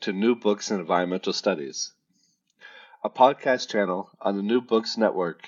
to 0.00 0.14
New 0.14 0.34
Books 0.34 0.70
in 0.70 0.80
Environmental 0.80 1.34
Studies, 1.34 1.92
a 3.04 3.10
podcast 3.10 3.68
channel 3.68 4.08
on 4.18 4.34
the 4.34 4.42
New 4.42 4.62
Books 4.62 4.96
Network. 4.96 5.46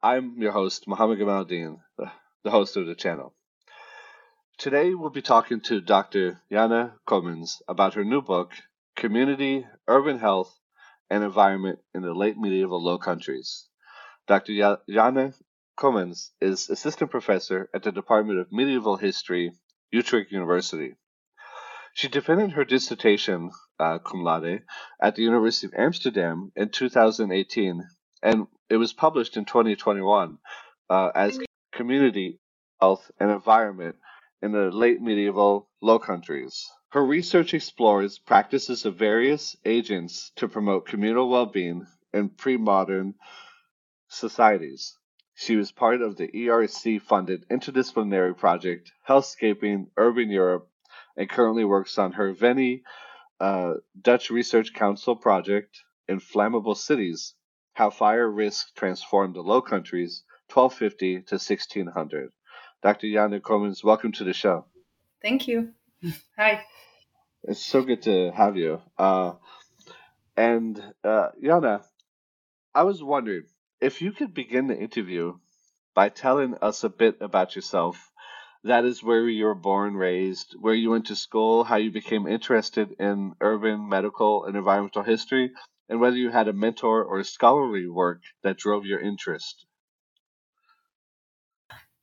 I'm 0.00 0.40
your 0.40 0.52
host, 0.52 0.86
Mohamed 0.86 1.18
Gamal-Eldin, 1.18 1.80
the, 2.44 2.50
host 2.52 2.76
of 2.76 2.86
the 2.86 2.94
channel. 2.94 3.34
Today 4.58 4.94
we'll 4.94 5.10
be 5.10 5.22
talking 5.22 5.60
to 5.62 5.80
Dr. 5.80 6.40
Janna 6.52 6.92
Coomans 7.04 7.60
about 7.66 7.94
her 7.94 8.04
new 8.04 8.22
book, 8.22 8.52
Community, 8.94 9.66
Urban 9.88 10.20
Health, 10.20 10.56
and 11.10 11.24
Environment 11.24 11.80
in 11.96 12.02
the 12.02 12.14
Late 12.14 12.38
Medieval 12.38 12.80
Low 12.80 12.98
Countries. 12.98 13.66
Dr. 14.28 14.52
Janna 14.88 15.34
Coomans 15.76 16.30
is 16.40 16.70
assistant 16.70 17.10
professor 17.10 17.68
at 17.74 17.82
the 17.82 17.90
Department 17.90 18.38
of 18.38 18.52
Medieval 18.52 18.96
History, 18.96 19.50
Utrecht 19.90 20.30
University. 20.30 20.94
She 21.98 22.06
defended 22.06 22.52
her 22.52 22.64
dissertation 22.64 23.50
uh, 23.80 23.98
cum 23.98 24.22
laude 24.22 24.62
at 25.02 25.16
the 25.16 25.22
University 25.22 25.66
of 25.66 25.74
Amsterdam 25.74 26.52
in 26.54 26.68
2018, 26.68 27.88
and 28.22 28.46
it 28.70 28.76
was 28.76 28.92
published 28.92 29.36
in 29.36 29.44
2021 29.44 30.38
uh, 30.88 31.10
as 31.12 31.40
Community, 31.72 32.38
Health, 32.80 33.10
and 33.18 33.32
Environment 33.32 33.96
in 34.40 34.52
the 34.52 34.70
Late 34.70 35.00
Medieval 35.00 35.68
Low 35.82 35.98
Countries. 35.98 36.70
Her 36.90 37.04
research 37.04 37.52
explores 37.52 38.20
practices 38.20 38.84
of 38.84 38.94
various 38.94 39.56
agents 39.64 40.30
to 40.36 40.46
promote 40.46 40.86
communal 40.86 41.28
well 41.28 41.46
being 41.46 41.84
in 42.12 42.28
pre 42.28 42.56
modern 42.56 43.16
societies. 44.06 44.96
She 45.34 45.56
was 45.56 45.72
part 45.72 46.00
of 46.00 46.16
the 46.16 46.28
ERC 46.28 47.02
funded 47.02 47.48
interdisciplinary 47.48 48.38
project 48.38 48.92
Healthscaping 49.08 49.90
Urban 49.96 50.30
Europe 50.30 50.70
and 51.18 51.28
currently 51.28 51.64
works 51.64 51.98
on 51.98 52.12
her 52.12 52.32
Veni 52.32 52.82
uh, 53.40 53.74
Dutch 54.00 54.30
Research 54.30 54.72
Council 54.72 55.16
project, 55.16 55.80
Inflammable 56.08 56.76
Cities 56.76 57.34
How 57.74 57.90
Fire 57.90 58.30
Risk 58.30 58.74
Transformed 58.76 59.34
the 59.34 59.40
Low 59.40 59.60
Countries, 59.60 60.22
1250 60.52 61.22
to 61.26 61.34
1600. 61.34 62.30
Dr. 62.82 63.06
Janna 63.08 63.40
Coomans, 63.40 63.82
welcome 63.82 64.12
to 64.12 64.24
the 64.24 64.32
show. 64.32 64.64
Thank 65.20 65.48
you. 65.48 65.70
Hi. 66.38 66.64
It's 67.42 67.64
so 67.64 67.82
good 67.82 68.02
to 68.02 68.30
have 68.30 68.56
you. 68.56 68.80
Uh, 68.96 69.32
and 70.36 70.80
uh, 71.02 71.30
Janna, 71.42 71.82
I 72.72 72.84
was 72.84 73.02
wondering 73.02 73.44
if 73.80 74.02
you 74.02 74.12
could 74.12 74.34
begin 74.34 74.68
the 74.68 74.78
interview 74.78 75.36
by 75.94 76.10
telling 76.10 76.54
us 76.62 76.84
a 76.84 76.88
bit 76.88 77.16
about 77.20 77.56
yourself 77.56 78.12
that 78.64 78.84
is 78.84 79.02
where 79.02 79.28
you 79.28 79.44
were 79.44 79.54
born, 79.54 79.94
raised, 79.94 80.54
where 80.58 80.74
you 80.74 80.90
went 80.90 81.06
to 81.06 81.16
school, 81.16 81.64
how 81.64 81.76
you 81.76 81.90
became 81.90 82.26
interested 82.26 82.94
in 82.98 83.34
urban, 83.40 83.88
medical, 83.88 84.44
and 84.44 84.56
environmental 84.56 85.02
history, 85.02 85.52
and 85.88 86.00
whether 86.00 86.16
you 86.16 86.30
had 86.30 86.48
a 86.48 86.52
mentor 86.52 87.04
or 87.04 87.22
scholarly 87.24 87.88
work 87.88 88.22
that 88.42 88.58
drove 88.58 88.84
your 88.84 89.00
interest. 89.00 89.66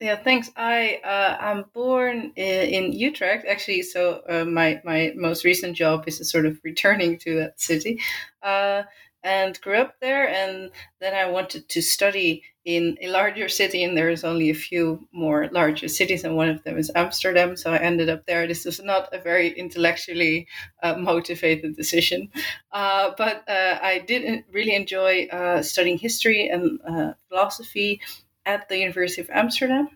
Yeah, 0.02 0.18
thanks. 0.18 0.52
I 0.58 1.00
uh, 1.04 1.38
I'm 1.40 1.66
born 1.74 2.34
in, 2.36 2.86
in 2.86 2.94
Utrecht, 2.94 3.46
actually. 3.48 3.82
So 3.84 4.22
uh, 4.28 4.44
my 4.44 4.82
my 4.84 5.14
most 5.16 5.46
recent 5.46 5.78
job 5.78 6.04
is 6.08 6.30
sort 6.30 6.46
of 6.46 6.60
returning 6.64 7.18
to 7.20 7.36
that 7.36 7.62
city. 7.62 8.02
Uh, 8.44 8.84
and 9.26 9.60
grew 9.62 9.78
up 9.78 9.96
there. 10.00 10.30
And 10.30 10.70
then 11.02 11.16
I 11.16 11.30
wanted 11.30 11.68
to 11.68 11.82
study 11.82 12.44
in 12.64 12.98
a 13.02 13.08
larger 13.08 13.50
city, 13.50 13.84
and 13.84 13.98
there's 13.98 14.24
only 14.24 14.50
a 14.50 14.56
few 14.56 15.08
more 15.12 15.50
larger 15.52 15.88
cities, 15.88 16.24
and 16.24 16.36
one 16.36 16.50
of 16.50 16.64
them 16.64 16.78
is 16.78 16.92
Amsterdam. 16.96 17.58
So 17.58 17.74
I 17.74 17.78
ended 17.78 18.08
up 18.10 18.26
there. 18.26 18.48
This 18.48 18.66
was 18.66 18.80
not 18.82 19.14
a 19.14 19.20
very 19.20 19.50
intellectually 19.50 20.48
uh, 20.82 20.96
motivated 20.96 21.76
decision, 21.76 22.30
uh, 22.72 23.12
but 23.18 23.48
uh, 23.50 23.80
I 23.82 24.04
did 24.08 24.46
really 24.52 24.76
enjoy 24.76 25.28
uh, 25.32 25.62
studying 25.62 25.98
history 25.98 26.48
and 26.48 26.80
uh, 26.88 27.14
philosophy 27.28 28.02
at 28.46 28.70
the 28.70 28.78
University 28.78 29.22
of 29.22 29.30
Amsterdam. 29.32 29.90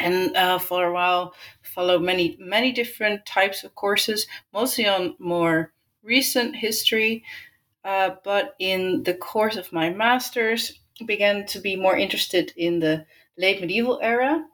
And 0.00 0.36
uh, 0.36 0.58
for 0.58 0.86
a 0.86 0.92
while, 0.92 1.34
followed 1.62 2.02
many 2.02 2.36
many 2.40 2.72
different 2.72 3.26
types 3.26 3.64
of 3.64 3.74
courses, 3.74 4.26
mostly 4.52 4.88
on 4.88 5.14
more 5.18 5.72
recent 6.02 6.56
history, 6.56 7.22
uh, 7.84 8.10
but 8.24 8.54
in 8.58 9.02
the 9.04 9.14
course 9.14 9.56
of 9.56 9.72
my 9.72 9.90
master's, 9.90 10.78
began 11.06 11.46
to 11.46 11.58
be 11.58 11.74
more 11.74 11.96
interested 11.96 12.52
in 12.56 12.78
the 12.78 13.04
late 13.36 13.60
medieval 13.60 13.98
era. 14.02 14.44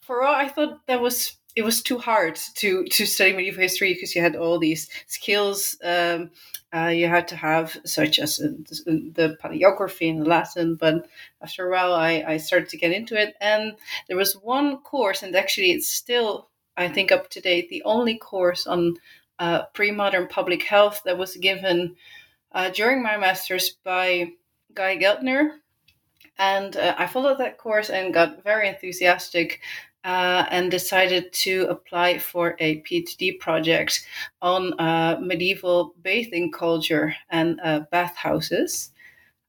For 0.00 0.22
all, 0.22 0.34
I 0.34 0.48
thought 0.48 0.86
that 0.86 1.00
was 1.00 1.36
it 1.56 1.62
was 1.62 1.82
too 1.82 1.98
hard 1.98 2.36
to 2.56 2.84
to 2.84 3.06
study 3.06 3.32
medieval 3.32 3.62
history 3.62 3.94
because 3.94 4.14
you 4.14 4.22
had 4.22 4.36
all 4.36 4.58
these 4.58 4.88
skills 5.06 5.76
um, 5.82 6.30
uh, 6.74 6.88
you 6.88 7.08
had 7.08 7.26
to 7.28 7.36
have, 7.36 7.78
such 7.86 8.18
as 8.18 8.38
uh, 8.40 8.48
the 8.86 9.38
paleography 9.42 10.08
in 10.08 10.24
Latin. 10.24 10.74
But 10.74 11.08
after 11.40 11.66
a 11.66 11.70
while, 11.70 11.94
I, 11.94 12.22
I 12.26 12.36
started 12.36 12.68
to 12.68 12.76
get 12.76 12.92
into 12.92 13.18
it, 13.18 13.34
and 13.40 13.72
there 14.06 14.18
was 14.18 14.34
one 14.34 14.78
course, 14.78 15.22
and 15.22 15.34
actually, 15.34 15.72
it's 15.72 15.88
still 15.88 16.48
I 16.76 16.88
think 16.88 17.10
up 17.10 17.28
to 17.30 17.40
date, 17.40 17.68
the 17.68 17.82
only 17.84 18.16
course 18.16 18.66
on 18.66 18.96
uh, 19.38 19.64
pre-modern 19.74 20.28
public 20.28 20.62
health 20.62 21.02
that 21.04 21.18
was 21.18 21.36
given 21.36 21.96
uh, 22.52 22.70
during 22.70 23.02
my 23.02 23.16
master's 23.16 23.70
by 23.84 24.32
Guy 24.74 24.96
Geltner. 24.96 25.50
And 26.38 26.76
uh, 26.76 26.94
I 26.96 27.06
followed 27.06 27.38
that 27.38 27.58
course 27.58 27.90
and 27.90 28.14
got 28.14 28.44
very 28.44 28.68
enthusiastic 28.68 29.60
uh, 30.04 30.46
and 30.50 30.70
decided 30.70 31.32
to 31.32 31.66
apply 31.68 32.18
for 32.18 32.56
a 32.60 32.80
PhD 32.82 33.38
project 33.38 34.06
on 34.40 34.72
uh, 34.78 35.18
medieval 35.20 35.94
bathing 36.02 36.52
culture 36.52 37.14
and 37.28 37.60
uh, 37.62 37.80
bathhouses. 37.90 38.90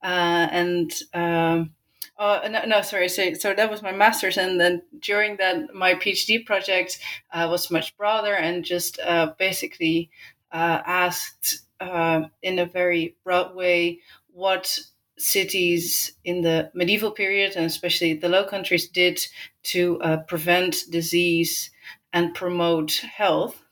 Uh, 0.02 0.48
and 0.50 0.92
um, 1.14 1.70
uh, 2.18 2.48
no, 2.50 2.64
no, 2.66 2.82
sorry. 2.82 3.08
So, 3.08 3.34
so 3.34 3.54
that 3.54 3.70
was 3.70 3.82
my 3.82 3.92
master's, 3.92 4.36
and 4.36 4.60
then 4.60 4.82
during 4.98 5.36
that, 5.36 5.72
my 5.72 5.94
PhD 5.94 6.44
project 6.44 6.98
uh, 7.32 7.46
was 7.50 7.70
much 7.70 7.96
broader 7.96 8.34
and 8.34 8.64
just 8.64 8.98
uh, 9.00 9.32
basically 9.38 10.10
asked 10.52 11.62
uh, 11.80 12.22
in 12.42 12.58
a 12.58 12.66
very 12.66 13.16
broad 13.24 13.54
way 13.54 14.00
what 14.32 14.78
cities 15.18 16.12
in 16.24 16.40
the 16.42 16.70
medieval 16.74 17.10
period 17.10 17.54
and 17.54 17.66
especially 17.66 18.14
the 18.14 18.28
Low 18.28 18.44
Countries 18.44 18.88
did 18.88 19.20
to 19.62 20.00
uh, 20.00 20.16
prevent 20.28 20.84
disease 20.90 21.70
and 22.12 22.34
promote 22.34 22.92
health. 22.92 23.62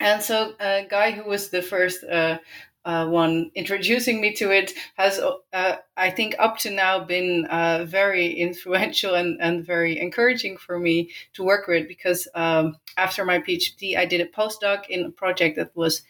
And 0.00 0.20
so, 0.20 0.54
a 0.58 0.86
guy 0.88 1.12
who 1.12 1.28
was 1.28 1.50
the 1.50 1.62
first 1.62 2.02
uh, 2.04 2.38
uh, 2.84 3.06
one 3.06 3.50
introducing 3.54 4.20
me 4.20 4.32
to 4.34 4.50
it 4.50 4.72
has, 4.96 5.18
uh, 5.52 5.76
I 5.96 6.10
think, 6.10 6.34
up 6.38 6.58
to 6.58 6.70
now 6.70 7.02
been 7.04 7.46
uh, 7.46 7.86
very 7.88 8.32
influential 8.32 9.14
and, 9.14 9.40
and 9.40 9.64
very 9.64 9.98
encouraging 9.98 10.58
for 10.58 10.78
me 10.78 11.10
to 11.34 11.42
work 11.42 11.66
with 11.66 11.88
because 11.88 12.28
um, 12.34 12.76
after 12.96 13.24
my 13.24 13.38
PhD, 13.38 13.96
I 13.96 14.04
did 14.04 14.20
a 14.20 14.26
postdoc 14.26 14.88
in 14.88 15.04
a 15.04 15.10
project 15.10 15.56
that 15.56 15.74
was 15.74 16.02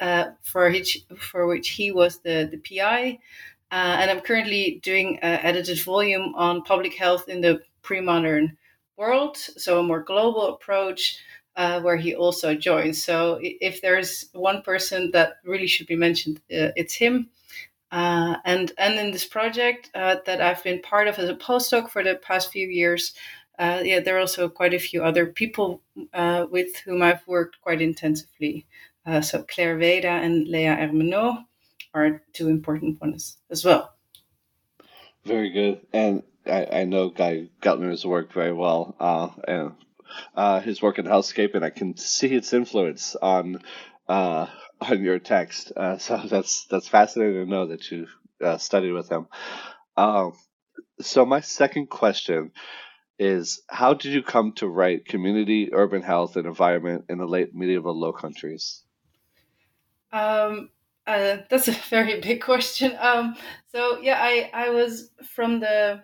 uh, 0.00 0.30
for, 0.42 0.70
which, 0.70 1.04
for 1.16 1.46
which 1.46 1.70
he 1.70 1.92
was 1.92 2.18
the, 2.18 2.48
the 2.50 2.58
PI. 2.58 3.18
Uh, 3.70 3.96
and 4.00 4.10
I'm 4.10 4.20
currently 4.20 4.80
doing 4.82 5.18
an 5.22 5.40
edited 5.42 5.80
volume 5.82 6.34
on 6.36 6.62
public 6.62 6.94
health 6.94 7.28
in 7.28 7.40
the 7.40 7.60
pre 7.82 8.00
modern 8.00 8.56
world, 8.96 9.36
so 9.36 9.80
a 9.80 9.82
more 9.82 10.00
global 10.00 10.54
approach 10.54 11.18
uh, 11.56 11.80
where 11.80 11.96
he 11.96 12.14
also 12.14 12.54
joins. 12.54 13.02
So 13.02 13.38
if 13.42 13.80
there's 13.80 14.26
one 14.32 14.62
person 14.62 15.10
that 15.12 15.34
really 15.44 15.66
should 15.66 15.86
be 15.86 15.96
mentioned, 15.96 16.38
uh, 16.50 16.70
it's 16.76 16.94
him. 16.94 17.30
Uh, 17.90 18.36
and 18.44 18.72
and 18.78 18.98
in 18.98 19.12
this 19.12 19.24
project 19.24 19.90
uh, 19.94 20.16
that 20.26 20.40
I've 20.40 20.62
been 20.62 20.82
part 20.82 21.06
of 21.08 21.18
as 21.18 21.28
a 21.28 21.34
postdoc 21.34 21.88
for 21.88 22.02
the 22.02 22.16
past 22.16 22.50
few 22.50 22.66
years, 22.68 23.14
uh, 23.58 23.80
yeah, 23.84 24.00
there 24.00 24.16
are 24.16 24.20
also 24.20 24.48
quite 24.48 24.74
a 24.74 24.78
few 24.78 25.02
other 25.02 25.26
people 25.26 25.82
uh, 26.12 26.46
with 26.50 26.76
whom 26.84 27.00
I've 27.00 27.26
worked 27.26 27.60
quite 27.60 27.80
intensively. 27.80 28.66
So 29.22 29.44
Claire 29.48 29.78
Weeda 29.78 30.04
and 30.04 30.48
Leah 30.48 30.76
Ermenot 30.76 31.44
are 31.94 32.22
two 32.32 32.48
important 32.48 33.00
ones 33.00 33.38
as 33.50 33.64
well. 33.64 33.94
Very 35.24 35.50
good, 35.50 35.80
and 35.92 36.22
I, 36.46 36.80
I 36.80 36.84
know 36.84 37.10
Guy 37.10 37.48
Geltner's 37.60 38.04
work 38.04 38.32
very 38.32 38.52
well, 38.52 38.94
and 39.46 39.72
uh, 40.34 40.60
his 40.60 40.82
work 40.82 40.98
in 40.98 41.04
healthscape, 41.04 41.54
and 41.54 41.64
I 41.64 41.70
can 41.70 41.96
see 41.96 42.28
its 42.28 42.52
influence 42.52 43.16
on 43.16 43.62
uh, 44.08 44.46
on 44.80 45.02
your 45.02 45.18
text. 45.18 45.72
Uh, 45.76 45.98
so 45.98 46.16
that's 46.28 46.66
that's 46.66 46.88
fascinating 46.88 47.44
to 47.44 47.50
know 47.50 47.66
that 47.66 47.90
you 47.90 48.06
uh, 48.42 48.58
studied 48.58 48.92
with 48.92 49.08
him. 49.08 49.26
Um, 49.96 50.32
so 51.00 51.24
my 51.26 51.40
second 51.40 51.88
question 51.88 52.52
is, 53.18 53.62
how 53.68 53.94
did 53.94 54.12
you 54.12 54.22
come 54.22 54.52
to 54.52 54.68
write 54.68 55.06
community, 55.06 55.70
urban 55.72 56.02
health, 56.02 56.36
and 56.36 56.46
environment 56.46 57.06
in 57.08 57.18
the 57.18 57.26
late 57.26 57.54
medieval 57.54 57.98
Low 57.98 58.12
Countries? 58.12 58.82
Um, 60.16 60.70
uh, 61.06 61.38
that's 61.48 61.68
a 61.68 61.72
very 61.90 62.20
big 62.28 62.40
question. 62.40 62.96
Um, 62.98 63.36
so 63.72 63.98
yeah, 64.00 64.18
I 64.20 64.50
I 64.52 64.70
was 64.70 65.10
from 65.22 65.60
the, 65.60 66.02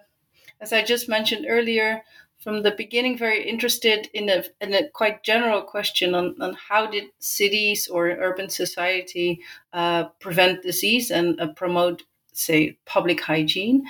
as 0.61 0.73
I 0.73 0.83
just 0.83 1.09
mentioned 1.09 1.47
earlier, 1.49 2.03
from 2.43 2.63
the 2.63 2.73
beginning 2.73 3.17
very 3.17 3.49
interested 3.49 4.09
in 4.13 4.29
a, 4.29 4.43
in 4.61 4.75
a 4.75 4.89
quite 4.91 5.23
general 5.23 5.63
question 5.63 6.15
on, 6.15 6.35
on 6.41 6.55
how 6.55 6.87
did 6.87 7.05
cities 7.21 7.87
or 7.87 8.09
urban 8.09 8.49
society 8.49 9.41
uh, 9.73 10.05
prevent 10.21 10.63
disease 10.63 11.11
and 11.13 11.41
uh, 11.41 11.53
promote, 11.55 12.03
say, 12.33 12.77
public 12.85 13.21
hygiene. 13.21 13.85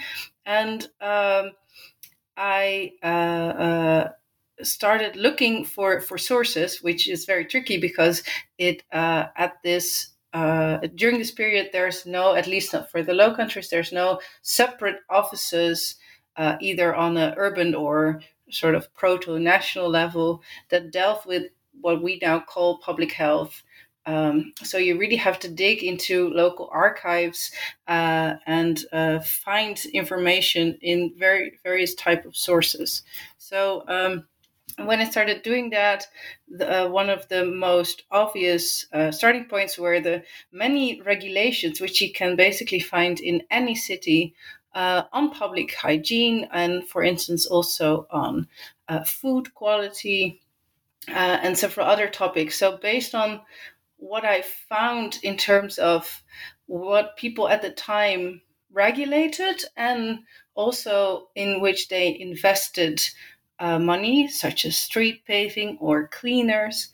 And 0.44 0.82
um, 1.00 1.52
I 2.36 2.92
uh, 3.02 3.06
uh 3.06 4.08
started 4.62 5.16
looking 5.16 5.64
for, 5.64 6.00
for 6.00 6.18
sources, 6.18 6.82
which 6.82 7.08
is 7.08 7.24
very 7.24 7.44
tricky 7.44 7.78
because 7.78 8.22
it 8.58 8.82
uh, 8.92 9.24
at 9.36 9.54
this 9.64 10.11
uh, 10.32 10.78
during 10.94 11.18
this 11.18 11.30
period, 11.30 11.70
there's 11.72 12.06
no, 12.06 12.34
at 12.34 12.46
least 12.46 12.72
not 12.72 12.90
for 12.90 13.02
the 13.02 13.14
Low 13.14 13.34
Countries, 13.34 13.68
there's 13.68 13.92
no 13.92 14.20
separate 14.42 15.00
offices 15.10 15.96
uh, 16.36 16.56
either 16.60 16.94
on 16.94 17.16
an 17.16 17.34
urban 17.36 17.74
or 17.74 18.20
sort 18.50 18.74
of 18.74 18.92
proto 18.94 19.38
national 19.38 19.88
level 19.88 20.42
that 20.68 20.90
dealt 20.90 21.26
with 21.26 21.44
what 21.80 22.02
we 22.02 22.18
now 22.22 22.40
call 22.40 22.78
public 22.78 23.12
health. 23.12 23.62
Um, 24.04 24.52
so 24.62 24.78
you 24.78 24.98
really 24.98 25.16
have 25.16 25.38
to 25.40 25.48
dig 25.48 25.84
into 25.84 26.30
local 26.30 26.68
archives 26.72 27.52
uh, 27.86 28.34
and 28.46 28.84
uh, 28.92 29.20
find 29.20 29.80
information 29.92 30.76
in 30.80 31.12
very 31.16 31.58
various 31.62 31.94
type 31.94 32.24
of 32.24 32.36
sources. 32.36 33.02
So 33.38 33.84
um, 33.86 34.24
when 34.86 35.00
I 35.00 35.08
started 35.08 35.42
doing 35.42 35.70
that, 35.70 36.06
the, 36.48 36.84
uh, 36.84 36.88
one 36.88 37.10
of 37.10 37.28
the 37.28 37.44
most 37.44 38.04
obvious 38.10 38.86
uh, 38.92 39.10
starting 39.10 39.46
points 39.46 39.78
were 39.78 40.00
the 40.00 40.22
many 40.52 41.00
regulations 41.02 41.80
which 41.80 42.00
you 42.00 42.12
can 42.12 42.36
basically 42.36 42.80
find 42.80 43.20
in 43.20 43.42
any 43.50 43.74
city 43.74 44.34
uh, 44.74 45.02
on 45.12 45.30
public 45.30 45.74
hygiene 45.74 46.48
and, 46.52 46.88
for 46.88 47.02
instance, 47.02 47.46
also 47.46 48.06
on 48.10 48.48
uh, 48.88 49.04
food 49.04 49.54
quality 49.54 50.40
uh, 51.08 51.38
and 51.42 51.58
several 51.58 51.86
other 51.86 52.08
topics. 52.08 52.56
So, 52.56 52.78
based 52.78 53.14
on 53.14 53.40
what 53.96 54.24
I 54.24 54.42
found 54.42 55.18
in 55.22 55.36
terms 55.36 55.78
of 55.78 56.22
what 56.66 57.16
people 57.16 57.48
at 57.48 57.62
the 57.62 57.70
time 57.70 58.40
regulated 58.72 59.62
and 59.76 60.20
also 60.54 61.28
in 61.34 61.60
which 61.60 61.88
they 61.88 62.18
invested 62.18 63.00
uh, 63.62 63.78
money, 63.78 64.26
such 64.26 64.64
as 64.64 64.76
street 64.76 65.24
paving 65.24 65.78
or 65.80 66.08
cleaners. 66.08 66.88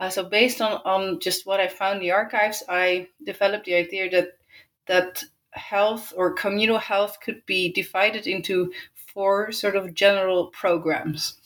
Uh, 0.00 0.08
so, 0.08 0.24
based 0.24 0.62
on, 0.62 0.80
on 0.86 1.20
just 1.20 1.46
what 1.46 1.60
I 1.60 1.68
found 1.68 1.96
in 1.96 2.00
the 2.00 2.12
archives, 2.12 2.62
I 2.66 3.08
developed 3.22 3.66
the 3.66 3.74
idea 3.74 4.10
that 4.10 4.38
that 4.86 5.22
health 5.50 6.14
or 6.16 6.32
communal 6.32 6.78
health 6.78 7.18
could 7.22 7.44
be 7.44 7.70
divided 7.72 8.26
into 8.26 8.72
four 9.12 9.52
sort 9.52 9.76
of 9.76 9.94
general 9.94 10.46
programs. 10.46 11.38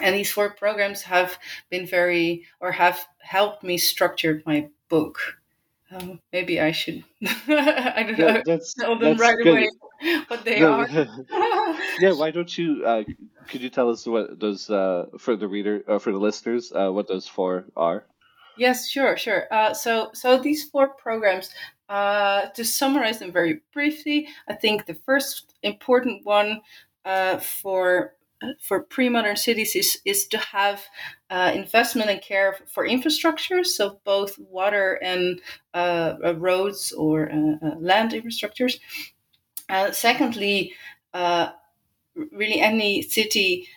And 0.00 0.14
these 0.14 0.30
four 0.30 0.50
programs 0.50 1.02
have 1.02 1.38
been 1.70 1.86
very, 1.86 2.46
or 2.60 2.72
have 2.72 3.06
helped 3.18 3.62
me 3.64 3.78
structure 3.78 4.42
my 4.44 4.68
book. 4.88 5.39
Um, 5.92 6.20
maybe 6.32 6.60
I 6.60 6.70
should, 6.70 7.04
I 7.48 8.04
don't 8.06 8.18
know, 8.18 8.42
that's, 8.46 8.74
tell 8.74 8.96
them 8.96 9.16
right 9.16 9.36
good. 9.42 9.48
away 9.48 9.68
what 10.28 10.44
they 10.44 10.60
no, 10.60 10.72
are. 10.72 10.88
yeah, 11.98 12.12
why 12.12 12.30
don't 12.30 12.56
you, 12.56 12.84
uh, 12.86 13.02
could 13.48 13.60
you 13.60 13.70
tell 13.70 13.90
us 13.90 14.06
what 14.06 14.38
those, 14.38 14.70
uh, 14.70 15.06
for 15.18 15.34
the 15.34 15.48
reader, 15.48 15.82
uh, 15.88 15.98
for 15.98 16.12
the 16.12 16.18
listeners, 16.18 16.72
uh, 16.72 16.90
what 16.90 17.08
those 17.08 17.26
four 17.26 17.64
are? 17.76 18.04
Yes, 18.56 18.88
sure, 18.88 19.16
sure. 19.16 19.52
Uh, 19.52 19.74
so, 19.74 20.10
so 20.14 20.38
these 20.38 20.64
four 20.64 20.90
programs 20.90 21.50
uh, 21.88 22.46
to 22.54 22.64
summarize 22.64 23.18
them 23.18 23.32
very 23.32 23.60
briefly, 23.72 24.28
I 24.48 24.54
think 24.54 24.86
the 24.86 24.94
first 24.94 25.54
important 25.62 26.24
one 26.24 26.60
uh, 27.04 27.38
for 27.38 28.14
for 28.60 28.82
pre-modern 28.84 29.36
cities 29.36 29.76
is, 29.76 29.98
is 30.04 30.26
to 30.28 30.38
have 30.38 30.82
uh, 31.30 31.52
investment 31.54 32.10
and 32.10 32.22
care 32.22 32.56
for 32.66 32.86
infrastructure, 32.86 33.64
so 33.64 34.00
both 34.04 34.38
water 34.38 34.98
and 35.02 35.40
uh, 35.74 36.14
uh, 36.24 36.34
roads 36.36 36.92
or 36.92 37.30
uh, 37.30 37.74
land 37.78 38.12
infrastructures. 38.12 38.78
secondly, 39.92 40.72
really 42.32 42.60
any 42.60 43.02
city 43.02 43.68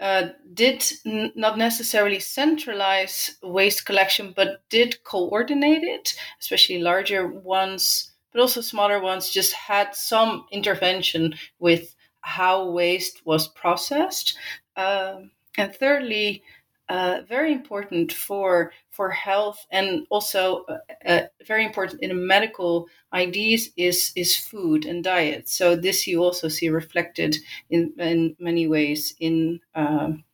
uh, 0.00 0.28
did 0.54 0.84
n- 1.06 1.32
not 1.34 1.58
necessarily 1.58 2.20
centralize 2.20 3.36
waste 3.42 3.84
collection, 3.86 4.32
but 4.34 4.62
did 4.70 5.02
coordinate 5.04 5.82
it, 5.82 6.14
especially 6.40 6.78
larger 6.78 7.26
ones, 7.26 8.12
but 8.32 8.40
also 8.40 8.60
smaller 8.60 9.00
ones, 9.00 9.30
just 9.30 9.52
had 9.52 9.94
some 9.94 10.46
intervention 10.52 11.34
with 11.58 11.96
how 12.28 12.70
waste 12.70 13.24
was 13.24 13.48
processed. 13.48 14.36
Uh, 14.76 15.22
and 15.56 15.74
thirdly, 15.74 16.42
uh, 16.88 17.20
very 17.28 17.52
important 17.52 18.12
for 18.12 18.72
for 18.90 19.10
health 19.10 19.66
and 19.70 20.06
also 20.10 20.64
uh, 20.64 20.78
uh, 21.06 21.22
very 21.46 21.64
important 21.64 22.02
in 22.02 22.26
medical 22.26 22.86
ideas 23.12 23.70
is 23.76 24.12
is 24.16 24.36
food 24.36 24.86
and 24.86 25.04
diet. 25.04 25.48
So 25.48 25.76
this 25.76 26.06
you 26.06 26.22
also 26.22 26.48
see 26.48 26.68
reflected 26.68 27.36
in 27.70 27.92
in 27.98 28.36
many 28.38 28.66
ways 28.68 29.14
in 29.20 29.60
um, 29.74 30.24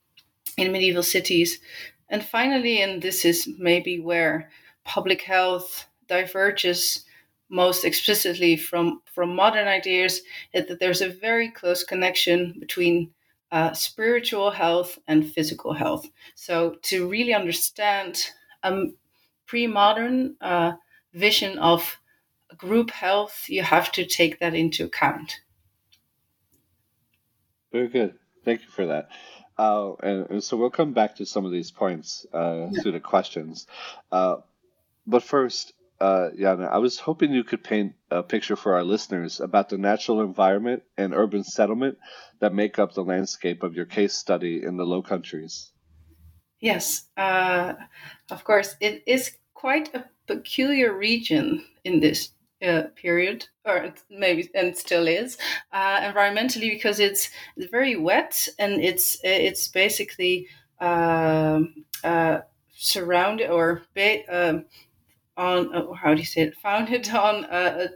in 0.57 0.73
medieval 0.73 1.03
cities. 1.03 1.61
And 2.09 2.23
finally, 2.23 2.83
and 2.83 3.03
this 3.03 3.25
is 3.25 3.49
maybe 3.59 3.99
where 3.99 4.51
public 4.85 5.23
health 5.23 5.87
diverges 6.07 7.04
most 7.49 7.85
explicitly 7.85 8.57
from 8.57 9.01
from 9.07 9.35
modern 9.35 9.69
ideas, 9.69 10.23
is 10.53 10.67
that 10.67 10.81
there's 10.81 11.03
a 11.03 11.09
very 11.09 11.51
close 11.51 11.85
connection 11.85 12.57
between 12.59 13.11
uh, 13.53 13.73
spiritual 13.73 14.51
health 14.51 14.99
and 15.07 15.31
physical 15.31 15.73
health. 15.73 16.07
So, 16.35 16.77
to 16.83 17.09
really 17.09 17.35
understand 17.35 18.19
a 18.63 18.87
pre 19.47 19.67
modern 19.67 20.37
uh, 20.41 20.73
vision 21.13 21.59
of 21.59 21.99
group 22.57 22.91
health, 22.91 23.47
you 23.49 23.63
have 23.63 23.93
to 23.93 24.05
take 24.05 24.41
that 24.41 24.55
into 24.55 24.85
account. 24.85 25.41
Very 27.73 27.89
good. 27.89 28.15
Thank 28.45 28.63
you 28.63 28.69
for 28.69 28.87
that. 28.87 29.09
Uh, 29.57 29.95
and, 30.03 30.31
and, 30.31 30.45
so 30.45 30.57
we'll 30.57 30.71
come 30.71 30.93
back 30.93 31.17
to 31.17 31.27
some 31.27 31.45
of 31.45 31.53
these 31.53 31.71
points 31.71 32.27
uh, 32.35 32.69
yeah. 32.71 32.83
through 32.83 32.93
the 32.93 33.01
questions. 33.01 33.67
Uh, 34.11 34.37
but 35.07 35.23
first, 35.23 35.73
uh, 36.05 36.69
I 36.71 36.79
was 36.79 36.99
hoping 36.99 37.33
you 37.33 37.45
could 37.45 37.65
paint 37.65 37.95
a 38.11 38.23
picture 38.23 38.57
for 38.57 38.75
our 38.75 38.85
listeners 38.85 39.41
about 39.41 39.71
the 39.71 39.79
natural 39.79 40.21
environment 40.21 40.83
and 40.99 41.15
urban 41.15 41.45
settlement 41.45 41.99
that 42.41 42.53
make 42.53 42.79
up 42.79 42.93
the 42.93 43.05
landscape 43.05 43.63
of 43.63 43.75
your 43.75 43.87
case 43.87 44.15
study 44.15 44.63
in 44.63 44.77
the 44.77 44.85
Low 44.85 45.03
Countries. 45.03 45.71
Yes, 46.61 47.07
uh, 47.17 47.75
of 48.31 48.45
course. 48.45 48.77
It 48.81 49.03
is 49.07 49.37
quite 49.55 49.95
a 49.95 50.05
peculiar 50.27 50.93
region 50.93 51.65
in 51.85 52.01
this 52.01 52.31
uh, 52.63 52.85
period, 52.97 53.47
or 53.65 53.95
maybe 54.11 54.51
and 54.55 54.77
still 54.77 55.09
is 55.09 55.39
uh, 55.73 56.01
environmentally 56.01 56.71
because 56.71 57.01
it's 57.01 57.31
very 57.71 57.97
wet 57.97 58.49
and 58.59 58.83
it's 58.83 59.19
it's 59.25 59.69
basically 59.69 60.49
um, 60.81 61.85
uh, 62.03 62.41
surrounded 62.77 63.51
or 63.51 63.83
ba- 63.95 64.25
um, 64.29 64.65
on 65.37 65.75
uh, 65.75 65.93
how 65.93 66.15
do 66.15 66.21
you 66.21 66.27
say 66.27 66.43
it 66.43 66.57
founded 66.57 67.09
on 67.11 67.45
uh, 67.47 67.89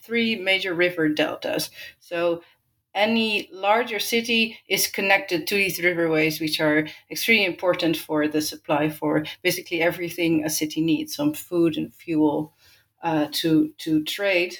three 0.00 0.36
major 0.36 0.74
river 0.74 1.08
deltas. 1.08 1.70
So 2.00 2.42
any 2.94 3.48
larger 3.52 3.98
city 3.98 4.58
is 4.68 4.86
connected 4.86 5.46
to 5.46 5.54
these 5.54 5.78
riverways, 5.80 6.40
which 6.40 6.60
are 6.60 6.88
extremely 7.10 7.44
important 7.44 7.96
for 7.96 8.26
the 8.26 8.40
supply 8.40 8.88
for 8.88 9.24
basically 9.42 9.82
everything 9.82 10.44
a 10.44 10.50
city 10.50 10.80
needs, 10.80 11.14
some 11.14 11.34
food 11.34 11.76
and 11.76 11.92
fuel 11.92 12.54
uh, 13.02 13.28
to 13.32 13.72
to 13.78 14.02
trade. 14.04 14.56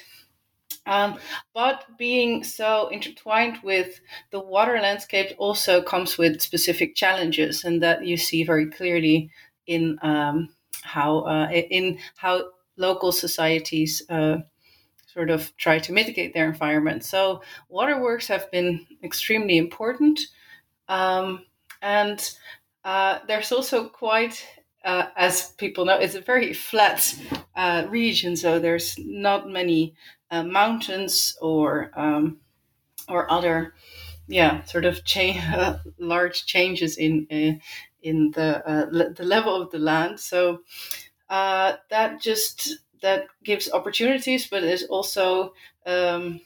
Um, 0.85 1.19
but 1.53 1.85
being 1.97 2.43
so 2.43 2.87
intertwined 2.89 3.57
with 3.63 3.99
the 4.31 4.39
water 4.39 4.79
landscape 4.79 5.35
also 5.37 5.81
comes 5.81 6.17
with 6.17 6.41
specific 6.41 6.95
challenges, 6.95 7.63
and 7.63 7.81
that 7.81 8.05
you 8.05 8.17
see 8.17 8.43
very 8.43 8.67
clearly 8.69 9.31
in 9.65 9.97
um, 10.01 10.49
how 10.83 11.19
uh, 11.21 11.49
in 11.51 11.99
how 12.17 12.43
local 12.77 13.11
societies 13.11 14.03
uh, 14.09 14.37
sort 15.07 15.29
of 15.29 15.55
try 15.57 15.79
to 15.79 15.93
mitigate 15.93 16.33
their 16.33 16.47
environment. 16.47 17.03
So 17.03 17.41
waterworks 17.69 18.27
have 18.27 18.51
been 18.51 18.85
extremely 19.03 19.57
important, 19.57 20.19
um, 20.87 21.45
and 21.81 22.19
uh, 22.83 23.19
there's 23.27 23.51
also 23.51 23.89
quite, 23.89 24.45
uh, 24.85 25.07
as 25.17 25.51
people 25.53 25.85
know, 25.85 25.97
it's 25.99 26.15
a 26.15 26.21
very 26.21 26.53
flat 26.53 27.15
uh, 27.55 27.85
region. 27.89 28.35
So 28.35 28.59
there's 28.59 28.95
not 28.99 29.49
many 29.49 29.95
uh, 30.31 30.43
mountains 30.43 31.37
or 31.41 31.91
um, 31.95 32.39
or 33.09 33.31
other, 33.31 33.73
yeah, 34.27 34.63
sort 34.65 34.85
of 34.85 35.03
cha- 35.05 35.79
large 35.99 36.45
changes 36.45 36.97
in 36.97 37.27
uh, 37.31 37.63
in 38.07 38.31
the 38.31 38.63
le- 38.91 39.11
the 39.13 39.23
level 39.25 39.61
of 39.61 39.71
the 39.71 39.79
land. 39.79 40.19
So 40.19 40.61
that 41.89 42.21
just 42.21 42.77
that 43.01 43.27
gives 43.43 43.71
opportunities, 43.71 44.47
but 44.47 44.63
is 44.63 44.83
also 44.85 45.53
um, 45.85 46.41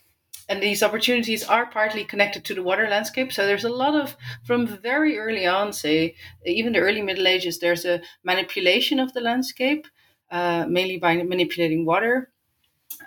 and 0.50 0.62
these 0.62 0.84
opportunities 0.84 1.44
are 1.46 1.68
partly 1.68 2.04
connected 2.04 2.44
to 2.46 2.54
the 2.56 2.64
water 2.64 2.88
landscape. 2.90 3.32
So 3.34 3.46
there's 3.46 3.64
a 3.66 3.70
lot 3.70 3.96
of 3.96 4.18
from 4.46 4.68
very 4.68 5.18
early 5.18 5.48
on, 5.48 5.74
say 5.74 6.16
even 6.46 6.74
the 6.74 6.80
early 6.80 7.02
Middle 7.02 7.28
Ages, 7.28 7.60
there's 7.60 7.86
a 7.86 8.02
manipulation 8.24 9.00
of 9.00 9.14
the 9.14 9.22
landscape, 9.22 9.88
uh, 10.32 10.66
mainly 10.68 10.98
by 10.98 11.16
manipulating 11.24 11.86
water, 11.86 12.32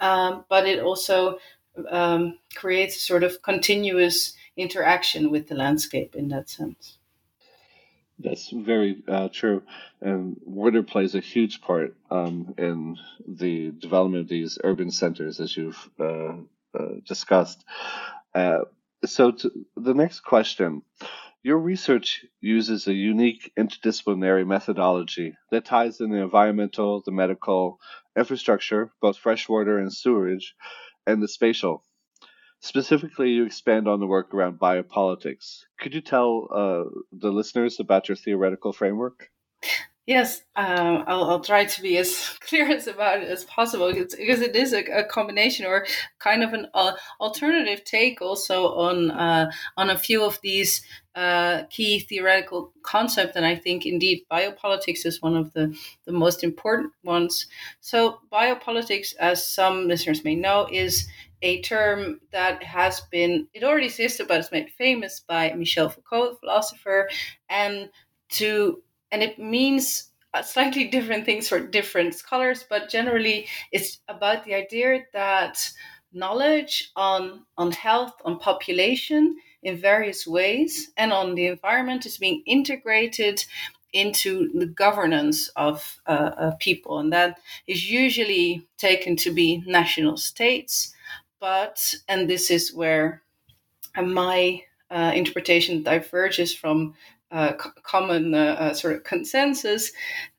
um, 0.01 0.45
but 0.49 0.67
it 0.67 0.81
also 0.81 1.39
um, 1.91 2.39
creates 2.57 2.97
a 2.97 3.01
sort 3.01 3.25
of 3.25 3.43
continuous 3.43 4.35
interaction 4.57 5.31
with 5.31 5.49
the 5.49 5.55
landscape 5.55 6.15
in 6.17 6.29
that 6.29 6.49
sense. 6.51 6.94
That's 8.19 8.51
very 8.51 9.03
uh, 9.09 9.29
true, 9.33 9.63
and 10.01 10.41
water 10.45 10.83
plays 10.83 11.15
a 11.15 11.21
huge 11.21 11.61
part 11.61 11.97
um, 12.11 12.55
in 12.57 12.97
the 13.27 13.73
development 13.73 14.23
of 14.23 14.29
these 14.29 14.59
urban 14.63 14.91
centers, 14.91 15.41
as 15.41 15.57
you've 15.57 15.91
uh, 15.99 16.35
uh, 16.79 16.89
discussed. 17.07 17.65
Uh, 18.35 18.61
so, 19.05 19.33
the 19.77 19.95
next 19.95 20.21
question. 20.21 20.83
Your 21.43 21.59
research 21.59 22.25
uses 22.41 22.87
a 22.87 22.95
unique 22.95 23.53
interdisciplinary 23.59 24.47
methodology 24.47 25.37
that 25.51 25.67
ties 25.67 26.01
in 26.01 26.11
the 26.11 26.23
environmental, 26.23 27.03
the 27.05 27.13
medical, 27.13 27.81
infrastructure, 28.17 28.91
both 29.03 29.19
freshwater 29.19 29.79
and 29.79 29.93
sewerage, 29.93 30.55
and 31.07 31.23
the 31.23 31.29
spatial. 31.29 31.85
Specifically, 32.65 33.29
you 33.29 33.45
expand 33.45 33.87
on 33.87 34.01
the 34.01 34.07
work 34.07 34.33
around 34.33 34.59
biopolitics. 34.59 35.65
Could 35.79 35.93
you 35.93 36.01
tell 36.01 36.49
uh, 36.51 36.85
the 37.13 37.31
listeners 37.31 37.79
about 37.79 38.09
your 38.09 38.17
theoretical 38.17 38.73
framework? 38.73 39.31
Yes, 40.07 40.43
um, 40.57 41.05
I'll, 41.07 41.25
I'll, 41.25 41.41
try 41.41 41.67
to 41.67 41.83
be 41.83 41.99
as 41.99 42.39
clear 42.41 42.71
as 42.71 42.87
about 42.87 43.23
it 43.23 43.29
as 43.29 43.45
possible 43.45 43.93
because, 43.93 44.15
because 44.15 44.41
it 44.41 44.57
is 44.57 44.73
a, 44.73 44.83
a, 44.85 45.05
combination 45.05 45.67
or 45.67 45.87
kind 46.19 46.43
of 46.43 46.55
an 46.55 46.67
uh, 46.73 46.93
alternative 47.21 47.85
take 47.85 48.23
also 48.23 48.69
on 48.75 49.11
uh, 49.11 49.51
on 49.77 49.89
a 49.89 49.99
few 49.99 50.23
of 50.23 50.39
these 50.43 50.83
uh, 51.15 51.63
key 51.71 52.01
theoretical 52.01 52.73
concepts, 52.83 53.37
and 53.37 53.47
I 53.47 53.55
think 53.55 53.87
indeed 53.87 54.25
biopolitics 54.31 55.07
is 55.07 55.23
one 55.23 55.37
of 55.37 55.53
the, 55.53 55.75
the 56.05 56.13
most 56.13 56.43
important 56.43 56.93
ones. 57.03 57.47
So, 57.81 58.19
biopolitics, 58.33 59.15
as 59.17 59.47
some 59.47 59.87
listeners 59.87 60.25
may 60.25 60.35
know, 60.35 60.69
is 60.71 61.07
a 61.43 61.61
term 61.63 62.21
that 62.33 62.63
has 62.63 63.01
been 63.11 63.47
it 63.53 63.63
already 63.63 63.87
existed 63.87 64.27
but 64.29 64.39
it's 64.41 64.53
made 64.53 64.71
famous 64.79 65.21
by 65.21 65.53
Michel 65.53 65.89
Foucault, 65.89 66.37
philosopher, 66.41 67.09
and 67.49 67.91
to 68.31 68.83
and 69.11 69.23
it 69.23 69.39
means 69.39 70.11
slightly 70.43 70.85
different 70.97 71.25
things 71.25 71.49
for 71.49 71.61
different 71.61 72.15
scholars, 72.15 72.65
but 72.69 72.89
generally 72.89 73.47
it's 73.73 74.01
about 74.09 74.45
the 74.45 74.55
idea 74.55 75.05
that 75.13 75.71
knowledge 76.13 76.91
on 76.97 77.45
on 77.57 77.73
health, 77.73 78.15
on 78.25 78.39
population 78.39 79.37
in 79.63 79.77
various 79.77 80.27
ways, 80.27 80.91
and 80.97 81.13
on 81.13 81.35
the 81.35 81.47
environment 81.47 82.07
is 82.07 82.19
being 82.19 82.43
integrated 82.47 83.45
into 83.93 84.51
the 84.59 84.67
governance 84.67 85.49
of 85.55 86.01
uh, 86.07 86.11
uh, 86.37 86.51
people, 86.59 86.99
and 86.99 87.13
that 87.13 87.39
is 87.67 87.89
usually 87.89 88.67
taken 88.77 89.15
to 89.17 89.31
be 89.33 89.63
national 89.67 90.17
states 90.17 90.94
but 91.45 91.95
and 92.09 92.27
this 92.27 92.51
is 92.51 92.73
where 92.73 93.21
my 94.03 94.63
uh, 94.91 95.13
interpretation 95.15 95.83
diverges 95.83 96.55
from 96.55 96.95
uh, 97.31 97.53
common 97.83 98.35
uh, 98.35 98.57
uh, 98.59 98.73
sort 98.73 98.97
of 98.97 99.05
consensus. 99.05 99.93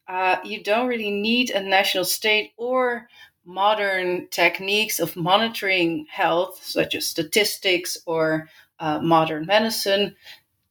Uh, 0.08 0.38
you 0.44 0.64
don't 0.64 0.88
really 0.88 1.12
need 1.12 1.52
a 1.52 1.62
national 1.62 2.06
state 2.06 2.54
or 2.58 3.08
modern 3.46 4.28
techniques 4.30 5.00
of 5.00 5.16
monitoring 5.16 6.08
health, 6.10 6.60
such 6.64 6.96
as 6.96 7.06
statistics 7.06 8.00
or 8.08 8.50
uh, 8.80 9.00
modern 9.00 9.46
medicine, 9.46 10.16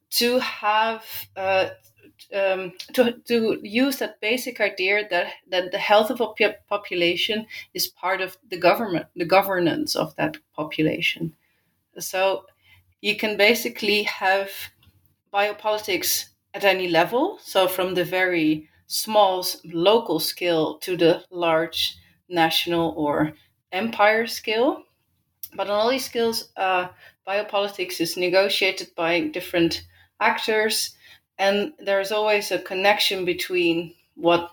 to 0.09 0.39
have 0.39 1.05
um, 2.33 2.73
to, 2.93 3.13
to 3.25 3.59
use 3.63 3.97
that 3.97 4.19
basic 4.21 4.59
idea 4.59 5.07
that, 5.09 5.33
that 5.49 5.71
the 5.71 5.77
health 5.77 6.09
of 6.09 6.21
a 6.21 6.55
population 6.69 7.45
is 7.73 7.87
part 7.87 8.21
of 8.21 8.37
the 8.49 8.57
government, 8.57 9.07
the 9.15 9.25
governance 9.25 9.95
of 9.95 10.15
that 10.15 10.37
population. 10.55 11.33
So 11.97 12.45
you 13.01 13.15
can 13.15 13.37
basically 13.37 14.03
have 14.03 14.49
biopolitics 15.33 16.25
at 16.53 16.63
any 16.63 16.87
level. 16.87 17.37
So 17.41 17.67
from 17.67 17.93
the 17.93 18.05
very 18.05 18.69
small 18.87 19.45
local 19.65 20.19
scale 20.19 20.77
to 20.79 20.95
the 20.95 21.23
large 21.29 21.97
national 22.29 22.93
or 22.97 23.33
empire 23.71 24.27
scale. 24.27 24.83
But 25.55 25.69
on 25.69 25.79
all 25.79 25.89
these 25.89 26.05
scales, 26.05 26.49
uh, 26.57 26.87
biopolitics 27.27 28.01
is 28.01 28.17
negotiated 28.17 28.89
by 28.95 29.21
different 29.27 29.85
actors 30.19 30.94
and 31.37 31.73
there's 31.79 32.11
always 32.11 32.51
a 32.51 32.59
connection 32.59 33.25
between 33.25 33.93
what 34.15 34.51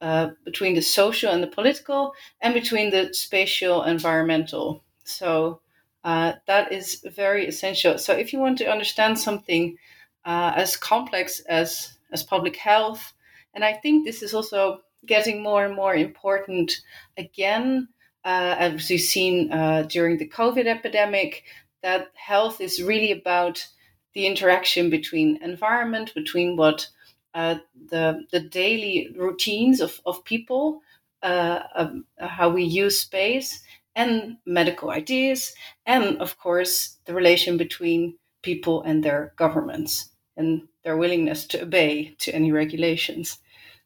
uh, 0.00 0.30
between 0.44 0.74
the 0.74 0.82
social 0.82 1.32
and 1.32 1.42
the 1.42 1.48
political 1.48 2.12
and 2.40 2.54
between 2.54 2.90
the 2.90 3.12
spatial 3.12 3.82
environmental. 3.82 4.84
So 5.04 5.60
uh, 6.04 6.34
that 6.46 6.72
is 6.72 7.04
very 7.16 7.46
essential. 7.46 7.98
So 7.98 8.12
if 8.12 8.32
you 8.32 8.38
want 8.38 8.58
to 8.58 8.70
understand 8.70 9.18
something 9.18 9.76
uh, 10.24 10.52
as 10.54 10.76
complex 10.76 11.40
as 11.48 11.96
as 12.12 12.22
public 12.22 12.56
health 12.56 13.12
and 13.54 13.64
i 13.64 13.72
think 13.72 14.04
this 14.04 14.22
is 14.22 14.34
also 14.34 14.80
getting 15.06 15.42
more 15.42 15.64
and 15.64 15.74
more 15.74 15.94
important 15.94 16.80
again 17.16 17.88
uh, 18.24 18.54
as 18.58 18.90
we've 18.90 19.00
seen 19.00 19.50
uh, 19.52 19.82
during 19.88 20.18
the 20.18 20.28
covid 20.28 20.66
epidemic 20.66 21.44
that 21.82 22.08
health 22.14 22.60
is 22.60 22.82
really 22.82 23.12
about 23.12 23.66
the 24.14 24.26
interaction 24.26 24.90
between 24.90 25.42
environment, 25.42 26.14
between 26.14 26.56
what 26.56 26.88
uh, 27.34 27.56
the 27.90 28.24
the 28.32 28.40
daily 28.40 29.10
routines 29.16 29.80
of 29.80 30.00
of 30.06 30.24
people, 30.24 30.82
uh, 31.22 31.60
um, 31.74 32.04
how 32.18 32.48
we 32.48 32.64
use 32.64 33.00
space, 33.00 33.62
and 33.94 34.38
medical 34.46 34.90
ideas, 34.90 35.54
and 35.86 36.18
of 36.18 36.38
course 36.38 36.98
the 37.04 37.14
relation 37.14 37.56
between 37.56 38.14
people 38.42 38.82
and 38.82 39.02
their 39.02 39.32
governments 39.36 40.10
and 40.36 40.62
their 40.84 40.96
willingness 40.96 41.46
to 41.46 41.62
obey 41.62 42.14
to 42.18 42.34
any 42.34 42.52
regulations. 42.52 43.38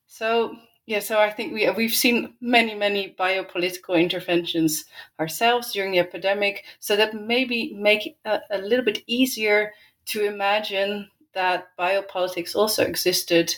So 0.06 0.56
yeah, 0.86 1.00
so 1.00 1.18
I 1.18 1.30
think 1.30 1.52
we 1.54 1.70
we've 1.70 1.94
seen 1.94 2.34
many 2.40 2.74
many 2.74 3.14
biopolitical 3.18 3.98
interventions 4.00 4.84
ourselves 5.20 5.72
during 5.72 5.92
the 5.92 6.00
epidemic, 6.00 6.64
so 6.80 6.96
that 6.96 7.14
maybe 7.14 7.72
make 7.74 8.16
a, 8.24 8.40
a 8.50 8.58
little 8.58 8.84
bit 8.84 9.02
easier 9.06 9.72
to 10.06 10.24
imagine 10.24 11.08
that 11.34 11.68
biopolitics 11.78 12.54
also 12.54 12.84
existed 12.84 13.54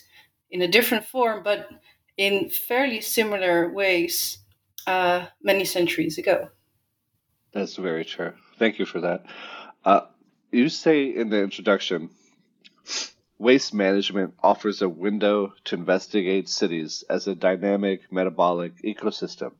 in 0.50 0.62
a 0.62 0.68
different 0.68 1.04
form, 1.04 1.42
but 1.42 1.68
in 2.16 2.48
fairly 2.48 3.00
similar 3.00 3.72
ways 3.72 4.38
uh, 4.86 5.26
many 5.42 5.64
centuries 5.64 6.18
ago. 6.18 6.48
That's 7.52 7.76
very 7.76 8.04
true. 8.04 8.32
Thank 8.58 8.78
you 8.78 8.86
for 8.86 9.00
that. 9.00 9.26
Uh, 9.84 10.02
you 10.52 10.68
say 10.68 11.04
in 11.06 11.30
the 11.30 11.42
introduction 11.42 12.10
Waste 13.38 13.74
management 13.74 14.34
offers 14.42 14.80
a 14.80 14.88
window 14.88 15.52
to 15.64 15.74
investigate 15.74 16.48
cities 16.48 17.02
as 17.10 17.26
a 17.26 17.34
dynamic 17.34 18.10
metabolic 18.12 18.80
ecosystem. 18.82 19.52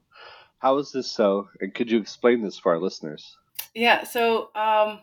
How 0.58 0.78
is 0.78 0.92
this 0.92 1.10
so, 1.10 1.48
and 1.60 1.74
could 1.74 1.90
you 1.90 1.98
explain 1.98 2.40
this 2.40 2.58
for 2.58 2.72
our 2.72 2.80
listeners? 2.80 3.36
Yeah, 3.74 4.04
so 4.04 4.50
um, 4.54 5.00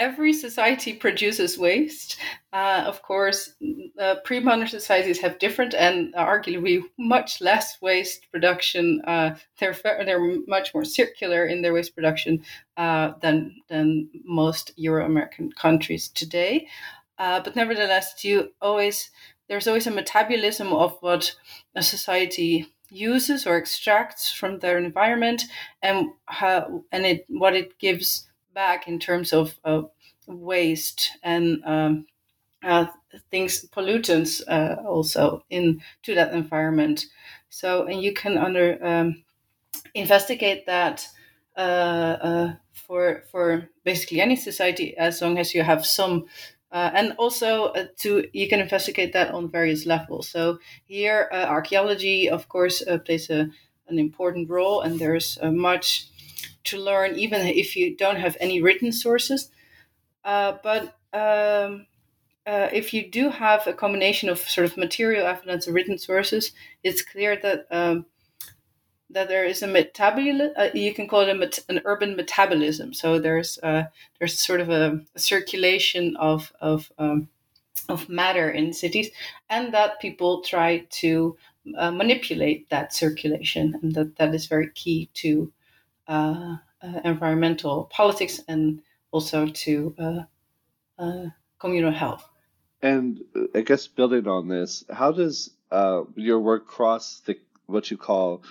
every 0.00 0.32
society 0.32 0.94
produces 0.94 1.58
waste. 1.58 2.18
Uh, 2.52 2.82
of 2.86 3.02
course, 3.02 3.54
uh, 4.00 4.16
pre-modern 4.24 4.66
societies 4.66 5.20
have 5.20 5.38
different 5.38 5.74
and 5.74 6.12
arguably 6.14 6.82
much 6.98 7.40
less 7.40 7.76
waste 7.82 8.26
production. 8.32 9.02
Uh, 9.06 9.36
they're 9.58 9.76
they're 9.82 10.38
much 10.48 10.74
more 10.74 10.84
circular 10.84 11.44
in 11.44 11.62
their 11.62 11.74
waste 11.74 11.94
production 11.94 12.42
uh, 12.76 13.12
than 13.20 13.54
than 13.68 14.08
most 14.24 14.72
Euro-American 14.76 15.52
countries 15.52 16.08
today. 16.08 16.66
Uh, 17.18 17.38
but 17.40 17.54
nevertheless, 17.54 18.24
you 18.24 18.50
always 18.60 19.10
there's 19.48 19.68
always 19.68 19.86
a 19.86 19.90
metabolism 19.90 20.72
of 20.72 20.96
what 21.00 21.36
a 21.76 21.82
society 21.82 22.66
uses 22.90 23.46
or 23.46 23.56
extracts 23.56 24.32
from 24.32 24.58
their 24.58 24.78
environment, 24.78 25.42
and 25.82 26.08
how 26.24 26.82
and 26.90 27.04
it 27.04 27.26
what 27.28 27.54
it 27.54 27.78
gives 27.78 28.29
back 28.54 28.88
in 28.88 28.98
terms 28.98 29.32
of 29.32 29.58
uh, 29.64 29.82
waste 30.26 31.10
and 31.22 31.62
um, 31.64 32.06
uh, 32.62 32.86
things 33.30 33.66
pollutants 33.70 34.42
uh, 34.48 34.76
also 34.86 35.44
into 35.50 36.14
that 36.14 36.32
environment. 36.32 37.06
So 37.48 37.86
and 37.86 38.02
you 38.02 38.12
can 38.12 38.38
under 38.38 38.84
um, 38.84 39.24
investigate 39.94 40.66
that 40.66 41.06
uh, 41.56 41.60
uh, 41.60 42.52
for 42.72 43.24
for 43.30 43.68
basically 43.84 44.20
any 44.20 44.36
society 44.36 44.96
as 44.96 45.20
long 45.20 45.38
as 45.38 45.54
you 45.54 45.62
have 45.62 45.84
some 45.86 46.26
uh, 46.72 46.90
and 46.94 47.12
also 47.18 47.66
uh, 47.66 47.86
to 47.98 48.26
you 48.32 48.48
can 48.48 48.60
investigate 48.60 49.12
that 49.12 49.34
on 49.34 49.50
various 49.50 49.86
levels. 49.86 50.28
So 50.28 50.58
here, 50.84 51.28
uh, 51.32 51.46
archaeology, 51.46 52.30
of 52.30 52.48
course, 52.48 52.82
uh, 52.86 52.98
plays 52.98 53.28
a, 53.28 53.48
an 53.88 53.98
important 53.98 54.48
role, 54.48 54.80
and 54.80 54.98
there's 54.98 55.36
uh, 55.42 55.50
much 55.50 56.06
to 56.64 56.78
learn, 56.78 57.16
even 57.16 57.46
if 57.46 57.76
you 57.76 57.96
don't 57.96 58.16
have 58.16 58.36
any 58.40 58.60
written 58.62 58.92
sources. 58.92 59.50
Uh, 60.24 60.58
but 60.62 60.96
um, 61.12 61.86
if 62.46 62.92
you 62.92 63.10
do 63.10 63.30
have 63.30 63.66
a 63.66 63.72
combination 63.72 64.28
of 64.28 64.38
sort 64.38 64.66
of 64.66 64.76
material 64.76 65.26
evidence 65.26 65.66
and 65.66 65.74
written 65.74 65.98
sources, 65.98 66.52
it's 66.82 67.02
clear 67.02 67.36
that 67.36 67.66
um, 67.70 68.06
that 69.10 69.28
there 69.28 69.44
is 69.44 69.62
a 69.62 69.66
metabolism. 69.66 70.52
Uh, 70.56 70.68
you 70.72 70.94
can 70.94 71.08
call 71.08 71.22
it 71.22 71.36
met- 71.36 71.64
an 71.68 71.80
urban 71.84 72.16
metabolism. 72.16 72.94
So 72.94 73.18
there's 73.18 73.58
uh, 73.62 73.84
there's 74.18 74.38
sort 74.38 74.60
of 74.60 74.70
a, 74.70 75.00
a 75.14 75.18
circulation 75.18 76.16
of 76.16 76.52
of 76.60 76.92
um, 76.98 77.28
of 77.88 78.08
matter 78.08 78.50
in 78.50 78.72
cities, 78.72 79.10
and 79.48 79.74
that 79.74 80.00
people 80.00 80.42
try 80.42 80.86
to 80.90 81.36
uh, 81.76 81.90
manipulate 81.90 82.68
that 82.70 82.94
circulation, 82.94 83.78
and 83.82 83.94
that 83.94 84.16
that 84.16 84.34
is 84.34 84.46
very 84.46 84.70
key 84.74 85.10
to 85.14 85.52
uh, 86.10 86.56
uh, 86.82 87.00
environmental 87.04 87.84
politics 87.84 88.40
and 88.48 88.82
also 89.12 89.46
to 89.46 89.94
uh, 90.98 91.26
communal 91.58 91.92
health. 91.92 92.28
And 92.82 93.20
I 93.54 93.60
guess 93.62 93.86
building 93.86 94.26
on 94.26 94.48
this, 94.48 94.84
how 94.92 95.12
does 95.12 95.50
your 96.16 96.40
work 96.40 96.66
cross 96.66 97.20
the 97.26 97.38
what 97.66 97.90
you 97.90 97.96
call 97.96 98.42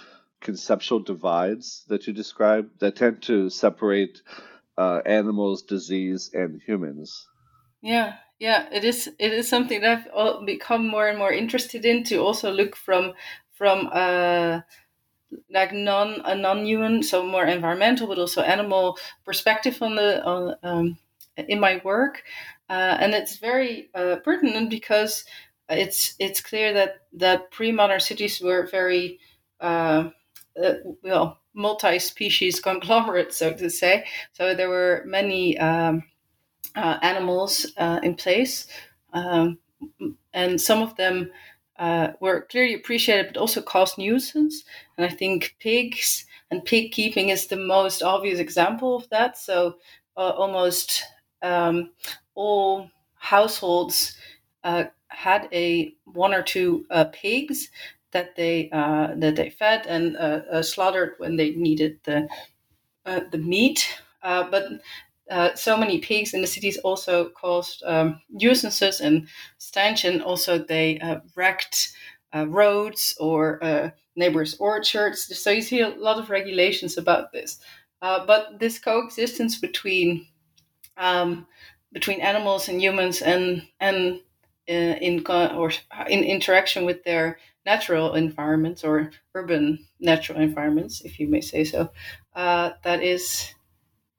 conceptual 0.41 0.99
divides 0.99 1.83
that 1.89 2.07
you 2.07 2.13
describe 2.13 2.69
that 2.79 2.95
tend 2.95 3.21
to 3.23 3.49
separate 3.49 4.21
uh, 4.77 5.01
animals, 5.05 5.63
disease, 5.63 6.31
and 6.33 6.61
humans. 6.65 7.27
Yeah, 7.81 8.15
yeah, 8.39 8.67
it 8.71 8.83
is. 8.83 9.09
It 9.19 9.33
is 9.33 9.49
something 9.49 9.81
that 9.81 10.07
I've 10.15 10.45
become 10.45 10.87
more 10.87 11.07
and 11.07 11.17
more 11.17 11.33
interested 11.33 11.85
in 11.85 12.03
to 12.05 12.17
also 12.17 12.51
look 12.51 12.75
from 12.75 13.13
from 13.51 13.89
uh, 13.91 14.61
like 15.51 15.73
non 15.73 16.21
a 16.25 16.35
non 16.35 16.65
human, 16.65 17.03
so 17.03 17.25
more 17.25 17.45
environmental, 17.45 18.07
but 18.07 18.19
also 18.19 18.41
animal 18.41 18.97
perspective 19.25 19.81
on 19.81 19.95
the 19.95 20.23
on 20.23 20.55
um, 20.63 20.97
in 21.37 21.59
my 21.59 21.81
work, 21.83 22.23
uh, 22.69 22.97
and 22.99 23.13
it's 23.13 23.37
very 23.37 23.89
uh, 23.95 24.17
pertinent 24.23 24.69
because 24.69 25.25
it's 25.69 26.15
it's 26.19 26.41
clear 26.41 26.73
that 26.73 27.01
that 27.13 27.51
pre 27.51 27.71
modern 27.71 27.99
cities 27.99 28.41
were 28.41 28.67
very 28.67 29.19
uh, 29.61 30.09
uh, 30.61 30.73
well 31.03 31.39
multi-species 31.53 32.59
conglomerate, 32.59 33.33
so 33.33 33.53
to 33.53 33.69
say. 33.69 34.05
So 34.33 34.53
there 34.53 34.69
were 34.69 35.03
many 35.05 35.57
um, 35.57 36.03
uh, 36.75 36.97
animals 37.01 37.71
uh, 37.77 37.99
in 38.03 38.15
place, 38.15 38.67
um, 39.13 39.57
and 40.33 40.59
some 40.61 40.81
of 40.81 40.95
them 40.95 41.31
uh, 41.79 42.09
were 42.19 42.41
clearly 42.51 42.75
appreciated, 42.75 43.27
but 43.27 43.37
also 43.39 43.61
caused 43.61 43.97
nuisance. 43.97 44.63
And 44.97 45.05
I 45.05 45.09
think 45.09 45.55
pigs 45.59 46.25
and 46.51 46.65
pig 46.65 46.91
keeping 46.91 47.29
is 47.29 47.47
the 47.47 47.55
most 47.55 48.03
obvious 48.03 48.39
example 48.39 48.95
of 48.97 49.09
that. 49.09 49.37
So 49.37 49.77
uh, 50.17 50.31
almost 50.31 51.03
um, 51.41 51.91
all 52.35 52.89
households 53.15 54.17
uh, 54.63 54.85
had 55.07 55.47
a 55.53 55.93
one 56.05 56.33
or 56.33 56.43
two 56.43 56.85
pigs 57.13 57.69
that 58.11 58.35
they 58.35 58.69
uh, 58.71 59.13
that 59.15 59.35
they 59.35 59.49
fed 59.49 59.85
and 59.87 60.17
uh, 60.17 60.41
uh, 60.51 60.61
slaughtered 60.63 61.13
when 61.17 61.35
they 61.35 61.51
needed 61.51 61.99
the 62.03 62.27
uh, 63.05 63.21
the 63.31 63.37
meat. 63.37 63.87
Uh, 64.23 64.49
but 64.49 64.65
uh, 65.29 65.53
so 65.55 65.77
many 65.77 65.99
pigs 65.99 66.33
in 66.33 66.41
the 66.41 66.47
cities 66.47 66.77
also 66.79 67.29
caused 67.29 67.83
um, 67.85 68.21
nuisances 68.29 69.01
and 69.01 69.27
stench, 69.57 70.05
and 70.05 70.21
also 70.23 70.57
they 70.57 70.99
wrecked 71.35 71.89
roads 72.47 73.15
or 73.19 73.93
neighbors' 74.15 74.55
orchards. 74.59 75.37
So 75.39 75.51
you 75.51 75.61
see 75.61 75.81
a 75.81 75.89
lot 75.89 76.19
of 76.19 76.29
regulations 76.29 76.97
about 76.97 77.31
this. 77.31 77.59
but 78.01 78.59
this 78.59 78.79
coexistence 78.79 79.57
between 79.59 80.27
um, 80.97 81.47
between 81.91 82.21
animals 82.21 82.67
and 82.69 82.81
humans 82.81 83.21
and 83.21 83.63
and 83.79 84.19
in 84.67 85.23
or 85.27 85.71
in 86.07 86.23
interaction 86.23 86.85
with 86.85 87.03
their 87.03 87.39
natural 87.65 88.13
environments 88.15 88.83
or 88.83 89.11
urban 89.35 89.85
natural 89.99 90.39
environments, 90.39 91.01
if 91.01 91.19
you 91.19 91.27
may 91.27 91.41
say 91.41 91.63
so. 91.63 91.91
Uh, 92.35 92.71
that 92.83 93.03
is, 93.03 93.53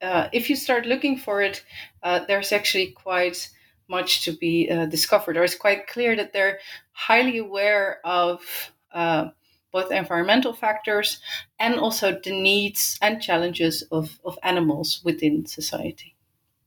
uh, 0.01 0.29
if 0.31 0.49
you 0.49 0.55
start 0.55 0.85
looking 0.85 1.17
for 1.17 1.41
it, 1.41 1.63
uh, 2.03 2.21
there's 2.27 2.51
actually 2.51 2.87
quite 2.87 3.49
much 3.87 4.23
to 4.25 4.31
be 4.31 4.69
uh, 4.69 4.85
discovered, 4.85 5.37
or 5.37 5.43
it's 5.43 5.55
quite 5.55 5.87
clear 5.87 6.15
that 6.15 6.33
they're 6.33 6.59
highly 6.93 7.37
aware 7.37 7.99
of 8.05 8.71
uh, 8.93 9.29
both 9.71 9.91
environmental 9.91 10.53
factors 10.53 11.19
and 11.59 11.75
also 11.75 12.19
the 12.23 12.31
needs 12.31 12.97
and 13.01 13.21
challenges 13.21 13.83
of, 13.91 14.19
of 14.25 14.37
animals 14.43 15.01
within 15.03 15.45
society. 15.45 16.15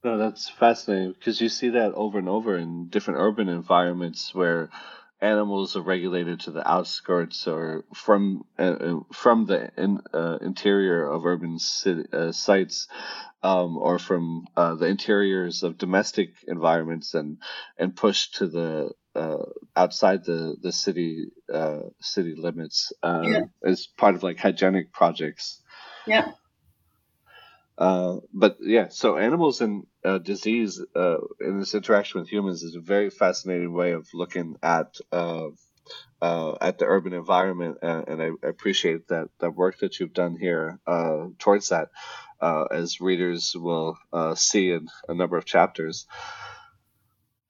No, 0.03 0.19
that's 0.19 0.51
fascinating 0.51 1.13
because 1.13 1.41
you 1.41 1.49
see 1.49 1.71
that 1.71 1.95
over 1.95 2.19
and 2.19 2.29
over 2.29 2.59
in 2.59 2.89
different 2.89 3.21
urban 3.21 3.49
environments 3.49 4.35
where 4.35 4.69
animals 5.25 5.75
are 5.75 5.83
regulated 5.83 6.41
to 6.41 6.51
the 6.51 6.71
outskirts 6.71 7.47
or 7.47 7.85
from 7.95 8.45
uh, 8.59 8.63
uh, 8.63 9.01
from 9.13 9.47
the 9.47 9.71
in, 9.77 10.01
uh, 10.13 10.39
interior 10.43 11.07
of 11.11 11.25
urban 11.25 11.59
city, 11.59 12.05
uh, 12.13 12.31
sites 12.31 12.89
um, 13.43 13.79
or 13.79 13.99
from 13.99 14.47
uh, 14.57 14.75
the 14.75 14.87
interiors 14.87 15.63
of 15.63 15.79
domestic 15.79 16.31
environments 16.47 17.15
and 17.15 17.39
and 17.79 17.97
pushed 17.97 18.37
to 18.37 18.47
the 18.49 18.91
uh, 19.15 19.45
outside 19.75 20.25
the 20.25 20.57
the 20.61 20.73
city 20.73 21.29
city 22.01 22.35
limits 22.37 22.93
yeah. 23.03 23.45
as 23.65 23.87
part 23.87 24.15
of 24.15 24.23
like 24.23 24.39
hygienic 24.39 24.93
projects. 24.93 25.63
Yeah. 26.07 26.33
Uh, 27.77 28.19
but 28.33 28.57
yeah, 28.61 28.89
so 28.89 29.17
animals 29.17 29.61
and 29.61 29.87
uh, 30.05 30.19
disease 30.19 30.81
uh, 30.95 31.17
in 31.41 31.59
this 31.59 31.75
interaction 31.75 32.21
with 32.21 32.29
humans 32.29 32.63
is 32.63 32.77
a 32.77 32.81
very 32.81 33.11
fascinating 33.11 33.73
way 33.73 33.93
of 33.93 34.07
looking 34.15 34.57
at 34.63 34.97
uh, 35.11 35.49
uh, 36.23 36.55
at 36.61 36.79
the 36.79 36.87
urban 36.87 37.13
environment, 37.13 37.79
and 37.83 38.23
I, 38.23 38.31
I, 38.43 38.49
appreciate 38.49 39.09
that 39.09 39.29
that 39.41 39.51
work 39.51 39.79
that 39.81 39.99
you've 39.99 40.15
done 40.15 40.37
here 40.37 40.79
towards 41.39 41.69
that, 41.71 41.89
as 42.41 43.01
readers 43.01 43.55
will 43.55 43.99
see 44.35 44.71
in 44.71 44.89
a 45.09 45.15
number 45.15 45.37
of 45.37 45.45
chapters. 45.45 46.07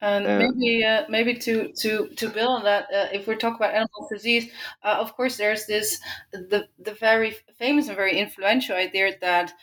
And 0.05 0.27
uh, 0.27 0.37
maybe 0.37 0.83
uh, 0.83 1.05
maybe 1.09 1.35
to 1.35 1.71
to 1.81 2.09
to 2.09 2.29
build 2.29 2.49
on 2.49 2.63
that, 2.65 2.85
uh, 2.93 3.07
if 3.13 3.27
we 3.27 3.35
talk 3.35 3.55
about 3.55 3.73
animal 3.73 4.07
disease, 4.11 4.51
uh, 4.83 4.97
of 4.99 5.15
course 5.15 5.37
there's 5.37 5.65
this 5.65 5.99
the 6.31 6.67
the 6.77 6.93
very 6.93 7.37
famous 7.57 7.87
and 7.87 7.95
very 7.95 8.19
influential 8.19 8.75
idea 8.75 9.13
that 9.21 9.53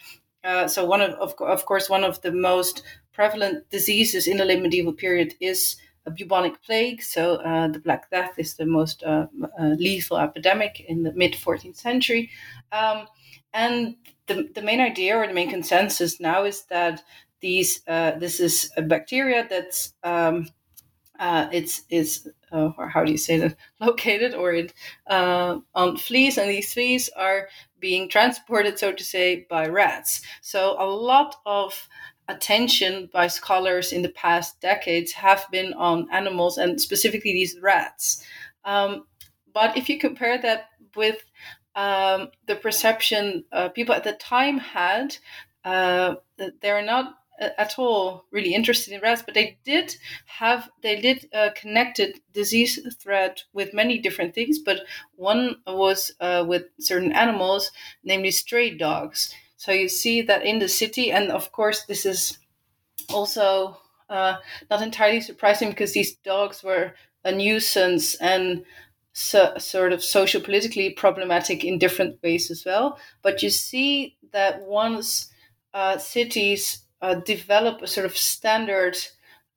uh, 0.45 0.69
so 0.69 0.85
one 0.85 1.01
of, 1.01 1.13
of 1.15 1.35
of 1.41 1.65
course 1.67 1.89
one 1.89 2.05
of 2.05 2.21
the 2.23 2.33
most 2.33 2.83
prevalent 3.13 3.69
diseases 3.71 4.27
in 4.27 4.37
the 4.37 4.45
late 4.45 4.63
medieval 4.63 4.93
period 4.93 5.35
is 5.41 5.77
a 6.07 6.11
bubonic 6.11 6.61
plague. 6.63 7.03
So 7.03 7.37
uh, 7.37 7.69
the 7.69 7.79
Black 7.79 8.11
Death 8.11 8.39
is 8.39 8.55
the 8.55 8.67
most 8.67 9.05
lethal 9.59 10.19
epidemic 10.19 10.81
in 10.81 11.05
the 11.05 11.13
mid 11.13 11.35
14th 11.35 11.77
century, 11.77 12.31
um, 12.73 13.07
and 13.53 13.97
the 14.27 14.49
the 14.55 14.63
main 14.63 14.81
idea 14.81 15.17
or 15.17 15.27
the 15.27 15.35
main 15.35 15.51
consensus 15.51 16.21
now 16.21 16.45
is 16.45 16.65
that 16.65 17.03
these 17.41 17.83
uh, 17.87 18.13
this 18.13 18.41
is 18.41 18.71
a 18.77 18.83
bacteria 18.83 19.47
that's 19.49 19.93
um, 20.03 20.49
uh, 21.23 21.49
it's 21.53 21.83
is 21.89 22.29
uh, 22.51 22.71
or 22.77 22.89
how 22.89 23.05
do 23.05 23.13
you 23.13 23.17
say 23.17 23.39
that? 23.39 23.57
Located 23.81 24.35
or 24.35 24.53
it 24.53 24.75
uh, 25.07 25.59
on 25.73 25.97
fleas 25.97 26.37
and 26.37 26.51
these 26.51 26.73
fleas 26.73 27.09
are 27.17 27.49
being 27.79 28.09
transported 28.09 28.77
so 28.77 28.93
to 28.93 29.05
say 29.05 29.47
by 29.49 29.69
rats. 29.69 30.23
So 30.41 30.75
a 30.81 30.85
lot 30.85 31.37
of 31.47 31.89
attention 32.27 33.09
by 33.13 33.29
scholars 33.29 33.93
in 33.93 34.03
the 34.03 34.09
past 34.09 34.61
decades 34.61 35.13
have 35.13 35.47
been 35.53 35.73
on 35.75 36.09
animals 36.11 36.59
and 36.59 36.81
specifically 36.81 37.33
these 37.33 37.57
rats. 37.63 38.25
Um, 38.65 39.05
but 39.55 39.77
if 39.77 39.89
you 39.89 40.01
compare 40.01 40.43
that 40.43 40.71
with 40.97 41.25
um, 41.77 42.31
the 42.47 42.57
perception 42.57 43.45
uh, 43.53 43.69
people 43.69 43.95
at 43.95 44.03
the 44.03 44.15
time 44.15 44.59
had 44.59 45.17
uh, 45.65 46.17
they're 46.61 46.85
not 46.85 47.15
at 47.59 47.79
all 47.79 48.25
really 48.31 48.55
interested 48.55 48.95
in 48.95 49.01
rats, 49.01 49.23
but 49.23 49.35
they 49.35 49.59
did 49.65 49.95
have 50.27 50.69
they 50.83 51.01
did 51.01 51.29
uh, 51.35 51.51
connected 51.55 52.21
disease 52.33 52.79
threat 53.01 53.43
with 53.53 53.75
many 53.75 53.99
different 53.99 54.35
things. 54.35 54.59
But 54.59 54.81
one 55.17 55.57
was 55.67 56.13
uh, 56.21 56.45
with 56.47 56.65
certain 56.81 57.13
animals, 57.13 57.71
namely 58.05 58.31
stray 58.31 58.77
dogs. 58.77 59.35
So 59.57 59.73
you 59.73 59.89
see 59.89 60.23
that 60.23 60.45
in 60.45 60.59
the 60.59 60.69
city, 60.69 61.13
and 61.13 61.31
of 61.31 61.53
course 61.53 61.85
this 61.85 62.05
is 62.05 62.39
also 63.13 63.77
uh, 64.09 64.37
not 64.71 64.83
entirely 64.83 65.21
surprising 65.21 65.71
because 65.71 65.93
these 65.93 66.17
dogs 66.17 66.63
were 66.63 66.95
a 67.25 67.33
nuisance 67.33 68.15
and 68.17 68.65
so, 69.13 69.53
sort 69.59 69.93
of 69.93 70.03
social 70.03 70.41
politically 70.41 70.91
problematic 70.91 71.65
in 71.65 71.79
different 71.79 72.23
ways 72.23 72.51
as 72.51 72.65
well. 72.65 72.99
But 73.23 73.43
you 73.43 73.51
see 73.51 74.17
that 74.33 74.63
once 74.63 75.31
uh, 75.75 75.99
cities 75.99 76.83
uh, 77.03 77.17
develop 77.17 77.83
a 77.83 77.87
sort 77.87 78.07
of 78.07 78.17
standard 78.17 78.97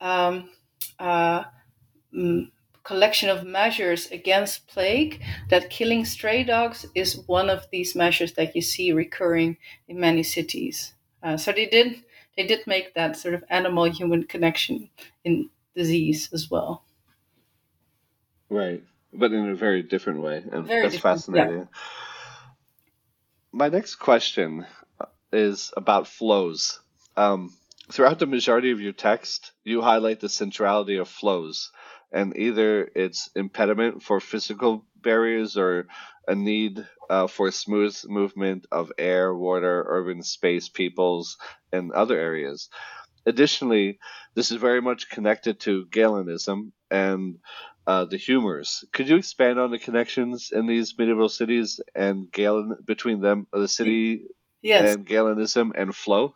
um, 0.02 0.50
uh, 1.00 1.46
mm, 2.14 2.52
collection 2.84 3.30
of 3.30 3.46
measures 3.46 4.12
against 4.12 4.68
plague, 4.68 5.22
that 5.50 5.70
killing 5.70 6.06
stray 6.06 6.44
dogs 6.44 6.86
is 6.96 7.24
one 7.28 7.50
of 7.50 7.68
these 7.72 7.96
measures 7.96 8.34
that 8.34 8.56
you 8.56 8.62
see 8.62 8.92
recurring 8.92 9.58
in 9.88 10.00
many 10.00 10.24
cities. 10.24 10.94
Uh, 11.24 11.38
so 11.38 11.52
they 11.52 11.66
did 11.68 12.04
they 12.38 12.46
did 12.46 12.68
make 12.68 12.94
that 12.94 13.16
sort 13.16 13.34
of 13.34 13.44
animal 13.50 13.86
human 13.86 14.24
connection 14.26 14.90
in 15.24 15.50
disease 15.76 16.30
as 16.34 16.52
well. 16.52 16.84
Right, 18.50 18.84
but 19.14 19.32
in 19.32 19.50
a 19.50 19.56
very 19.56 19.82
different 19.82 20.22
way, 20.22 20.44
and 20.52 20.68
very 20.68 20.84
that's 20.84 20.98
fascinating. 20.98 21.60
Yeah. 21.60 21.66
My 23.52 23.70
next 23.70 23.96
question 23.96 24.68
is 25.32 25.74
about 25.76 26.08
flows. 26.08 26.80
Um, 27.18 27.54
throughout 27.92 28.20
the 28.20 28.26
majority 28.26 28.72
of 28.72 28.82
your 28.82 28.94
text, 28.94 29.52
you 29.64 29.82
highlight 29.82 30.20
the 30.20 30.30
centrality 30.30 30.98
of 30.98 31.08
flows 31.08 31.72
and 32.12 32.38
either 32.38 32.90
its 32.96 33.30
impediment 33.36 34.04
for 34.04 34.20
physical 34.20 34.86
barriers 35.02 35.58
or 35.58 35.88
a 36.28 36.36
need 36.36 36.86
uh, 37.10 37.28
for 37.28 37.52
smooth 37.52 37.96
movement 38.08 38.66
of 38.72 38.92
air, 38.98 39.34
water, 39.34 39.86
urban 39.88 40.24
space, 40.24 40.70
peoples, 40.70 41.38
and 41.72 41.92
other 41.92 42.20
areas. 42.20 42.70
Additionally, 43.26 44.00
this 44.34 44.52
is 44.52 44.58
very 44.58 44.82
much 44.82 45.10
connected 45.10 45.60
to 45.62 45.86
Galenism 45.88 46.72
and 46.92 47.40
uh, 47.88 48.06
the 48.06 48.18
humors. 48.18 48.84
Could 48.92 49.10
you 49.10 49.18
expand 49.18 49.60
on 49.60 49.72
the 49.72 49.80
connections 49.80 50.52
in 50.52 50.68
these 50.68 50.98
medieval 50.98 51.30
cities 51.30 51.80
and 51.94 52.32
Galen 52.32 52.78
between 52.86 53.22
them, 53.22 53.48
the 53.52 53.68
city 53.68 54.26
yes. 54.62 54.96
and 54.96 55.06
Galenism 55.06 55.72
and 55.76 55.96
flow? 55.96 56.36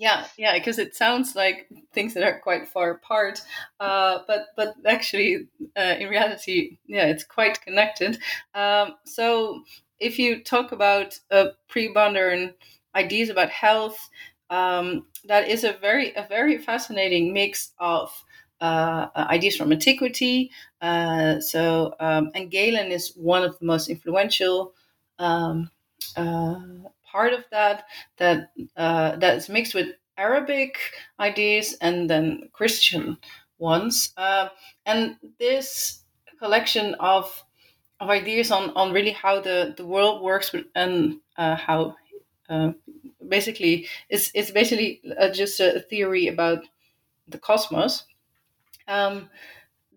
Yeah, 0.00 0.26
yeah, 0.36 0.56
because 0.56 0.78
it 0.78 0.94
sounds 0.94 1.34
like 1.34 1.66
things 1.92 2.14
that 2.14 2.22
are 2.22 2.38
quite 2.38 2.68
far 2.68 2.92
apart, 2.92 3.40
uh, 3.80 4.20
but 4.28 4.46
but 4.56 4.74
actually, 4.86 5.48
uh, 5.76 5.96
in 5.98 6.08
reality, 6.08 6.78
yeah, 6.86 7.06
it's 7.06 7.24
quite 7.24 7.60
connected. 7.62 8.18
Um, 8.54 8.94
so 9.04 9.64
if 9.98 10.16
you 10.18 10.44
talk 10.44 10.70
about 10.70 11.18
uh, 11.32 11.46
pre-modern 11.68 12.54
ideas 12.94 13.28
about 13.28 13.50
health, 13.50 13.98
um, 14.50 15.06
that 15.24 15.48
is 15.48 15.64
a 15.64 15.72
very 15.72 16.14
a 16.14 16.26
very 16.28 16.58
fascinating 16.58 17.32
mix 17.32 17.72
of 17.80 18.12
uh, 18.60 19.08
ideas 19.16 19.56
from 19.56 19.72
antiquity. 19.72 20.52
Uh, 20.80 21.40
so, 21.40 21.94
um, 21.98 22.30
and 22.36 22.52
Galen 22.52 22.92
is 22.92 23.12
one 23.16 23.42
of 23.42 23.58
the 23.58 23.64
most 23.66 23.88
influential 23.88 24.74
um, 25.18 25.70
uh, 26.16 26.60
part 27.10 27.32
of 27.32 27.44
that 27.50 27.84
that 28.18 28.50
uh, 28.76 29.16
that 29.16 29.36
is 29.36 29.48
mixed 29.48 29.74
with 29.74 29.88
Arabic 30.16 30.78
ideas 31.20 31.76
and 31.80 32.08
then 32.10 32.48
Christian 32.52 33.18
ones. 33.58 34.12
Uh, 34.16 34.48
and 34.86 35.16
this 35.38 36.02
collection 36.38 36.94
of 37.00 37.44
of 38.00 38.10
ideas 38.10 38.50
on, 38.50 38.70
on 38.76 38.92
really 38.92 39.10
how 39.10 39.40
the, 39.40 39.74
the 39.76 39.84
world 39.84 40.22
works 40.22 40.54
and 40.74 41.18
uh, 41.36 41.56
how 41.56 41.96
uh, 42.48 42.70
basically 43.28 43.88
it's 44.08 44.30
it's 44.34 44.50
basically 44.50 45.00
uh, 45.18 45.30
just 45.30 45.60
a 45.60 45.80
theory 45.80 46.28
about 46.28 46.64
the 47.28 47.38
cosmos 47.38 48.04
um, 48.88 49.28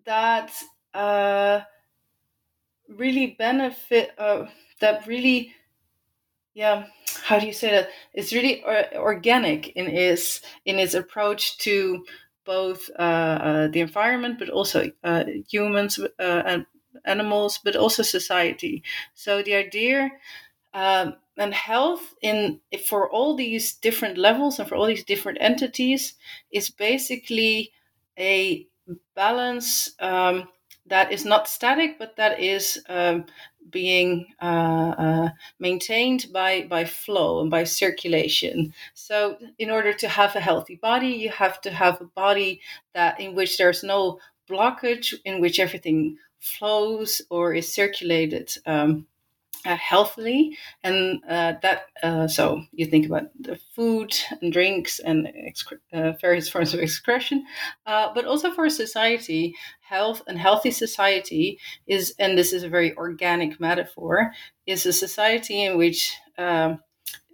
that 0.04 0.52
uh, 0.94 1.60
really 2.88 3.28
benefit 3.38 4.10
uh, 4.18 4.46
that 4.80 5.06
really 5.06 5.54
yeah 6.54 6.84
how 7.24 7.38
do 7.38 7.46
you 7.46 7.52
say 7.52 7.70
that? 7.70 7.88
It's 8.14 8.32
really 8.32 8.64
organic 8.96 9.68
in 9.70 9.86
its 9.86 10.40
in 10.64 10.78
its 10.78 10.94
approach 10.94 11.58
to 11.58 12.04
both 12.44 12.90
uh, 12.98 13.02
uh, 13.02 13.68
the 13.68 13.80
environment 13.80 14.38
but 14.38 14.48
also 14.48 14.90
uh, 15.04 15.24
humans 15.48 15.98
uh, 16.00 16.42
and 16.46 16.66
animals 17.04 17.60
but 17.64 17.76
also 17.76 18.02
society. 18.02 18.82
So 19.14 19.42
the 19.42 19.54
idea 19.54 20.10
um, 20.74 21.16
and 21.38 21.54
health 21.54 22.14
in 22.22 22.60
for 22.88 23.10
all 23.10 23.36
these 23.36 23.74
different 23.74 24.18
levels 24.18 24.58
and 24.58 24.68
for 24.68 24.76
all 24.76 24.86
these 24.86 25.04
different 25.04 25.38
entities 25.40 26.14
is 26.52 26.70
basically 26.70 27.72
a 28.18 28.66
balance 29.14 29.92
um, 30.00 30.48
that 30.86 31.12
is 31.12 31.24
not 31.24 31.48
static 31.48 31.98
but 31.98 32.16
that 32.16 32.40
is 32.40 32.82
um, 32.88 33.24
being 33.72 34.26
uh, 34.40 34.94
uh, 34.98 35.28
maintained 35.58 36.26
by 36.32 36.62
by 36.62 36.84
flow 36.84 37.40
and 37.40 37.50
by 37.50 37.64
circulation. 37.64 38.72
So, 38.94 39.38
in 39.58 39.70
order 39.70 39.92
to 39.94 40.08
have 40.08 40.36
a 40.36 40.40
healthy 40.40 40.76
body, 40.76 41.08
you 41.08 41.30
have 41.30 41.60
to 41.62 41.70
have 41.70 42.00
a 42.00 42.04
body 42.04 42.60
that 42.94 43.18
in 43.18 43.34
which 43.34 43.58
there's 43.58 43.82
no 43.82 44.20
blockage, 44.48 45.14
in 45.24 45.40
which 45.40 45.58
everything 45.58 46.18
flows 46.38 47.22
or 47.30 47.54
is 47.54 47.72
circulated 47.72 48.52
um, 48.66 49.06
uh, 49.64 49.76
healthily 49.76 50.56
and 50.82 51.20
uh, 51.28 51.54
that 51.62 51.86
uh, 52.02 52.26
so 52.26 52.62
you 52.72 52.86
think 52.86 53.06
about 53.06 53.24
the 53.40 53.56
food 53.74 54.14
and 54.40 54.52
drinks 54.52 54.98
and 54.98 55.28
excre- 55.28 55.78
uh, 55.92 56.12
various 56.20 56.48
forms 56.52 56.74
of 56.74 56.80
excretion 56.80 57.44
uh, 57.86 58.12
but 58.14 58.24
also 58.24 58.50
for 58.52 58.68
society 58.68 59.54
health 59.80 60.22
and 60.26 60.38
healthy 60.38 60.70
society 60.70 61.58
is 61.86 62.14
and 62.18 62.36
this 62.36 62.52
is 62.52 62.62
a 62.62 62.68
very 62.68 62.94
organic 62.96 63.60
metaphor 63.60 64.32
is 64.66 64.84
a 64.86 64.92
society 64.92 65.64
in 65.64 65.78
which 65.78 66.16
um, 66.38 66.78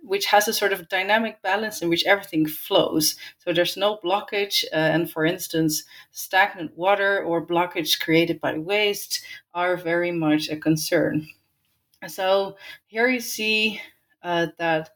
which 0.02 0.26
has 0.26 0.48
a 0.48 0.52
sort 0.52 0.72
of 0.72 0.88
dynamic 0.88 1.42
balance 1.42 1.82
in 1.82 1.88
which 1.88 2.06
everything 2.06 2.46
flows. 2.46 3.16
So 3.38 3.52
there's 3.52 3.76
no 3.76 3.98
blockage. 4.02 4.64
Uh, 4.72 4.76
and 4.76 5.10
for 5.10 5.24
instance, 5.26 5.84
stagnant 6.12 6.76
water 6.76 7.22
or 7.22 7.44
blockage 7.44 8.00
created 8.00 8.40
by 8.40 8.58
waste 8.58 9.24
are 9.54 9.76
very 9.76 10.12
much 10.12 10.48
a 10.48 10.56
concern. 10.56 11.28
So 12.06 12.56
here 12.86 13.08
you 13.08 13.20
see 13.20 13.80
uh, 14.22 14.48
that 14.58 14.90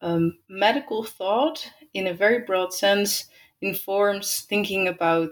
um, 0.00 0.38
medical 0.48 1.04
thought, 1.04 1.70
in 1.92 2.06
a 2.06 2.14
very 2.14 2.40
broad 2.40 2.72
sense, 2.72 3.26
informs 3.60 4.40
thinking 4.42 4.88
about 4.88 5.30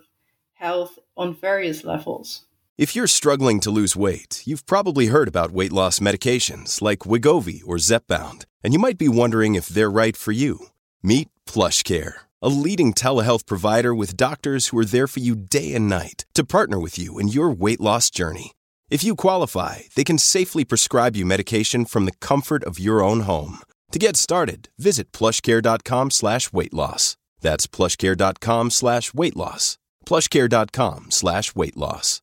health 0.55 0.99
on 1.17 1.35
various 1.35 1.85
levels. 1.85 2.47
If 2.79 2.97
you're 2.97 3.07
struggling 3.07 3.61
to 3.61 3.71
lose 3.71 3.97
weight, 3.97 4.43
you've 4.47 4.65
probably 4.67 5.07
heard 5.07 5.29
about 5.29 5.51
weight 5.51 5.73
loss 5.73 5.99
medications 5.99 6.81
like 6.81 7.01
Wegovy 7.01 7.61
or 7.67 7.77
Zepbound, 7.77 8.45
and 8.63 8.73
you 8.73 8.79
might 8.79 8.99
be 8.99 9.09
wondering 9.09 9.55
if 9.55 9.69
they're 9.69 9.91
right 9.91 10.17
for 10.17 10.33
you. 10.33 10.67
Meet 11.03 11.29
PlushCare 11.47 12.23
a 12.45 12.49
leading 12.49 12.93
telehealth 12.93 13.47
provider 13.47 13.95
with 13.95 14.17
doctors 14.17 14.67
who 14.67 14.79
are 14.79 14.85
there 14.85 15.07
for 15.07 15.21
you 15.21 15.37
day 15.37 15.75
and 15.75 15.89
night 15.89 16.27
to 16.35 16.45
partner 16.45 16.79
with 16.81 16.99
you 16.99 17.21
in 17.21 17.29
your 17.29 17.51
weight 17.51 17.81
loss 17.81 18.11
journey. 18.11 18.53
If 18.93 19.03
you 19.03 19.17
qualify, 19.17 19.77
they 19.95 20.05
can 20.05 20.19
safely 20.19 20.67
prescribe 20.67 21.17
you 21.17 21.25
medication 21.25 21.87
from 21.87 22.05
the 22.05 22.19
comfort 22.21 22.63
of 22.65 22.79
your 22.79 23.03
own 23.03 23.21
home. 23.21 23.61
To 23.91 23.99
get 23.99 24.19
started, 24.19 24.69
visit 24.79 25.13
plushcare.com 25.13 26.11
slash 26.11 26.53
weight 26.53 26.75
loss. 26.75 27.17
That's 27.41 27.67
plushcare.com 27.67 28.69
slash 28.69 29.15
weight 29.15 29.35
loss. 29.35 29.79
Plushcare.com 30.05 31.11
slash 31.11 31.55
weight 31.55 31.75
loss. 31.75 32.21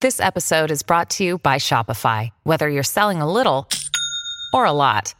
This 0.00 0.18
episode 0.18 0.70
is 0.70 0.82
brought 0.82 1.10
to 1.10 1.24
you 1.24 1.36
by 1.36 1.56
Shopify. 1.56 2.30
Whether 2.44 2.70
you're 2.70 2.82
selling 2.82 3.20
a 3.20 3.30
little 3.30 3.68
or 4.54 4.64
a 4.64 4.72
lot, 4.72 5.14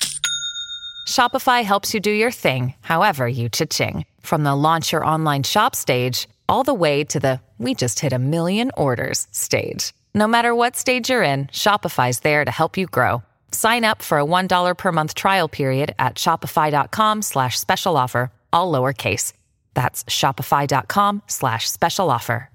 Shopify 1.07 1.65
helps 1.65 1.93
you 1.93 2.01
do 2.01 2.11
your 2.11 2.31
thing, 2.31 2.73
however 2.81 3.29
you 3.29 3.51
cha-ching. 3.51 4.07
From 4.23 4.45
the 4.45 4.57
launch 4.57 4.93
your 4.93 5.05
online 5.05 5.43
shop 5.43 5.75
stage, 5.75 6.27
all 6.49 6.65
the 6.65 6.73
way 6.73 7.05
to 7.05 7.21
the 7.21 7.43
we 7.59 7.75
just 7.75 8.01
hit 8.01 8.15
a 8.15 8.19
million 8.19 8.71
orders 8.75 9.29
stage. 9.33 9.93
No 10.15 10.27
matter 10.27 10.55
what 10.55 10.75
stage 10.75 11.11
you're 11.11 11.23
in, 11.23 11.47
Shopify's 11.49 12.21
there 12.21 12.45
to 12.45 12.51
help 12.51 12.79
you 12.79 12.87
grow. 12.87 13.23
Sign 13.53 13.85
up 13.85 14.01
for 14.01 14.19
a 14.19 14.25
$1 14.25 14.79
per 14.79 14.93
month 14.93 15.15
trial 15.15 15.49
period 15.49 15.95
at 15.99 16.15
shopify.com 16.15 17.21
slash 17.21 17.59
special 17.61 17.99
offer, 17.99 18.33
all 18.53 18.73
lowercase. 18.73 19.35
That's 19.75 20.05
shopify.com 20.05 21.23
slash 21.27 21.69
special 21.71 22.11
offer. 22.11 22.49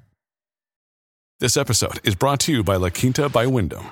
This 1.42 1.58
episode 1.58 2.00
is 2.08 2.16
brought 2.16 2.40
to 2.42 2.54
you 2.54 2.64
by 2.64 2.78
La 2.78 2.90
Quinta 2.90 3.28
by 3.28 3.46
Wyndham. 3.46 3.92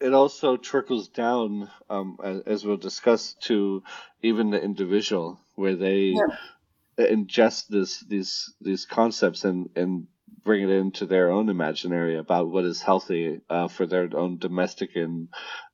it 0.00 0.12
also 0.12 0.56
trickles 0.56 1.08
down, 1.08 1.70
um, 1.88 2.18
as, 2.46 2.64
we'll 2.64 2.76
discuss, 2.76 3.34
to 3.42 3.82
even 4.22 4.50
the 4.50 4.62
individual, 4.62 5.40
where 5.54 5.76
they 5.76 6.14
yeah. 6.16 7.06
ingest 7.06 7.68
this 7.68 8.00
these 8.00 8.52
these 8.60 8.84
concepts 8.86 9.44
and 9.44 9.70
and 9.76 10.06
bring 10.42 10.62
it 10.62 10.70
into 10.70 11.06
their 11.06 11.30
own 11.30 11.48
imaginary 11.48 12.18
about 12.18 12.50
what 12.50 12.64
is 12.64 12.82
healthy 12.82 13.40
uh, 13.48 13.68
for 13.68 13.86
their 13.86 14.08
own 14.14 14.38
domestic 14.38 14.94
and 14.96 15.28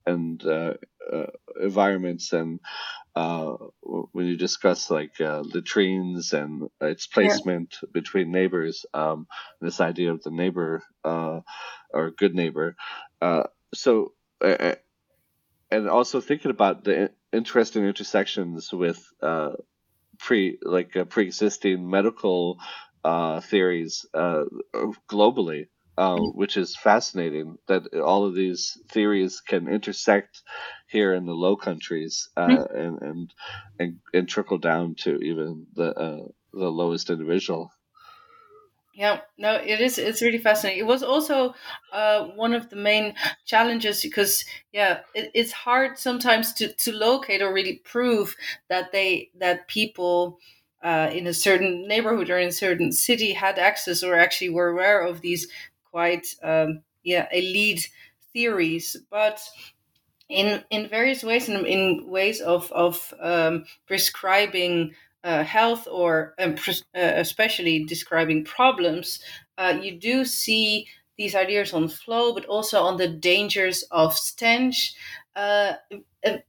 and 0.06 0.44
uh, 0.44 0.74
uh, 1.12 1.26
environments 1.60 2.32
and 2.32 2.60
uh, 3.16 3.54
when 3.82 4.26
you 4.26 4.36
discuss 4.36 4.90
like 4.90 5.20
uh, 5.20 5.40
latrines 5.40 6.32
and 6.32 6.68
its 6.80 7.08
placement 7.08 7.76
yeah. 7.82 7.88
between 7.92 8.30
neighbors, 8.30 8.86
um, 8.94 9.26
this 9.60 9.80
idea 9.80 10.12
of 10.12 10.22
the 10.22 10.30
neighbor 10.30 10.84
uh, 11.04 11.40
or 11.92 12.12
good 12.12 12.34
neighbor. 12.36 12.76
Uh, 13.72 13.76
so, 13.76 14.12
and 15.70 15.88
also 15.88 16.20
thinking 16.20 16.50
about 16.50 16.84
the 16.84 17.10
interesting 17.32 17.84
intersections 17.84 18.72
with 18.72 19.04
uh, 19.22 19.52
pre 20.18 20.58
like 20.62 20.96
uh, 20.96 21.04
pre-existing 21.04 21.88
medical 21.88 22.58
uh, 23.04 23.40
theories 23.40 24.06
uh, 24.14 24.44
globally. 25.08 25.66
Mm-hmm. 25.98 26.38
which 26.38 26.56
is 26.56 26.76
fascinating 26.76 27.58
that 27.66 27.94
all 27.94 28.24
of 28.24 28.34
these 28.34 28.78
theories 28.88 29.42
can 29.46 29.68
intersect 29.68 30.40
here 30.88 31.12
in 31.12 31.26
the 31.26 31.34
Low 31.34 31.56
Countries 31.56 32.30
uh, 32.38 32.46
mm-hmm. 32.46 32.76
and, 32.76 33.02
and, 33.02 33.34
and 33.78 33.98
and 34.14 34.28
trickle 34.28 34.56
down 34.56 34.94
to 35.00 35.18
even 35.18 35.66
the 35.74 35.92
uh, 35.92 36.26
the 36.54 36.70
lowest 36.70 37.10
individual. 37.10 37.70
Yeah, 39.00 39.20
no, 39.38 39.54
it 39.54 39.80
is. 39.80 39.96
It's 39.98 40.20
really 40.20 40.36
fascinating. 40.38 40.80
It 40.80 40.86
was 40.86 41.02
also 41.02 41.54
uh, 41.90 42.26
one 42.36 42.52
of 42.52 42.68
the 42.68 42.76
main 42.76 43.14
challenges 43.46 44.02
because, 44.02 44.44
yeah, 44.72 45.00
it, 45.14 45.30
it's 45.32 45.52
hard 45.52 45.98
sometimes 45.98 46.52
to, 46.54 46.70
to 46.74 46.92
locate 46.92 47.40
or 47.40 47.50
really 47.52 47.76
prove 47.82 48.36
that 48.68 48.92
they 48.92 49.30
that 49.38 49.68
people 49.68 50.38
uh, 50.82 51.08
in 51.12 51.26
a 51.26 51.32
certain 51.32 51.88
neighborhood 51.88 52.28
or 52.28 52.38
in 52.38 52.48
a 52.48 52.52
certain 52.52 52.92
city 52.92 53.32
had 53.32 53.58
access 53.58 54.02
or 54.02 54.14
actually 54.16 54.50
were 54.50 54.68
aware 54.68 55.00
of 55.00 55.22
these 55.22 55.48
quite 55.90 56.26
um, 56.42 56.82
yeah 57.02 57.26
elite 57.32 57.88
theories. 58.34 58.98
But 59.10 59.40
in 60.28 60.62
in 60.70 60.88
various 60.88 61.24
ways 61.24 61.48
and 61.48 61.66
in 61.66 62.06
ways 62.06 62.40
of 62.40 62.70
of 62.72 63.12
um, 63.20 63.64
prescribing 63.86 64.94
uh, 65.24 65.44
health 65.44 65.86
or 65.90 66.34
um, 66.38 66.56
uh, 66.68 67.12
especially 67.16 67.84
describing 67.84 68.44
problems, 68.44 69.20
uh, 69.58 69.78
you 69.80 69.98
do 69.98 70.24
see 70.24 70.86
these 71.16 71.34
ideas 71.34 71.74
on 71.74 71.88
flow, 71.88 72.32
but 72.32 72.46
also 72.46 72.82
on 72.82 72.96
the 72.96 73.08
dangers 73.08 73.82
of 73.90 74.16
stench. 74.16 74.94
Uh, 75.36 75.74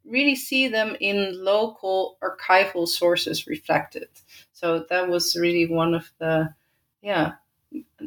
really 0.06 0.36
see 0.36 0.68
them 0.68 0.96
in 1.00 1.44
local 1.44 2.18
archival 2.22 2.88
sources 2.88 3.48
reflected. 3.48 4.08
So 4.54 4.86
that 4.90 5.08
was 5.10 5.36
really 5.36 5.68
one 5.68 5.94
of 5.94 6.12
the 6.20 6.54
yeah 7.02 7.34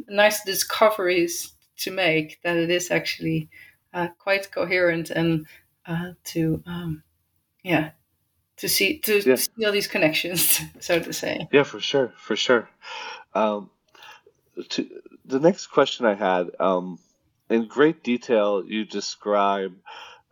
nice 0.08 0.44
discoveries 0.44 1.52
to 1.78 1.90
make 1.90 2.40
that 2.42 2.56
it 2.56 2.70
is 2.70 2.90
actually 2.90 3.48
uh, 3.92 4.08
quite 4.18 4.50
coherent 4.50 5.10
and 5.10 5.46
uh, 5.86 6.12
to 6.24 6.62
um, 6.66 7.02
yeah 7.62 7.90
to 8.58 8.68
see 8.68 8.98
to 8.98 9.20
yeah. 9.28 9.36
see 9.36 9.64
all 9.64 9.72
these 9.72 9.88
connections, 9.88 10.60
so 10.80 11.00
to 11.00 11.12
say. 11.12 11.48
Yeah, 11.52 11.64
for 11.64 11.80
sure, 11.80 12.12
for 12.16 12.36
sure. 12.36 12.68
Um, 13.34 13.70
to, 14.70 14.88
the 15.24 15.40
next 15.40 15.68
question 15.68 16.06
I 16.06 16.14
had, 16.14 16.50
um, 16.60 16.98
in 17.48 17.66
great 17.66 18.02
detail, 18.02 18.64
you 18.64 18.84
describe 18.84 19.74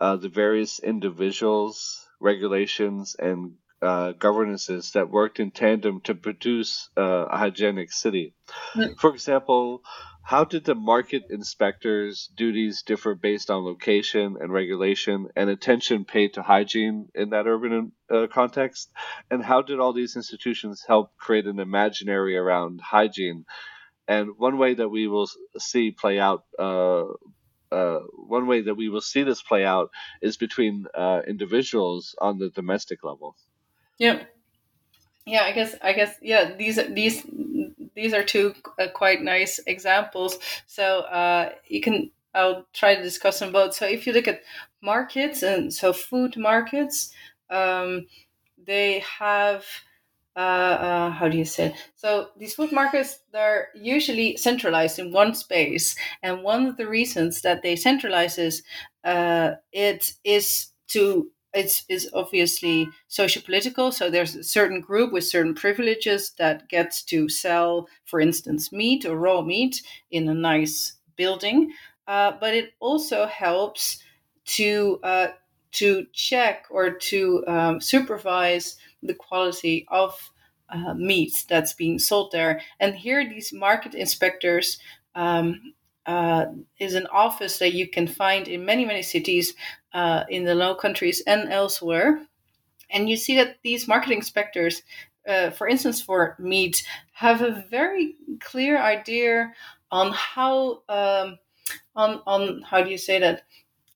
uh, 0.00 0.16
the 0.16 0.28
various 0.28 0.78
individuals, 0.78 2.06
regulations, 2.20 3.16
and 3.18 3.54
uh, 3.82 4.12
governances 4.12 4.92
that 4.92 5.10
worked 5.10 5.40
in 5.40 5.50
tandem 5.50 6.00
to 6.02 6.14
produce 6.14 6.88
uh, 6.96 7.26
a 7.30 7.36
hygienic 7.36 7.92
city. 7.92 8.34
For 8.98 9.10
example, 9.10 9.82
how 10.22 10.44
did 10.44 10.64
the 10.64 10.76
market 10.76 11.24
inspectors' 11.30 12.30
duties 12.36 12.82
differ 12.82 13.16
based 13.16 13.50
on 13.50 13.64
location 13.64 14.36
and 14.40 14.52
regulation 14.52 15.28
and 15.34 15.50
attention 15.50 16.04
paid 16.04 16.34
to 16.34 16.42
hygiene 16.42 17.08
in 17.14 17.30
that 17.30 17.48
urban 17.48 17.90
uh, 18.08 18.28
context? 18.32 18.90
And 19.30 19.42
how 19.42 19.62
did 19.62 19.80
all 19.80 19.92
these 19.92 20.14
institutions 20.14 20.84
help 20.86 21.16
create 21.16 21.46
an 21.46 21.58
imaginary 21.58 22.36
around 22.36 22.80
hygiene? 22.80 23.44
And 24.06 24.38
one 24.38 24.58
way 24.58 24.74
that 24.74 24.88
we 24.88 25.08
will 25.08 25.28
see 25.58 25.90
play 25.90 26.20
out, 26.20 26.44
uh, 26.56 27.04
uh, 27.72 28.00
one 28.14 28.46
way 28.46 28.62
that 28.62 28.74
we 28.76 28.88
will 28.88 29.00
see 29.00 29.24
this 29.24 29.42
play 29.42 29.64
out 29.64 29.90
is 30.20 30.36
between 30.36 30.86
uh, 30.94 31.22
individuals 31.26 32.14
on 32.20 32.38
the 32.38 32.50
domestic 32.50 33.02
level. 33.02 33.34
Yeah, 33.98 34.24
yeah. 35.26 35.42
I 35.42 35.52
guess. 35.52 35.74
I 35.82 35.92
guess. 35.92 36.16
Yeah. 36.22 36.54
These 36.56 36.80
these 36.94 37.22
these 37.94 38.14
are 38.14 38.24
two 38.24 38.54
uh, 38.78 38.88
quite 38.94 39.22
nice 39.22 39.60
examples. 39.66 40.38
So 40.66 41.00
uh, 41.02 41.50
you 41.66 41.80
can 41.80 42.10
I'll 42.34 42.66
try 42.72 42.94
to 42.94 43.02
discuss 43.02 43.38
them 43.38 43.52
both. 43.52 43.74
So 43.74 43.86
if 43.86 44.06
you 44.06 44.12
look 44.12 44.28
at 44.28 44.42
markets 44.82 45.42
and 45.42 45.72
so 45.72 45.92
food 45.92 46.36
markets, 46.36 47.12
um, 47.50 48.06
they 48.64 49.04
have 49.20 49.64
uh, 50.36 50.38
uh, 50.40 51.10
how 51.10 51.28
do 51.28 51.36
you 51.36 51.44
say 51.44 51.66
it? 51.66 51.74
So 51.96 52.28
these 52.38 52.54
food 52.54 52.72
markets 52.72 53.20
they're 53.32 53.68
usually 53.74 54.36
centralized 54.36 54.98
in 54.98 55.12
one 55.12 55.34
space, 55.34 55.94
and 56.22 56.42
one 56.42 56.66
of 56.66 56.76
the 56.76 56.88
reasons 56.88 57.42
that 57.42 57.62
they 57.62 57.76
centralize 57.76 58.38
is 58.38 58.62
uh, 59.04 59.52
it 59.72 60.14
is 60.24 60.68
to 60.88 61.30
it's 61.54 61.84
is 61.88 62.08
obviously 62.14 62.88
socio-political 63.08 63.92
so 63.92 64.08
there's 64.08 64.36
a 64.36 64.44
certain 64.44 64.80
group 64.80 65.12
with 65.12 65.24
certain 65.24 65.54
privileges 65.54 66.32
that 66.38 66.68
gets 66.68 67.02
to 67.02 67.28
sell 67.28 67.86
for 68.04 68.20
instance 68.20 68.72
meat 68.72 69.04
or 69.04 69.16
raw 69.16 69.42
meat 69.42 69.82
in 70.10 70.28
a 70.28 70.34
nice 70.34 70.94
building. 71.16 71.72
Uh, 72.06 72.32
but 72.40 72.54
it 72.54 72.72
also 72.80 73.26
helps 73.26 74.02
to 74.44 74.98
uh, 75.02 75.28
to 75.70 76.06
check 76.12 76.66
or 76.70 76.90
to 76.90 77.44
um, 77.46 77.80
supervise 77.80 78.76
the 79.02 79.14
quality 79.14 79.86
of 79.88 80.30
uh, 80.68 80.94
meat 80.94 81.32
that's 81.48 81.74
being 81.74 81.98
sold 81.98 82.32
there. 82.32 82.60
And 82.80 82.94
here 82.94 83.26
these 83.28 83.52
market 83.52 83.94
inspectors 83.94 84.78
um, 85.14 85.74
uh, 86.06 86.46
is 86.78 86.94
an 86.94 87.06
office 87.12 87.58
that 87.58 87.72
you 87.72 87.88
can 87.88 88.08
find 88.08 88.48
in 88.48 88.64
many 88.64 88.84
many 88.84 89.02
cities 89.02 89.54
uh, 89.94 90.24
in 90.28 90.44
the 90.44 90.54
Low 90.54 90.74
Countries 90.74 91.22
and 91.26 91.52
elsewhere. 91.52 92.26
And 92.90 93.08
you 93.08 93.16
see 93.16 93.36
that 93.36 93.58
these 93.62 93.88
market 93.88 94.12
inspectors, 94.12 94.82
uh, 95.26 95.50
for 95.50 95.68
instance, 95.68 96.00
for 96.00 96.36
meat, 96.38 96.86
have 97.12 97.40
a 97.42 97.64
very 97.70 98.16
clear 98.40 98.80
idea 98.80 99.52
on 99.90 100.12
how 100.12 100.82
um, 100.88 101.38
on 101.94 102.20
on 102.26 102.62
how 102.62 102.82
do 102.82 102.90
you 102.90 102.98
say 102.98 103.18
that? 103.20 103.42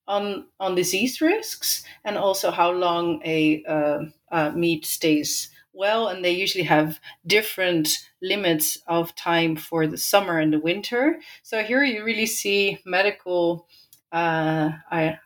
On 0.09 0.47
on 0.61 0.77
disease 0.77 1.21
risks 1.21 1.83
and 2.05 2.17
also 2.17 2.53
how 2.53 2.71
long 2.71 3.21
a 3.25 3.65
uh, 3.65 3.99
uh, 4.31 4.51
meat 4.53 4.87
stays 4.87 5.51
well. 5.73 6.09
And 6.09 6.25
they 6.25 6.31
usually 6.31 6.65
have 6.65 7.01
different 7.27 7.89
limits 8.23 8.79
of 8.87 9.15
time 9.17 9.57
for 9.57 9.87
the 9.87 9.99
summer 9.99 10.39
and 10.39 10.53
the 10.53 10.61
winter. 10.61 11.19
So 11.43 11.63
here 11.63 11.83
you 11.83 12.05
really 12.05 12.27
see 12.27 12.79
medical 12.85 13.67
uh, 14.13 14.71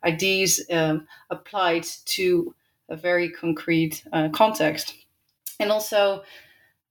ideas 0.05 0.65
um, 0.71 1.07
applied 1.31 1.85
to 2.05 2.55
a 2.89 2.97
very 2.97 3.31
concrete 3.31 4.03
uh, 4.13 4.29
context 4.31 4.95
and 5.61 5.71
also 5.71 6.23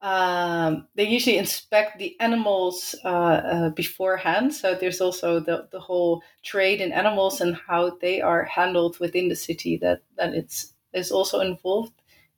um, 0.02 0.88
they 0.96 1.04
usually 1.04 1.38
inspect 1.38 2.00
the 2.00 2.16
animals 2.22 2.96
uh, 3.04 3.08
uh, 3.08 3.70
beforehand. 3.72 4.54
So 4.54 4.74
there's 4.74 5.02
also 5.02 5.42
the, 5.42 5.68
the 5.72 5.80
whole 5.80 6.24
trade 6.42 6.80
in 6.80 6.94
animals 6.94 7.42
and 7.42 7.58
how 7.68 7.98
they 8.00 8.22
are 8.22 8.46
handled 8.46 8.98
within 9.00 9.28
the 9.28 9.36
city 9.36 9.78
that, 9.78 10.02
that 10.16 10.34
it's 10.34 10.74
is 10.94 11.12
also 11.12 11.42
involved 11.42 11.94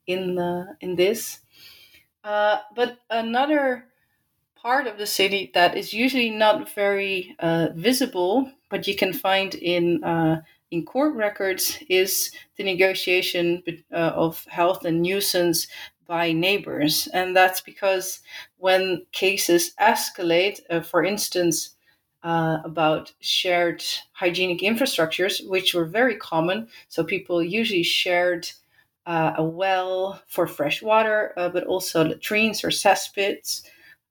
in 0.08 0.36
the, 0.36 0.76
in 0.82 0.96
this. 0.96 1.40
Uh, 2.24 2.60
but 2.76 3.00
another 3.10 3.86
part 4.62 4.88
of 4.88 4.98
the 4.98 5.06
city 5.08 5.52
that 5.54 5.76
is 5.78 5.94
usually 5.94 6.30
not 6.30 6.74
very 6.74 7.36
uh, 7.40 7.70
visible, 7.76 8.50
but 8.70 8.88
you 8.88 8.96
can 8.96 9.14
find 9.14 9.56
in 9.56 10.04
uh, 10.04 10.42
in 10.72 10.86
court 10.86 11.16
records, 11.16 11.78
is 11.90 12.32
the 12.56 12.64
negotiation 12.64 13.62
uh, 13.92 13.96
of 14.16 14.46
health 14.50 14.86
and 14.86 15.02
nuisance 15.02 15.68
by 16.08 16.32
neighbors. 16.32 17.08
And 17.14 17.36
that's 17.36 17.60
because 17.60 18.22
when 18.58 19.06
cases 19.12 19.74
escalate, 19.82 20.62
uh, 20.70 20.80
for 20.80 21.04
instance, 21.04 21.76
uh, 22.24 22.60
about 22.64 23.14
shared 23.20 23.84
hygienic 24.14 24.60
infrastructures, 24.60 25.46
which 25.50 25.74
were 25.74 25.86
very 25.86 26.16
common, 26.16 26.68
so 26.88 27.04
people 27.04 27.44
usually 27.44 27.84
shared 27.84 28.50
uh, 29.06 29.34
a 29.38 29.44
well 29.44 30.22
for 30.28 30.48
fresh 30.48 30.82
water, 30.82 31.34
uh, 31.36 31.50
but 31.50 31.64
also 31.66 32.04
latrines 32.06 32.64
or 32.64 32.70
cesspits. 32.70 33.64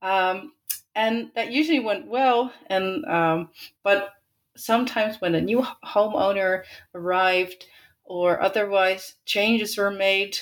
Um, 0.03 0.53
and 0.95 1.31
that 1.35 1.53
usually 1.53 1.81
went 1.81 2.07
well. 2.07 2.53
And 2.67 3.05
um, 3.05 3.51
but 3.83 4.11
sometimes 4.57 5.21
when 5.21 5.35
a 5.35 5.41
new 5.41 5.67
homeowner 5.85 6.65
arrived 6.95 7.67
or 8.05 8.41
otherwise 8.41 9.15
changes 9.25 9.77
were 9.79 9.91
made, 9.91 10.39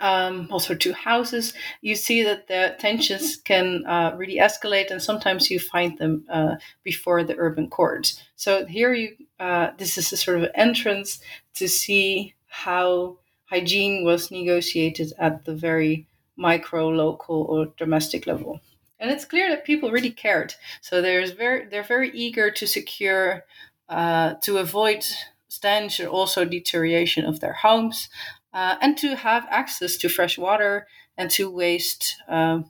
um, 0.00 0.48
also 0.50 0.74
to 0.74 0.92
houses, 0.92 1.52
you 1.80 1.96
see 1.96 2.22
that 2.22 2.46
the 2.46 2.76
tensions 2.78 3.36
can 3.44 3.84
uh, 3.86 4.14
really 4.16 4.36
escalate, 4.36 4.90
and 4.90 5.02
sometimes 5.02 5.50
you 5.50 5.58
find 5.58 5.98
them 5.98 6.24
uh, 6.30 6.56
before 6.82 7.24
the 7.24 7.36
urban 7.38 7.68
court. 7.68 8.12
So 8.36 8.66
here, 8.66 8.94
you 8.94 9.16
uh, 9.38 9.70
this 9.78 9.98
is 9.98 10.12
a 10.12 10.16
sort 10.16 10.42
of 10.42 10.50
entrance 10.54 11.20
to 11.54 11.68
see 11.68 12.34
how 12.46 13.18
hygiene 13.46 14.04
was 14.04 14.30
negotiated 14.30 15.12
at 15.18 15.44
the 15.44 15.54
very 15.54 16.06
micro, 16.40 16.88
local, 16.88 17.42
or 17.42 17.66
domestic 17.76 18.26
level. 18.26 18.60
And 18.98 19.10
it's 19.10 19.24
clear 19.24 19.48
that 19.50 19.64
people 19.64 19.90
really 19.90 20.10
cared. 20.10 20.54
So 20.80 21.00
there's 21.00 21.30
very 21.30 21.66
they're 21.66 21.82
very 21.82 22.10
eager 22.10 22.50
to 22.50 22.66
secure 22.66 23.44
uh, 23.88 24.34
to 24.42 24.58
avoid 24.58 25.04
stench 25.48 26.00
and 26.00 26.08
also 26.08 26.44
deterioration 26.44 27.24
of 27.24 27.40
their 27.40 27.52
homes 27.52 28.08
uh, 28.52 28.76
and 28.80 28.96
to 28.98 29.16
have 29.16 29.46
access 29.50 29.96
to 29.98 30.08
fresh 30.08 30.38
water 30.38 30.86
and 31.16 31.30
to 31.30 31.50
waste 31.50 32.16
uh, 32.28 32.60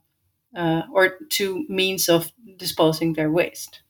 uh, 0.55 0.83
or 0.93 1.19
to 1.29 1.65
means 1.69 2.09
of 2.09 2.33
disposing 2.57 3.15
their 3.15 3.31
waste. 3.31 3.83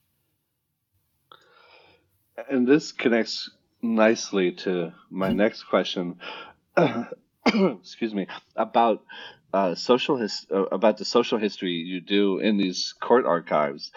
And 2.50 2.66
this 2.66 2.90
connects 2.90 3.50
nicely 3.82 4.52
to 4.64 4.92
my 5.10 5.28
mm-hmm. 5.28 5.36
next 5.36 5.64
question. 5.64 6.18
excuse 7.46 8.14
me 8.14 8.26
about 8.56 9.02
uh, 9.52 9.74
social 9.74 10.16
his- 10.16 10.46
uh, 10.52 10.64
about 10.66 10.98
the 10.98 11.04
social 11.04 11.38
history 11.38 11.72
you 11.72 12.00
do 12.00 12.38
in 12.38 12.56
these 12.56 12.94
court 13.00 13.26
archives, 13.26 13.90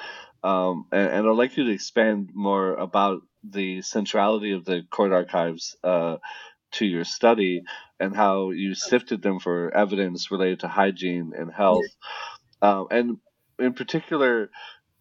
um, 0.44 0.86
and, 0.92 1.10
and, 1.10 1.28
I'd 1.28 1.38
like 1.38 1.56
you 1.58 1.66
to 1.66 1.72
expand 1.72 2.32
more 2.34 2.76
about 2.76 3.22
the 3.44 3.82
centrality 3.82 4.52
of 4.52 4.66
the 4.66 4.84
court 4.90 5.14
archives 5.14 5.76
uh, 5.84 6.18
to 6.74 6.86
your 6.86 7.06
study 7.06 7.64
and 8.00 8.16
how 8.16 8.52
you 8.52 8.74
sifted 8.74 9.22
them 9.22 9.40
for 9.40 9.74
evidence 9.76 10.32
related 10.32 10.62
to 10.62 10.68
hygiene 10.68 11.34
and 11.38 11.52
health. 11.52 11.86
Um, 12.62 12.88
and 12.92 13.18
in 13.60 13.74
particular, 13.74 14.50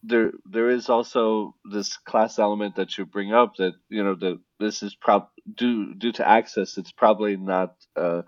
there 0.02 0.32
there 0.44 0.70
is 0.70 0.88
also 0.88 1.54
this 1.70 1.96
class 1.96 2.38
element 2.38 2.76
that 2.76 2.98
you 2.98 3.06
bring 3.06 3.32
up 3.32 3.56
that 3.56 3.72
you 3.88 4.02
know 4.02 4.14
that 4.16 4.40
this 4.58 4.82
is 4.82 4.94
prob 4.96 5.28
due 5.54 5.94
due 5.94 6.12
to 6.12 6.28
access. 6.28 6.76
It's 6.76 6.92
probably 6.92 7.36
not 7.36 7.74
uh, 7.96 8.00
uh, 8.00 8.22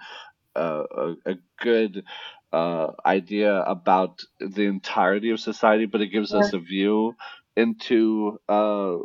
a, 0.54 1.14
a 1.26 1.34
good 1.60 2.04
uh, 2.52 2.92
idea 3.04 3.60
about 3.62 4.22
the 4.40 4.62
entirety 4.62 5.30
of 5.30 5.40
society, 5.40 5.86
but 5.86 6.00
it 6.00 6.08
gives 6.08 6.32
yeah. 6.32 6.40
us 6.40 6.52
a 6.52 6.58
view 6.58 7.16
into 7.56 8.40
uh, 8.48 8.96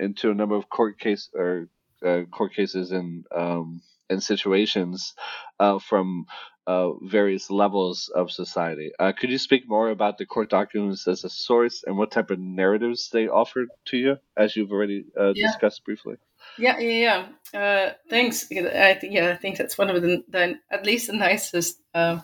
into 0.00 0.30
a 0.30 0.34
number 0.34 0.56
of 0.56 0.68
court 0.68 0.98
case 0.98 1.28
or 1.34 1.68
uh, 2.04 2.22
court 2.30 2.54
cases 2.54 2.92
and 2.92 3.26
um, 3.34 3.82
and 4.08 4.22
situations 4.22 5.14
uh, 5.58 5.78
from 5.78 6.26
uh, 6.66 6.92
various 7.02 7.50
levels 7.50 8.08
of 8.14 8.30
society. 8.30 8.92
Uh, 8.98 9.12
could 9.12 9.30
you 9.30 9.38
speak 9.38 9.68
more 9.68 9.90
about 9.90 10.18
the 10.18 10.26
court 10.26 10.48
documents 10.48 11.08
as 11.08 11.24
a 11.24 11.30
source 11.30 11.82
and 11.84 11.96
what 11.96 12.10
type 12.10 12.30
of 12.30 12.38
narratives 12.38 13.10
they 13.12 13.26
offer 13.26 13.66
to 13.86 13.96
you, 13.96 14.16
as 14.36 14.54
you've 14.54 14.70
already 14.70 15.04
uh, 15.18 15.32
yeah. 15.34 15.48
discussed 15.48 15.84
briefly? 15.84 16.16
Yeah, 16.56 16.78
yeah, 16.78 17.26
yeah. 17.52 17.58
Uh, 17.58 17.92
thanks. 18.08 18.46
I 18.52 18.94
think 18.94 19.12
yeah, 19.14 19.30
I 19.30 19.36
think 19.36 19.56
that's 19.58 19.76
one 19.78 19.90
of 19.90 20.00
the, 20.02 20.22
the 20.28 20.54
at 20.70 20.86
least 20.86 21.06
the 21.08 21.14
nicest 21.14 21.80
um, 21.94 22.22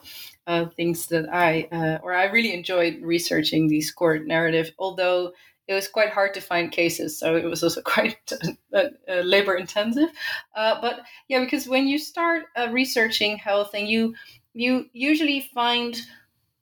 things 0.77 1.07
that 1.09 1.29
I 1.33 1.69
or 2.03 2.15
I 2.15 2.25
really 2.27 2.53
enjoyed 2.53 3.01
researching 3.03 3.69
these 3.69 3.91
court 3.91 4.27
narrative, 4.27 4.71
although 4.79 5.33
it 5.67 5.75
was 5.75 5.89
quite 5.89 6.11
hard 6.11 6.33
to 6.35 6.41
find 6.41 6.73
cases, 6.73 7.19
so 7.19 7.37
it 7.37 7.45
was 7.45 7.63
also 7.63 7.83
quite 7.85 8.17
uh, 8.73 8.85
uh, 9.09 9.15
labor 9.21 9.55
intensive. 9.55 10.09
Uh, 10.57 10.81
but 10.81 11.01
yeah, 11.29 11.41
because 11.41 11.69
when 11.69 11.87
you 11.87 11.99
start 11.99 12.45
uh, 12.57 12.69
researching 12.71 13.37
health, 13.39 13.71
and 13.75 13.89
you 13.89 14.15
you 14.55 14.87
usually 14.93 15.41
find 15.55 16.01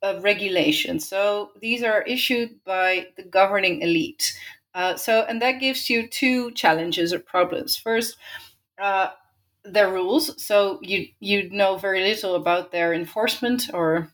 uh, 0.02 0.18
regulations. 0.20 1.08
So 1.08 1.50
these 1.60 1.82
are 1.82 2.02
issued 2.02 2.62
by 2.64 3.08
the 3.16 3.22
governing 3.24 3.82
elite. 3.82 4.34
Uh, 4.76 4.96
so 4.96 5.24
and 5.28 5.42
that 5.42 5.60
gives 5.60 5.90
you 5.90 6.06
two 6.08 6.52
challenges 6.52 7.12
or 7.14 7.20
problems. 7.20 7.76
First. 7.76 8.16
their 9.64 9.90
rules, 9.92 10.40
so 10.42 10.78
you 10.82 11.08
you 11.18 11.50
know 11.50 11.76
very 11.76 12.00
little 12.02 12.34
about 12.36 12.70
their 12.70 12.94
enforcement 12.94 13.68
or 13.74 14.12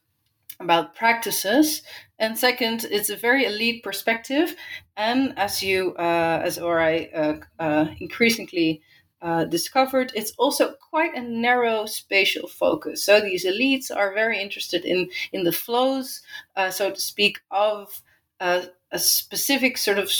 about 0.60 0.94
practices 0.94 1.82
and 2.18 2.38
second 2.38 2.86
it's 2.90 3.10
a 3.10 3.16
very 3.16 3.44
elite 3.46 3.82
perspective 3.84 4.56
and 4.96 5.34
as 5.38 5.62
you 5.62 5.94
uh, 5.96 6.40
as 6.44 6.58
or 6.58 6.80
i 6.80 7.06
uh, 7.14 7.34
uh, 7.60 7.86
increasingly 8.00 8.82
uh, 9.22 9.44
discovered 9.44 10.12
it's 10.14 10.32
also 10.38 10.74
quite 10.90 11.14
a 11.16 11.20
narrow 11.22 11.86
spatial 11.86 12.48
focus 12.48 13.04
so 13.04 13.20
these 13.20 13.46
elites 13.46 13.90
are 13.94 14.14
very 14.14 14.40
interested 14.40 14.84
in 14.84 15.10
in 15.32 15.44
the 15.44 15.52
flows 15.52 16.22
uh, 16.56 16.70
so 16.70 16.90
to 16.90 17.00
speak 17.00 17.40
of 17.50 18.02
uh, 18.40 18.62
a 18.92 18.98
specific 18.98 19.78
sort 19.78 19.98
of 19.98 20.10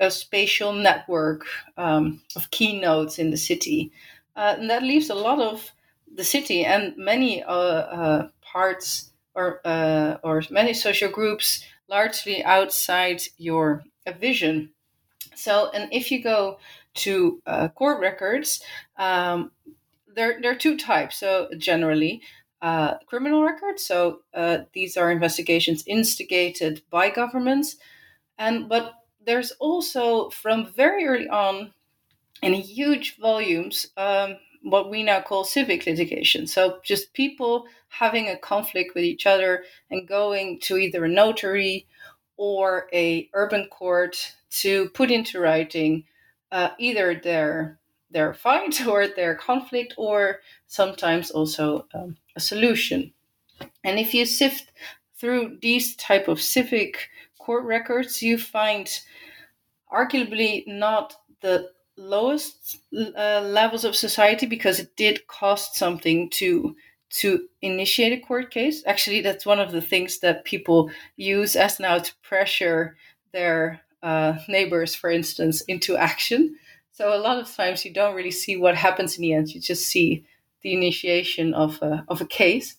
a 0.00 0.10
spatial 0.10 0.72
network 0.72 1.46
um, 1.76 2.20
of 2.36 2.50
keynotes 2.50 3.18
in 3.18 3.30
the 3.30 3.36
city 3.36 3.92
and 4.36 4.70
that 4.70 4.82
leaves 4.82 5.10
a 5.10 5.14
lot 5.14 5.40
of 5.40 5.72
the 6.14 6.24
city 6.24 6.64
and 6.64 6.96
many 6.96 7.42
parts 8.52 9.10
or 9.34 9.60
uh, 9.64 10.16
or 10.22 10.42
many 10.50 10.74
social 10.74 11.10
groups 11.10 11.64
largely 11.88 12.42
outside 12.44 13.22
your 13.38 13.84
vision. 14.18 14.70
So, 15.34 15.70
and 15.72 15.92
if 15.92 16.10
you 16.10 16.22
go 16.22 16.58
to 16.94 17.40
uh, 17.46 17.68
court 17.68 18.00
records, 18.00 18.62
um, 18.96 19.52
there 20.14 20.40
there 20.40 20.52
are 20.52 20.56
two 20.56 20.76
types. 20.76 21.16
So 21.18 21.48
generally. 21.56 22.22
Uh, 22.62 22.98
criminal 23.06 23.42
records, 23.42 23.82
so 23.86 24.20
uh, 24.34 24.58
these 24.74 24.94
are 24.94 25.10
investigations 25.10 25.82
instigated 25.86 26.82
by 26.90 27.08
governments, 27.08 27.76
and 28.36 28.68
but 28.68 28.99
there's 29.24 29.52
also 29.52 30.30
from 30.30 30.66
very 30.66 31.06
early 31.06 31.28
on, 31.28 31.72
in 32.42 32.54
huge 32.54 33.18
volumes, 33.18 33.86
um, 33.96 34.36
what 34.62 34.90
we 34.90 35.02
now 35.02 35.20
call 35.20 35.44
civic 35.44 35.86
litigation. 35.86 36.46
So 36.46 36.80
just 36.82 37.12
people 37.12 37.66
having 37.88 38.28
a 38.28 38.36
conflict 38.36 38.94
with 38.94 39.04
each 39.04 39.26
other 39.26 39.64
and 39.90 40.08
going 40.08 40.60
to 40.60 40.76
either 40.76 41.04
a 41.04 41.08
notary 41.08 41.86
or 42.36 42.88
a 42.92 43.28
urban 43.34 43.66
court 43.66 44.34
to 44.50 44.88
put 44.90 45.10
into 45.10 45.40
writing 45.40 46.04
uh, 46.52 46.70
either 46.78 47.14
their 47.14 47.78
their 48.10 48.34
fight 48.34 48.86
or 48.88 49.06
their 49.06 49.34
conflict 49.34 49.94
or 49.96 50.40
sometimes 50.66 51.30
also 51.30 51.86
um, 51.94 52.16
a 52.36 52.40
solution. 52.40 53.12
And 53.84 53.98
if 53.98 54.14
you 54.14 54.24
sift 54.26 54.72
through 55.16 55.58
these 55.60 55.94
type 55.96 56.28
of 56.28 56.40
civic 56.40 57.10
court 57.50 57.64
records, 57.64 58.22
you 58.22 58.38
find 58.38 58.88
arguably 59.92 60.62
not 60.68 61.16
the 61.40 61.68
lowest 61.96 62.78
uh, 62.94 63.40
levels 63.40 63.84
of 63.84 63.96
society 63.96 64.46
because 64.46 64.78
it 64.78 64.94
did 64.96 65.26
cost 65.26 65.74
something 65.74 66.30
to 66.30 66.76
to 67.20 67.48
initiate 67.60 68.12
a 68.12 68.24
court 68.24 68.52
case. 68.52 68.84
Actually, 68.86 69.20
that's 69.20 69.44
one 69.44 69.58
of 69.58 69.72
the 69.72 69.80
things 69.82 70.20
that 70.20 70.44
people 70.44 70.92
use 71.16 71.56
as 71.56 71.80
now 71.80 71.98
to 71.98 72.12
pressure 72.22 72.96
their 73.32 73.80
uh, 74.00 74.34
neighbors, 74.46 74.94
for 74.94 75.10
instance, 75.10 75.62
into 75.62 75.96
action. 75.96 76.54
So 76.92 77.12
a 77.12 77.18
lot 77.18 77.40
of 77.40 77.52
times 77.52 77.84
you 77.84 77.92
don't 77.92 78.14
really 78.14 78.30
see 78.30 78.56
what 78.56 78.76
happens 78.76 79.16
in 79.16 79.22
the 79.22 79.32
end. 79.32 79.48
You 79.52 79.60
just 79.60 79.86
see 79.88 80.24
the 80.62 80.72
initiation 80.72 81.52
of 81.52 81.82
a, 81.82 82.04
of 82.06 82.20
a 82.20 82.26
case. 82.26 82.76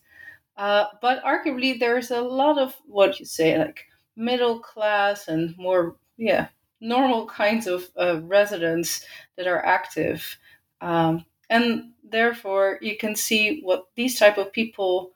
Uh, 0.56 0.86
but 1.02 1.22
arguably, 1.26 1.78
there's 1.78 2.10
a 2.10 2.22
lot 2.22 2.58
of 2.58 2.74
what 2.86 3.20
you 3.20 3.26
say, 3.26 3.58
like 3.58 3.91
middle 4.22 4.60
class 4.60 5.28
and 5.28 5.56
more, 5.58 5.96
yeah, 6.18 6.48
normal 6.80 7.28
kinds 7.28 7.68
of 7.68 7.90
uh, 8.00 8.22
residents 8.22 9.06
that 9.38 9.48
are 9.48 9.66
active. 9.66 10.38
Um, 10.80 11.26
and 11.50 11.92
therefore, 12.04 12.80
you 12.82 12.98
can 12.98 13.16
see 13.16 13.62
what 13.62 13.88
these 13.96 14.18
type 14.18 14.38
of 14.38 14.52
people 14.52 15.12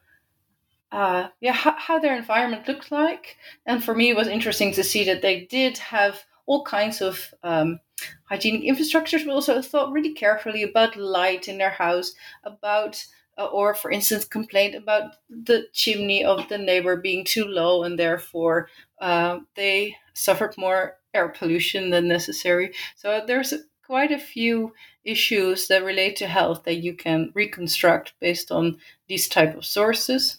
uh, 0.92 1.28
yeah, 1.42 1.52
how, 1.52 1.76
how, 1.78 2.00
their 2.00 2.16
environment 2.16 2.68
looked 2.70 2.90
like. 2.90 3.38
And 3.66 3.84
for 3.84 3.94
me, 3.94 4.10
it 4.10 4.16
was 4.16 4.30
interesting 4.30 4.72
to 4.74 4.84
see 4.84 5.04
that 5.06 5.22
they 5.22 5.42
did 5.42 5.78
have 5.78 6.24
all 6.46 6.64
kinds 6.64 7.02
of 7.02 7.34
um, 7.44 7.80
hygienic 8.26 8.62
infrastructures, 8.62 9.26
but 9.26 9.34
also 9.34 9.62
thought 9.62 9.92
really 9.92 10.14
carefully 10.14 10.64
about 10.64 10.96
light 10.96 11.48
in 11.50 11.58
their 11.58 11.72
house, 11.72 12.14
about 12.46 13.04
or 13.38 13.76
for 13.76 13.92
instance 13.92 14.26
complained 14.26 14.76
about 14.76 15.16
the 15.30 15.68
chimney 15.74 16.24
of 16.24 16.48
the 16.48 16.58
neighbor 16.58 16.96
being 16.96 17.24
too 17.24 17.46
low 17.46 17.84
and 17.84 18.00
therefore 18.00 18.70
uh, 19.00 19.40
they 19.56 19.96
suffered 20.14 20.56
more 20.58 20.98
air 21.14 21.30
pollution 21.30 21.90
than 21.90 22.08
necessary. 22.08 22.74
So 22.96 23.24
there's 23.26 23.54
quite 23.86 24.12
a 24.12 24.20
few 24.20 24.74
issues 25.04 25.68
that 25.68 25.84
relate 25.84 26.16
to 26.18 26.28
health 26.28 26.64
that 26.64 26.78
you 26.78 26.94
can 26.94 27.32
reconstruct 27.36 28.14
based 28.20 28.52
on 28.52 28.78
these 29.08 29.28
type 29.28 29.56
of 29.56 29.66
sources. 29.66 30.38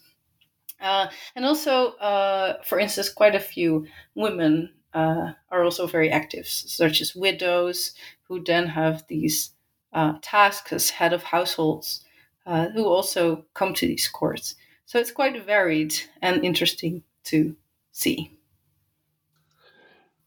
Uh, 0.81 1.09
and 1.35 1.45
also 1.45 1.93
uh, 1.95 2.63
for 2.63 2.79
instance 2.79 3.09
quite 3.09 3.35
a 3.35 3.41
few 3.41 3.87
women 4.15 4.71
uh, 4.95 5.33
are 5.51 5.65
also 5.65 5.87
very 5.87 6.11
active, 6.11 6.47
such 6.47 7.03
as 7.03 7.15
widows 7.15 7.93
who 8.25 8.43
then 8.43 8.69
have 8.69 9.05
these 9.09 9.51
uh, 9.93 10.15
tasks 10.23 10.73
as 10.73 10.91
head 10.91 11.13
of 11.13 11.23
households 11.23 12.06
uh, 12.47 12.69
who 12.69 12.85
also 12.87 13.45
come 13.55 13.75
to 13.75 13.87
these 13.87 14.09
courts. 14.09 14.55
So 14.87 14.99
it's 14.99 15.11
quite 15.11 15.45
varied 15.45 15.95
and 16.23 16.45
interesting 16.45 17.03
to 17.25 17.57
see. 17.93 18.31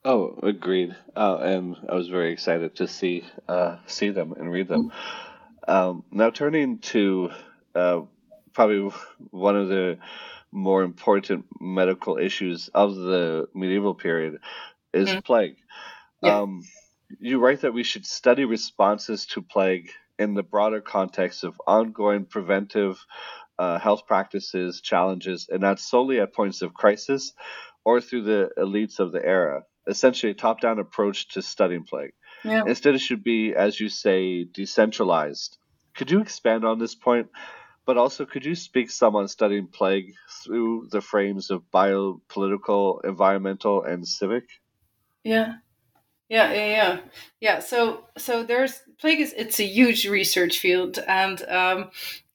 Oh, 0.04 0.40
agreed. 0.44 0.96
Uh, 1.16 1.38
and 1.38 1.76
I 1.90 1.96
was 1.96 2.08
very 2.08 2.32
excited 2.32 2.76
to 2.76 2.88
see 2.88 3.24
uh, 3.48 3.78
see 3.86 4.10
them 4.10 4.34
and 4.34 4.52
read 4.52 4.68
them. 4.68 4.92
Um, 5.68 6.04
now 6.12 6.30
turning 6.30 6.80
to 6.80 7.32
uh, 7.76 8.02
probably 8.54 8.92
one 9.32 9.56
of 9.56 9.68
the 9.68 9.98
more 10.52 10.84
important 10.84 11.46
medical 11.60 12.18
issues 12.18 12.70
of 12.74 12.96
the 12.96 13.48
medieval 13.54 13.94
period 13.94 14.40
is 14.94 15.10
mm-hmm. 15.10 15.20
plague. 15.20 15.58
Yeah. 16.24 16.40
Um, 16.40 16.64
you 17.20 17.40
write 17.40 17.62
that 17.62 17.74
we 17.74 17.84
should 17.84 18.06
study 18.06 18.46
responses 18.46 19.26
to 19.28 19.42
plague 19.42 19.92
in 20.20 20.36
the 20.36 20.44
broader 20.44 20.82
context 20.82 21.44
of 21.44 21.60
ongoing 21.66 22.26
preventive 22.26 23.04
uh, 23.58 23.80
health 23.80 24.06
practices, 24.06 24.82
challenges, 24.82 25.48
and 25.50 25.62
not 25.62 25.80
solely 25.80 26.20
at 26.20 26.34
points 26.34 26.62
of 26.62 26.74
crisis 26.74 27.34
or 27.84 28.02
through 28.02 28.24
the 28.24 28.50
elites 28.58 29.00
of 29.00 29.12
the 29.12 29.26
era. 29.26 29.64
Essentially, 29.88 30.32
a 30.32 30.36
top 30.36 30.62
down 30.62 30.78
approach 30.78 31.30
to 31.30 31.42
studying 31.42 31.84
plague. 31.84 32.14
Yeah. 32.44 32.64
Instead, 32.68 32.96
it 32.96 33.00
should 33.00 33.24
be, 33.24 33.56
as 33.56 33.80
you 33.80 33.90
say, 33.90 34.44
decentralized. 34.44 35.58
Could 35.96 36.12
you 36.12 36.22
expand 36.22 36.64
on 36.64 36.80
this 36.80 36.96
point? 36.96 37.30
But 37.86 37.98
also, 37.98 38.26
could 38.26 38.46
you 38.46 38.56
speak 38.56 38.92
some 38.92 39.16
on 39.16 39.28
studying 39.28 39.68
plague 39.68 40.14
through 40.44 40.90
the 40.92 41.02
frames 41.02 41.50
of 41.50 41.64
biopolitical, 41.74 43.04
environmental, 43.04 43.84
and 43.84 44.08
civic? 44.08 44.44
Yeah. 45.24 45.56
Yeah, 46.30 46.52
yeah, 46.54 46.66
yeah, 46.68 47.00
yeah. 47.42 47.60
So, 47.60 48.06
so 48.18 48.44
there's 48.44 48.82
plague 49.00 49.20
is 49.20 49.34
it's 49.36 49.60
a 49.60 49.64
huge 49.66 50.06
research 50.08 50.60
field, 50.60 51.00
and 51.08 51.42
um, 51.50 51.90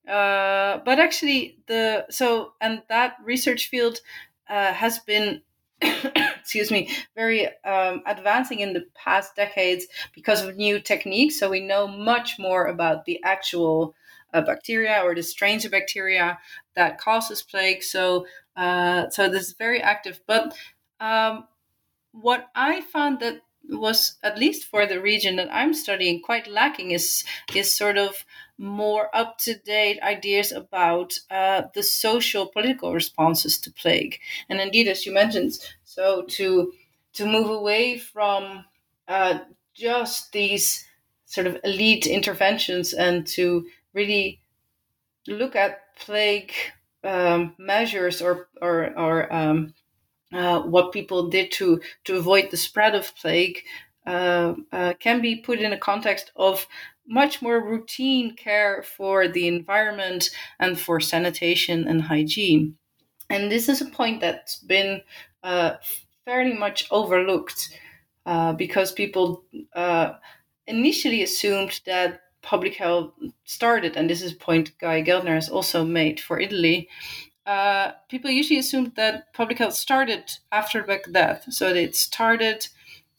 uh, 0.08 0.78
but 0.84 0.98
actually 0.98 1.58
the 1.68 2.06
so 2.10 2.54
and 2.60 2.82
that 2.88 3.16
research 3.24 3.68
field 3.68 4.00
uh, 4.48 4.72
has 4.72 4.98
been 5.00 5.42
excuse 5.82 6.72
me, 6.72 6.90
very 7.14 7.46
um, 7.64 8.02
advancing 8.06 8.60
in 8.60 8.72
the 8.72 8.84
past 8.94 9.36
decades 9.36 9.86
because 10.14 10.42
of 10.42 10.56
new 10.56 10.80
techniques. 10.80 11.38
So 11.38 11.48
we 11.50 11.60
know 11.60 11.86
much 11.86 12.36
more 12.38 12.66
about 12.66 13.04
the 13.04 13.20
actual 13.24 13.94
uh, 14.32 14.40
bacteria 14.40 15.02
or 15.04 15.14
the 15.14 15.22
strains 15.22 15.64
of 15.64 15.70
bacteria 15.70 16.38
that 16.74 16.98
causes 16.98 17.42
plague. 17.42 17.82
So, 17.84 18.26
uh, 18.56 19.08
so 19.10 19.28
this 19.28 19.46
is 19.48 19.52
very 19.54 19.80
active. 19.80 20.20
But 20.26 20.56
um, 21.00 21.44
what 22.12 22.48
I 22.54 22.80
found 22.80 23.20
that 23.20 23.40
was 23.68 24.16
at 24.22 24.38
least 24.38 24.66
for 24.66 24.86
the 24.86 25.00
region 25.00 25.36
that 25.36 25.52
I'm 25.52 25.74
studying 25.74 26.20
quite 26.20 26.46
lacking 26.46 26.90
is 26.90 27.24
is 27.54 27.74
sort 27.74 27.96
of 27.96 28.24
more 28.58 29.14
up 29.14 29.38
to 29.38 29.56
date 29.58 30.00
ideas 30.02 30.52
about 30.52 31.14
uh, 31.30 31.62
the 31.74 31.82
social 31.82 32.46
political 32.46 32.92
responses 32.92 33.58
to 33.58 33.72
plague. 33.72 34.18
And 34.48 34.60
indeed, 34.60 34.88
as 34.88 35.06
you 35.06 35.12
mentioned, 35.12 35.58
so 35.84 36.22
to 36.22 36.72
to 37.14 37.26
move 37.26 37.50
away 37.50 37.98
from 37.98 38.64
uh, 39.08 39.38
just 39.74 40.32
these 40.32 40.84
sort 41.26 41.46
of 41.46 41.58
elite 41.64 42.06
interventions 42.06 42.92
and 42.92 43.26
to 43.26 43.66
really 43.92 44.40
look 45.26 45.56
at 45.56 45.96
plague 45.96 46.52
um, 47.02 47.54
measures 47.58 48.22
or 48.22 48.48
or, 48.60 48.96
or 48.98 49.32
um, 49.32 49.74
uh, 50.32 50.60
what 50.62 50.92
people 50.92 51.28
did 51.28 51.52
to 51.52 51.80
to 52.04 52.16
avoid 52.16 52.50
the 52.50 52.56
spread 52.56 52.94
of 52.94 53.14
plague 53.16 53.62
uh, 54.06 54.54
uh, 54.72 54.92
can 55.00 55.20
be 55.20 55.36
put 55.36 55.60
in 55.60 55.72
a 55.72 55.78
context 55.78 56.30
of 56.36 56.66
much 57.06 57.40
more 57.42 57.64
routine 57.64 58.34
care 58.34 58.82
for 58.82 59.28
the 59.28 59.46
environment 59.46 60.30
and 60.58 60.78
for 60.78 61.00
sanitation 61.00 61.86
and 61.86 62.02
hygiene. 62.02 62.76
And 63.30 63.50
this 63.50 63.68
is 63.68 63.80
a 63.80 63.86
point 63.86 64.20
that's 64.20 64.58
been 64.58 65.02
uh, 65.42 65.74
fairly 66.24 66.52
much 66.52 66.86
overlooked 66.90 67.78
uh, 68.26 68.52
because 68.54 68.92
people 68.92 69.44
initially 70.66 71.22
assumed 71.22 71.80
that 71.86 72.20
public 72.42 72.74
health 72.74 73.12
started, 73.44 73.96
and 73.96 74.08
this 74.08 74.22
is 74.22 74.32
a 74.32 74.36
point 74.36 74.76
Guy 74.78 75.02
Geltner 75.02 75.34
has 75.34 75.48
also 75.48 75.84
made 75.84 76.20
for 76.20 76.38
Italy, 76.38 76.88
uh, 77.46 77.92
people 78.08 78.30
usually 78.30 78.58
assume 78.58 78.92
that 78.96 79.32
public 79.34 79.58
health 79.58 79.74
started 79.74 80.32
after 80.50 80.82
Death. 81.10 81.44
So 81.50 81.68
it 81.68 81.94
started 81.94 82.68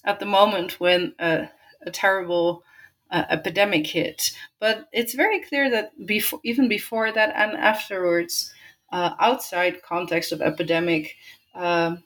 at 0.04 0.20
the 0.20 0.26
moment 0.26 0.80
when 0.80 1.14
a, 1.20 1.50
a 1.86 1.92
terrible 1.92 2.64
uh, 3.12 3.24
epidemic 3.30 3.86
hit. 3.88 4.32
But 4.60 4.88
it's 4.92 5.14
very 5.14 5.42
clear 5.42 5.70
that 5.70 6.06
before, 6.06 6.40
even 6.44 6.68
before 6.68 7.12
that 7.12 7.34
and 7.36 7.56
afterwards, 7.58 8.52
uh, 8.92 9.12
outside 9.20 9.84
context 9.84 10.32
of 10.32 10.42
epidemic, 10.42 11.16
um, 11.54 12.04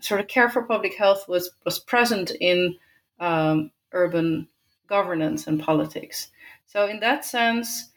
sort 0.00 0.20
of 0.20 0.28
care 0.28 0.48
for 0.48 0.62
public 0.62 0.96
health 0.96 1.28
was 1.28 1.50
was 1.64 1.78
present 1.78 2.30
in 2.40 2.76
um, 3.20 3.70
urban 3.92 4.48
governance 4.86 5.46
and 5.46 5.60
politics. 5.60 6.28
So 6.66 6.86
in 6.86 7.00
that 7.00 7.24
sense. 7.24 7.90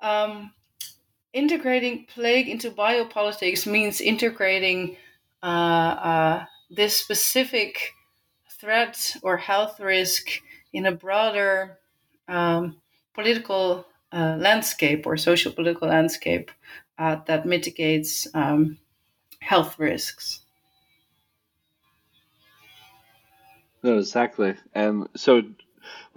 Um, 0.00 0.52
integrating 1.38 2.04
plague 2.06 2.48
into 2.48 2.70
biopolitics 2.70 3.66
means 3.66 4.00
integrating 4.00 4.96
uh, 5.42 5.46
uh, 5.46 6.44
this 6.68 6.96
specific 6.96 7.94
threat 8.60 9.16
or 9.22 9.36
health 9.36 9.78
risk 9.78 10.42
in 10.72 10.86
a 10.86 10.92
broader 10.92 11.78
um, 12.26 12.76
political 13.14 13.86
uh, 14.12 14.36
landscape 14.38 15.06
or 15.06 15.16
social 15.16 15.52
political 15.52 15.88
landscape 15.88 16.50
uh, 16.98 17.16
that 17.26 17.46
mitigates 17.46 18.26
um, 18.34 18.76
health 19.40 19.78
risks. 19.78 20.40
No, 23.82 23.98
exactly. 23.98 24.56
And 24.74 25.08
so 25.14 25.42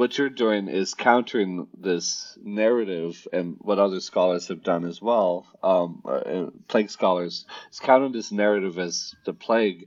what 0.01 0.17
you're 0.17 0.29
doing 0.29 0.67
is 0.67 0.95
countering 0.95 1.67
this 1.77 2.35
narrative 2.43 3.27
and 3.31 3.55
what 3.59 3.77
other 3.77 3.99
scholars 3.99 4.47
have 4.47 4.63
done 4.63 4.83
as 4.83 4.99
well 4.99 5.45
um, 5.61 6.01
uh, 6.05 6.45
plague 6.67 6.89
scholars 6.89 7.45
is 7.71 7.79
countering 7.79 8.11
this 8.11 8.31
narrative 8.31 8.79
as 8.79 9.13
the 9.27 9.33
plague 9.33 9.85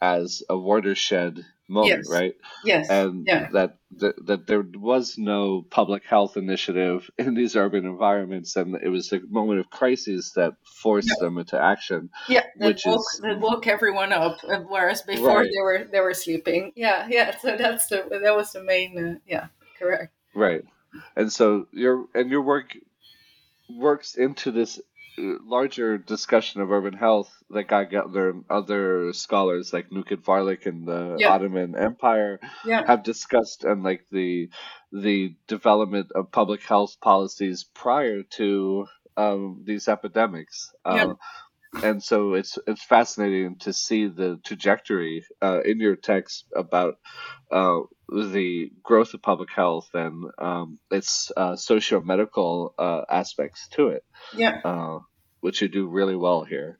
as 0.00 0.44
a 0.48 0.56
watershed 0.56 1.44
moment, 1.68 2.04
Yes. 2.04 2.10
right? 2.10 2.34
Yes. 2.64 2.88
And 2.90 3.26
yeah. 3.26 3.48
that, 3.52 3.78
that 3.98 4.26
that 4.26 4.46
there 4.46 4.62
was 4.62 5.16
no 5.18 5.62
public 5.68 6.04
health 6.04 6.36
initiative 6.36 7.10
in 7.18 7.34
these 7.34 7.56
urban 7.56 7.86
environments, 7.86 8.56
and 8.56 8.76
it 8.82 8.88
was 8.88 9.12
a 9.12 9.20
moment 9.28 9.60
of 9.60 9.70
crisis 9.70 10.32
that 10.32 10.54
forced 10.64 11.12
them 11.20 11.38
into 11.38 11.60
action. 11.60 12.10
Yeah, 12.28 12.44
that 12.58 12.66
which 12.66 12.82
woke, 12.86 13.00
is- 13.00 13.20
that 13.22 13.40
woke 13.40 13.66
everyone 13.66 14.12
up, 14.12 14.38
uh, 14.48 14.60
whereas 14.60 15.02
before 15.02 15.38
Right. 15.38 15.50
they 15.52 15.62
were 15.62 15.84
they 15.90 16.00
were 16.00 16.14
sleeping. 16.14 16.72
Yeah, 16.76 17.06
yeah. 17.08 17.36
So 17.38 17.56
that's 17.56 17.86
the 17.88 18.06
that 18.22 18.36
was 18.36 18.52
the 18.52 18.62
main. 18.62 18.98
Uh, 18.98 19.18
yeah, 19.26 19.46
correct. 19.78 20.12
Right. 20.34 20.62
And 21.16 21.32
so 21.32 21.66
your 21.72 22.06
and 22.14 22.30
your 22.30 22.42
work 22.42 22.76
works 23.68 24.14
into 24.16 24.50
this 24.50 24.78
uh, 25.18 25.22
larger 25.44 25.98
discussion 25.98 26.60
of 26.60 26.70
urban 26.70 26.92
health 26.94 27.32
that 27.50 27.64
got 27.64 27.84
together 27.84 28.30
and 28.30 28.44
other 28.50 29.12
scholars 29.12 29.72
like 29.72 29.90
Nukhet 29.90 30.22
Varlik 30.22 30.66
and 30.66 30.86
the 30.86 31.16
Yeah. 31.18 31.32
Ottoman 31.32 31.76
Empire 31.76 32.38
Yeah. 32.64 32.86
have 32.86 33.02
discussed 33.02 33.64
and 33.64 33.82
like 33.82 34.06
the 34.10 34.50
the 34.92 35.34
development 35.48 36.12
of 36.14 36.30
public 36.32 36.62
health 36.62 37.00
policies 37.00 37.64
prior 37.64 38.22
to 38.22 38.86
um, 39.16 39.62
these 39.64 39.88
epidemics. 39.88 40.70
Yeah. 40.86 41.02
Um, 41.04 41.18
and 41.82 42.02
so 42.02 42.34
it's 42.34 42.58
it's 42.66 42.82
fascinating 42.84 43.56
to 43.60 43.72
see 43.72 44.06
the 44.06 44.38
trajectory 44.44 45.24
uh, 45.42 45.60
in 45.64 45.78
your 45.80 45.96
text 45.96 46.46
about 46.54 46.98
uh, 47.50 47.80
the 48.08 48.70
growth 48.82 49.14
of 49.14 49.22
public 49.22 49.50
health 49.50 49.88
and 49.94 50.30
um, 50.38 50.78
its 50.90 51.32
uh, 51.36 51.56
socio-medical 51.56 52.74
uh, 52.78 53.02
aspects 53.10 53.68
to 53.68 53.88
it, 53.88 54.04
Yeah. 54.34 54.60
uh, 54.64 55.00
which 55.40 55.60
you 55.62 55.68
do 55.68 55.88
really 55.88 56.16
well 56.16 56.44
here. 56.44 56.78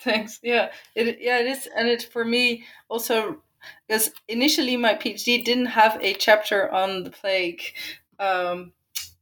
Thanks. 0.00 0.40
Yeah. 0.42 0.70
It 0.94 1.18
yeah 1.20 1.38
it 1.38 1.46
is, 1.46 1.68
and 1.74 1.88
it's 1.88 2.04
for 2.04 2.24
me 2.24 2.64
also 2.88 3.42
because 3.86 4.10
initially 4.28 4.76
my 4.76 4.94
PhD 4.94 5.42
didn't 5.44 5.66
have 5.66 5.98
a 6.02 6.14
chapter 6.14 6.70
on 6.70 7.04
the 7.04 7.10
plague 7.10 7.62
um, 8.18 8.72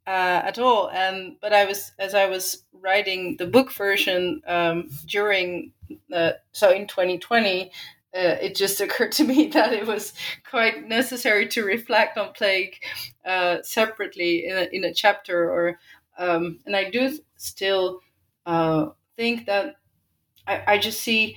uh, 0.07 0.41
at 0.45 0.59
all, 0.59 0.91
and 0.91 1.37
but 1.41 1.53
I 1.53 1.67
was 1.67 1.93
as 1.99 2.15
I 2.15 2.27
was 2.27 2.65
writing 2.73 3.37
the 3.37 3.47
book 3.47 3.71
version 3.73 4.43
um, 4.47 4.89
during 5.07 5.73
uh, 6.13 6.33
so 6.53 6.71
in 6.73 6.87
2020. 6.87 7.71
Uh, 8.15 8.37
it 8.43 8.55
just 8.55 8.81
occurred 8.81 9.13
to 9.13 9.25
me 9.25 9.47
that 9.53 9.73
it 9.73 9.87
was 9.87 10.13
quite 10.49 10.87
necessary 10.87 11.47
to 11.49 11.65
reflect 11.65 12.19
on 12.19 12.33
plague 12.33 12.75
uh, 13.25 13.59
separately 13.63 14.47
in 14.47 14.57
a, 14.57 14.69
in 14.73 14.85
a 14.85 14.95
chapter, 14.95 15.51
or 15.51 15.79
um, 16.19 16.59
and 16.67 16.77
I 16.77 16.91
do 16.91 17.19
still 17.37 18.01
uh, 18.47 18.87
think 19.17 19.47
that 19.47 19.77
I, 20.47 20.75
I 20.75 20.79
just 20.79 21.01
see 21.01 21.37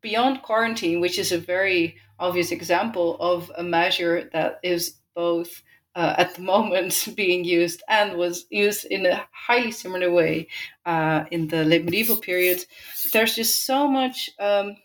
beyond 0.00 0.42
quarantine, 0.42 1.00
which 1.00 1.18
is 1.18 1.32
a 1.32 1.38
very 1.38 1.96
obvious 2.18 2.50
example 2.50 3.16
of 3.20 3.50
a 3.56 3.62
measure 3.62 4.28
that 4.32 4.60
is 4.62 4.96
both 5.14 5.62
uh, 5.94 6.14
at 6.18 6.34
the 6.34 6.42
moment 6.42 7.08
being 7.16 7.44
used 7.44 7.82
and 7.88 8.16
was 8.16 8.46
used 8.50 8.86
in 8.86 9.06
a 9.06 9.26
highly 9.30 9.70
similar 9.70 10.10
way 10.10 10.48
uh, 10.86 11.24
in 11.30 11.48
the 11.48 11.64
late 11.64 11.84
medieval 11.84 12.16
period. 12.16 12.64
There's 13.12 13.34
just 13.34 13.66
so 13.66 13.88
much 13.88 14.30
um, 14.38 14.76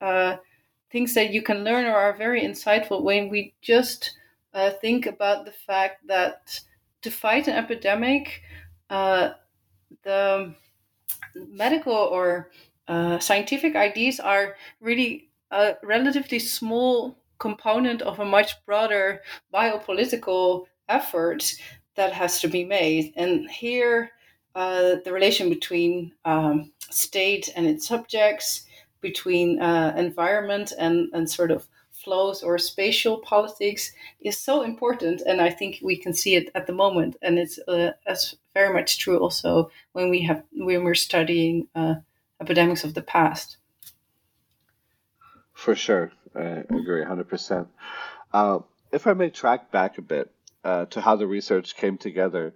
uh, 0.00 0.36
things 0.96 1.12
that 1.12 1.30
you 1.30 1.42
can 1.42 1.62
learn 1.62 1.84
or 1.84 1.94
are 1.94 2.16
very 2.16 2.40
insightful 2.40 3.02
when 3.02 3.28
we 3.28 3.52
just 3.60 4.16
uh, 4.54 4.70
think 4.80 5.04
about 5.04 5.44
the 5.44 5.52
fact 5.52 6.06
that 6.06 6.58
to 7.02 7.10
fight 7.10 7.46
an 7.48 7.54
epidemic, 7.54 8.40
uh, 8.88 9.32
the 10.04 10.54
medical 11.50 11.92
or 11.92 12.50
uh, 12.88 13.18
scientific 13.18 13.76
ideas 13.76 14.18
are 14.20 14.56
really 14.80 15.28
a 15.50 15.74
relatively 15.82 16.38
small 16.38 17.18
component 17.38 18.00
of 18.00 18.18
a 18.18 18.24
much 18.24 18.64
broader 18.64 19.20
biopolitical 19.52 20.64
effort 20.88 21.42
that 21.94 22.14
has 22.14 22.40
to 22.40 22.48
be 22.48 22.64
made. 22.64 23.12
And 23.16 23.50
here, 23.50 24.12
uh, 24.54 24.96
the 25.04 25.12
relation 25.12 25.50
between 25.50 26.12
um, 26.24 26.72
state 26.88 27.50
and 27.54 27.66
its 27.66 27.86
subjects, 27.86 28.66
between 29.00 29.60
uh, 29.60 29.94
environment 29.96 30.72
and, 30.78 31.08
and 31.12 31.30
sort 31.30 31.50
of 31.50 31.66
flows 31.90 32.42
or 32.42 32.58
spatial 32.58 33.18
politics 33.18 33.92
is 34.20 34.38
so 34.38 34.62
important. 34.62 35.22
And 35.22 35.40
I 35.40 35.50
think 35.50 35.80
we 35.82 35.96
can 35.96 36.12
see 36.12 36.36
it 36.36 36.50
at 36.54 36.66
the 36.66 36.72
moment. 36.72 37.16
And 37.22 37.38
it's 37.38 37.58
uh, 37.66 37.92
as 38.06 38.36
very 38.54 38.72
much 38.72 38.98
true 38.98 39.18
also 39.18 39.70
when 39.92 40.10
we 40.10 40.22
have 40.22 40.42
when 40.52 40.84
we're 40.84 40.94
studying 40.94 41.68
uh, 41.74 41.96
epidemics 42.40 42.84
of 42.84 42.94
the 42.94 43.02
past. 43.02 43.56
For 45.52 45.74
sure, 45.74 46.12
I 46.34 46.64
agree 46.68 47.02
100%. 47.02 47.66
Uh, 48.32 48.58
if 48.92 49.06
I 49.06 49.14
may 49.14 49.30
track 49.30 49.70
back 49.70 49.98
a 49.98 50.02
bit 50.02 50.30
uh, 50.64 50.84
to 50.86 51.00
how 51.00 51.16
the 51.16 51.26
research 51.26 51.76
came 51.76 51.96
together, 51.96 52.52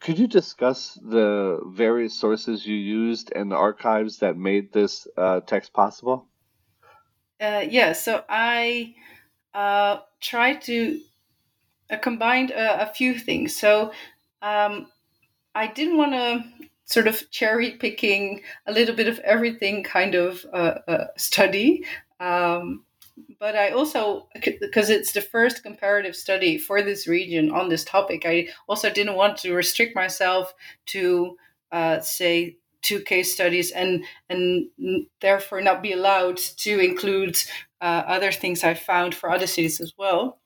could 0.00 0.18
you 0.18 0.26
discuss 0.26 0.94
the 1.02 1.60
various 1.66 2.14
sources 2.14 2.66
you 2.66 2.76
used 2.76 3.32
and 3.34 3.50
the 3.50 3.56
archives 3.56 4.18
that 4.18 4.36
made 4.36 4.72
this 4.72 5.06
uh, 5.16 5.40
text 5.40 5.72
possible? 5.72 6.26
Uh, 7.40 7.64
yeah, 7.68 7.92
so 7.92 8.24
I 8.28 8.94
uh, 9.54 9.98
tried 10.20 10.62
to 10.62 11.00
uh, 11.90 11.96
combined 11.96 12.50
a, 12.50 12.82
a 12.90 12.94
few 12.94 13.18
things. 13.18 13.56
So 13.56 13.92
um, 14.42 14.88
I 15.54 15.66
didn't 15.66 15.96
want 15.96 16.12
to 16.12 16.44
sort 16.84 17.06
of 17.06 17.30
cherry 17.30 17.72
picking 17.72 18.42
a 18.66 18.72
little 18.72 18.94
bit 18.94 19.08
of 19.08 19.18
everything 19.20 19.82
kind 19.82 20.14
of 20.14 20.44
uh, 20.52 20.78
uh, 20.88 21.06
study. 21.16 21.84
Um, 22.20 22.84
but 23.38 23.54
I 23.56 23.70
also, 23.70 24.28
because 24.60 24.90
it's 24.90 25.12
the 25.12 25.20
first 25.20 25.62
comparative 25.62 26.16
study 26.16 26.58
for 26.58 26.82
this 26.82 27.06
region 27.06 27.50
on 27.50 27.68
this 27.68 27.84
topic, 27.84 28.24
I 28.26 28.48
also 28.68 28.90
didn't 28.90 29.16
want 29.16 29.38
to 29.38 29.54
restrict 29.54 29.94
myself 29.94 30.52
to, 30.86 31.36
uh, 31.72 32.00
say, 32.00 32.56
two 32.82 33.00
case 33.00 33.34
studies 33.34 33.72
and 33.72 34.04
and 34.28 34.68
therefore 35.20 35.60
not 35.60 35.82
be 35.82 35.92
allowed 35.92 36.36
to 36.36 36.78
include 36.78 37.36
uh, 37.80 38.02
other 38.06 38.32
things 38.32 38.62
I 38.64 38.74
found 38.74 39.14
for 39.14 39.30
other 39.30 39.46
cities 39.46 39.80
as 39.80 39.92
well. 39.98 40.38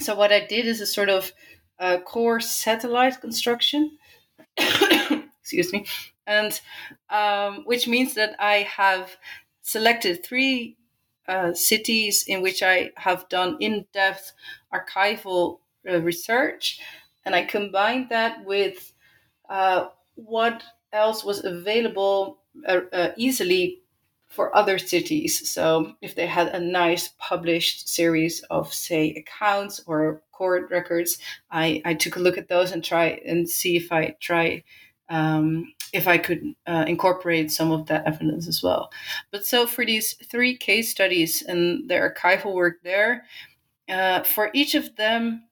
So 0.00 0.14
what 0.14 0.32
I 0.32 0.44
did 0.44 0.66
is 0.66 0.80
a 0.80 0.86
sort 0.86 1.08
of 1.08 1.32
uh, 1.78 1.98
core 1.98 2.40
satellite 2.40 3.20
construction. 3.20 3.96
Excuse 4.56 5.72
me, 5.72 5.86
and 6.26 6.60
um, 7.10 7.62
which 7.64 7.88
means 7.88 8.14
that 8.14 8.36
I 8.38 8.68
have 8.76 9.16
selected 9.62 10.24
three 10.24 10.77
uh, 11.28 11.52
cities 11.54 12.24
in 12.26 12.42
which 12.42 12.62
I 12.62 12.90
have 12.96 13.28
done 13.28 13.56
in-depth 13.60 14.32
archival 14.72 15.60
uh, 15.88 16.00
research, 16.00 16.80
and 17.24 17.34
I 17.34 17.44
combined 17.44 18.08
that 18.10 18.44
with 18.44 18.92
uh, 19.48 19.88
what 20.14 20.62
else 20.92 21.24
was 21.24 21.44
available 21.44 22.38
uh, 22.66 22.80
uh, 22.92 23.10
easily 23.16 23.82
for 24.28 24.54
other 24.54 24.78
cities. 24.78 25.50
So 25.50 25.94
if 26.02 26.14
they 26.14 26.26
had 26.26 26.48
a 26.48 26.60
nice 26.60 27.10
published 27.18 27.88
series 27.88 28.42
of, 28.50 28.72
say, 28.74 29.14
accounts 29.14 29.80
or 29.86 30.22
court 30.32 30.70
records, 30.70 31.18
I, 31.50 31.80
I 31.84 31.94
took 31.94 32.16
a 32.16 32.20
look 32.20 32.38
at 32.38 32.48
those 32.48 32.72
and 32.72 32.84
try 32.84 33.20
and 33.26 33.48
see 33.48 33.76
if 33.76 33.90
I 33.90 34.16
try 34.20 34.64
um, 35.08 35.72
if 35.92 36.06
I 36.06 36.18
could 36.18 36.54
uh, 36.66 36.84
incorporate 36.86 37.50
some 37.50 37.70
of 37.70 37.86
that 37.86 38.06
evidence 38.06 38.48
as 38.48 38.62
well. 38.62 38.90
But 39.30 39.46
so 39.46 39.66
for 39.66 39.84
these 39.84 40.14
three 40.14 40.56
case 40.56 40.90
studies 40.90 41.42
and 41.42 41.88
the 41.88 41.94
archival 41.94 42.54
work 42.54 42.82
there, 42.82 43.24
uh, 43.88 44.22
for 44.22 44.50
each 44.52 44.74
of 44.74 44.96
them, 44.96 45.44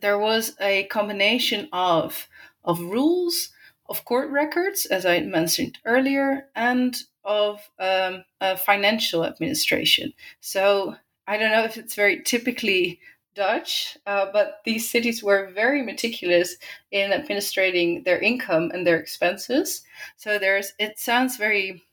there 0.00 0.18
was 0.18 0.56
a 0.60 0.84
combination 0.84 1.68
of 1.72 2.28
of 2.64 2.80
rules 2.80 3.50
of 3.88 4.04
court 4.04 4.30
records, 4.30 4.86
as 4.86 5.06
I 5.06 5.20
mentioned 5.20 5.78
earlier, 5.84 6.48
and 6.56 6.96
of 7.24 7.70
um, 7.78 8.24
financial 8.64 9.24
administration. 9.24 10.12
So 10.40 10.96
I 11.26 11.36
don't 11.36 11.52
know 11.52 11.64
if 11.64 11.76
it's 11.76 11.94
very 11.94 12.22
typically 12.22 13.00
Dutch, 13.36 13.96
uh, 14.06 14.26
but 14.32 14.60
these 14.64 14.90
cities 14.90 15.22
were 15.22 15.50
very 15.54 15.82
meticulous 15.82 16.56
in 16.90 17.12
administrating 17.12 18.02
their 18.02 18.18
income 18.18 18.70
and 18.72 18.86
their 18.86 18.96
expenses. 18.96 19.82
So 20.16 20.38
there's, 20.38 20.72
it 20.78 20.98
sounds 20.98 21.36
very, 21.36 21.84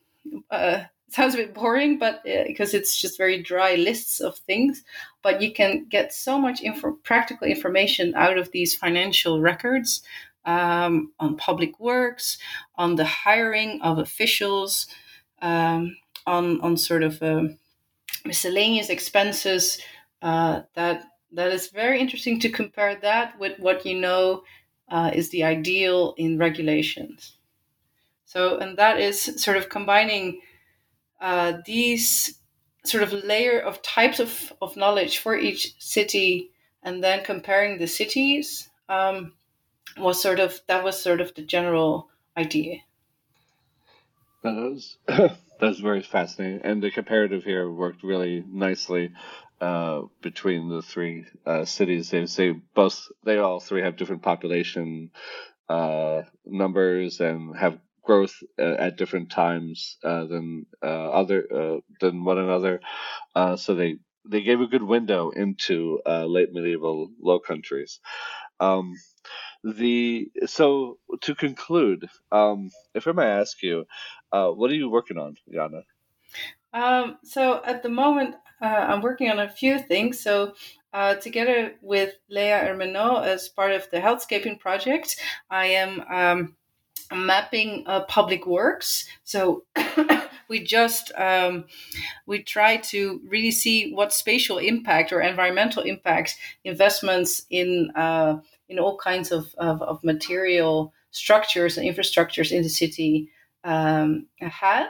uh, 0.49 0.83
sounds 1.09 1.35
a 1.35 1.37
bit 1.37 1.53
boring, 1.53 1.99
but 1.99 2.15
uh, 2.27 2.45
because 2.47 2.73
it's 2.73 2.99
just 2.99 3.17
very 3.17 3.43
dry 3.43 3.75
lists 3.75 4.19
of 4.21 4.37
things, 4.37 4.83
but 5.21 5.41
you 5.41 5.53
can 5.53 5.85
get 5.89 6.13
so 6.13 6.39
much 6.39 6.61
info- 6.61 6.97
practical 7.03 7.45
information 7.45 8.15
out 8.15 8.37
of 8.37 8.49
these 8.51 8.73
financial 8.73 9.41
records 9.41 10.01
um, 10.45 11.11
on 11.19 11.37
public 11.37 11.79
works, 11.79 12.37
on 12.77 12.95
the 12.95 13.05
hiring 13.05 13.81
of 13.81 13.99
officials, 13.99 14.87
um, 15.41 15.95
on 16.25 16.59
on 16.61 16.75
sort 16.77 17.03
of 17.03 17.21
uh, 17.21 17.43
miscellaneous 18.25 18.89
expenses. 18.89 19.79
Uh, 20.21 20.61
that 20.75 21.03
that 21.34 21.51
is 21.51 21.67
very 21.69 21.99
interesting 21.99 22.39
to 22.39 22.49
compare 22.49 22.95
that 23.01 23.39
with 23.39 23.59
what 23.59 23.86
you 23.86 23.99
know 23.99 24.43
uh, 24.89 25.11
is 25.13 25.29
the 25.29 25.43
ideal 25.43 26.13
in 26.17 26.38
regulations. 26.38 27.38
So, 28.25 28.57
and 28.57 28.77
that 28.77 28.99
is 28.99 29.41
sort 29.41 29.57
of 29.57 29.69
combining 29.69 30.41
uh, 31.21 31.53
these 31.65 32.39
sort 32.86 33.03
of 33.03 33.13
layer 33.13 33.59
of 33.59 33.81
types 33.81 34.19
of, 34.19 34.53
of 34.61 34.75
knowledge 34.75 35.19
for 35.19 35.38
each 35.38 35.75
city 35.79 36.51
and 36.84 37.03
then 37.03 37.23
comparing 37.23 37.77
the 37.77 37.88
cities 37.88 38.69
um, 38.89 39.34
was 39.97 40.21
sort 40.21 40.39
of 40.39 40.59
that 40.67 40.84
was 40.84 41.01
sort 41.01 41.21
of 41.21 41.34
the 41.36 41.43
general 41.43 42.09
idea. 42.38 42.79
That 44.43 44.55
was 44.55 44.97
that's 45.59 45.79
very 45.79 46.01
fascinating. 46.01 46.61
And 46.63 46.84
the 46.84 46.91
comparative 46.91 47.43
here 47.43 47.69
worked 47.69 48.03
really 48.03 48.43
nicely 48.47 49.11
uh, 49.64 50.01
between 50.22 50.70
the 50.70 50.82
three 50.84 51.26
uh, 51.45 51.66
cities 51.66 52.11
they 52.11 52.26
say 52.28 52.51
both 52.76 53.07
they 53.26 53.38
all 53.39 53.59
three 53.61 53.84
have 53.84 53.97
different 53.97 54.24
population 54.24 55.11
uh, 55.70 56.24
numbers 56.45 57.22
and 57.22 57.55
have 57.57 57.80
growth 58.03 58.36
uh, 58.59 58.76
at 58.80 58.97
different 58.97 59.32
times 59.32 59.97
uh, 60.03 60.26
than 60.26 60.66
other 60.84 61.80
than 62.01 62.24
one 62.26 62.38
another. 62.39 62.82
So 63.57 63.76
they 63.76 63.97
they 64.30 64.41
gave 64.41 64.61
a 64.61 64.68
good 64.68 64.84
window 64.84 65.32
into 65.32 66.01
late 66.07 66.53
medieval 66.53 67.09
Low 67.22 67.39
Countries. 67.39 67.99
Um, 68.59 68.95
the 69.64 70.32
so 70.47 70.99
to 71.22 71.36
conclude, 71.36 72.07
um, 72.32 72.72
if 72.95 73.07
I 73.07 73.14
may 73.14 73.26
ask 73.28 73.61
you, 73.64 73.86
what 74.32 74.72
are 74.72 74.76
you 74.76 74.89
working 74.89 75.18
on, 75.20 75.36
Janna? 75.53 75.84
Um, 76.74 77.17
so 77.24 77.61
at 77.65 77.84
the 77.84 77.89
moment, 77.89 78.36
I'm 78.61 79.01
working 79.01 79.30
on 79.30 79.39
a 79.39 79.49
few 79.49 79.80
things. 79.80 80.19
So 80.19 80.53
uh, 80.93 81.15
together 81.15 81.74
with 81.82 82.13
Leah 82.30 82.59
Hermenault 82.59 83.24
as 83.24 83.49
part 83.49 83.71
of 83.71 83.89
the 83.91 83.97
Healthscaping 83.97 84.59
project, 84.59 85.17
I 85.49 85.65
am 85.65 86.03
um, 86.09 86.55
mapping 87.11 87.84
uh, 87.88 88.01
public 88.01 88.45
works. 88.45 89.07
So 89.24 89.63
we 90.49 90.63
just 90.63 91.11
um, 91.17 91.65
we 92.26 92.43
try 92.43 92.78
to 92.78 93.21
really 93.28 93.51
see 93.51 93.91
what 93.91 94.13
spatial 94.13 94.59
impact 94.59 95.11
or 95.11 95.21
environmental 95.21 95.84
impact 95.84 96.38
investments 96.63 97.45
in 97.49 97.91
uh, 97.95 98.39
in 98.69 98.80
all 98.80 98.97
kinds 98.97 99.32
of, 99.32 99.53
of, 99.57 99.82
of, 99.82 100.03
material 100.03 100.93
structures 101.11 101.78
and 101.78 101.88
infrastructures 101.88 102.51
in 102.51 102.63
the 102.63 102.69
city 102.69 103.30
um, 103.63 104.26
had. 104.39 104.89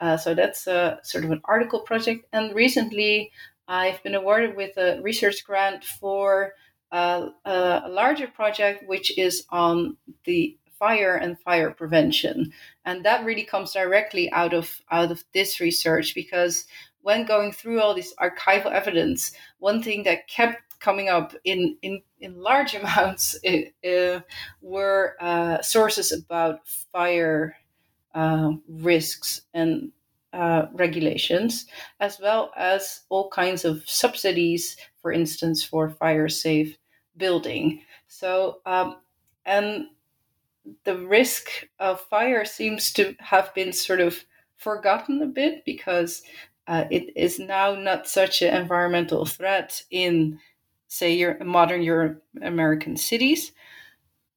Uh, 0.00 0.16
so 0.16 0.34
that's 0.34 0.66
a, 0.66 0.98
sort 1.02 1.24
of 1.24 1.30
an 1.30 1.40
article 1.44 1.80
project. 1.80 2.26
And 2.32 2.54
recently, 2.54 3.32
I've 3.68 4.02
been 4.02 4.14
awarded 4.14 4.56
with 4.56 4.76
a 4.76 5.00
research 5.02 5.44
grant 5.44 5.84
for 5.84 6.52
uh, 6.92 7.28
a 7.44 7.88
larger 7.88 8.28
project, 8.28 8.84
which 8.86 9.16
is 9.18 9.44
on 9.50 9.96
the 10.24 10.56
fire 10.78 11.16
and 11.16 11.38
fire 11.40 11.70
prevention 11.70 12.52
and 12.84 13.04
that 13.04 13.24
really 13.24 13.44
comes 13.44 13.72
directly 13.72 14.30
out 14.32 14.52
of 14.52 14.80
out 14.90 15.10
of 15.10 15.24
this 15.32 15.60
research 15.60 16.14
because 16.14 16.66
when 17.00 17.24
going 17.24 17.52
through 17.52 17.80
all 17.80 17.94
this 17.94 18.14
archival 18.20 18.72
evidence 18.72 19.32
one 19.58 19.82
thing 19.82 20.02
that 20.02 20.28
kept 20.28 20.78
coming 20.78 21.08
up 21.08 21.34
in 21.44 21.76
in, 21.82 22.02
in 22.20 22.40
large 22.40 22.74
amounts 22.80 23.38
uh, 23.46 24.20
were 24.60 25.16
uh, 25.20 25.60
sources 25.62 26.12
about 26.12 26.66
fire 26.92 27.56
uh, 28.16 28.52
risks 28.66 29.42
and 29.52 29.92
uh, 30.32 30.66
regulations, 30.72 31.66
as 32.00 32.18
well 32.18 32.50
as 32.56 33.02
all 33.10 33.28
kinds 33.28 33.64
of 33.64 33.88
subsidies, 33.88 34.76
for 35.02 35.12
instance, 35.12 35.62
for 35.62 35.90
fire 35.90 36.28
safe 36.28 36.78
building. 37.16 37.82
So, 38.08 38.60
um, 38.64 38.96
and 39.44 39.88
the 40.84 40.96
risk 40.96 41.68
of 41.78 42.00
fire 42.00 42.44
seems 42.44 42.92
to 42.94 43.14
have 43.18 43.54
been 43.54 43.72
sort 43.72 44.00
of 44.00 44.24
forgotten 44.56 45.22
a 45.22 45.26
bit 45.26 45.64
because 45.64 46.22
uh, 46.66 46.84
it 46.90 47.12
is 47.16 47.38
now 47.38 47.74
not 47.74 48.08
such 48.08 48.42
an 48.42 48.54
environmental 48.54 49.26
threat 49.26 49.82
in, 49.90 50.40
say, 50.88 51.12
your 51.14 51.42
modern 51.44 51.82
Europe 51.82 52.22
American 52.42 52.96
cities. 52.96 53.52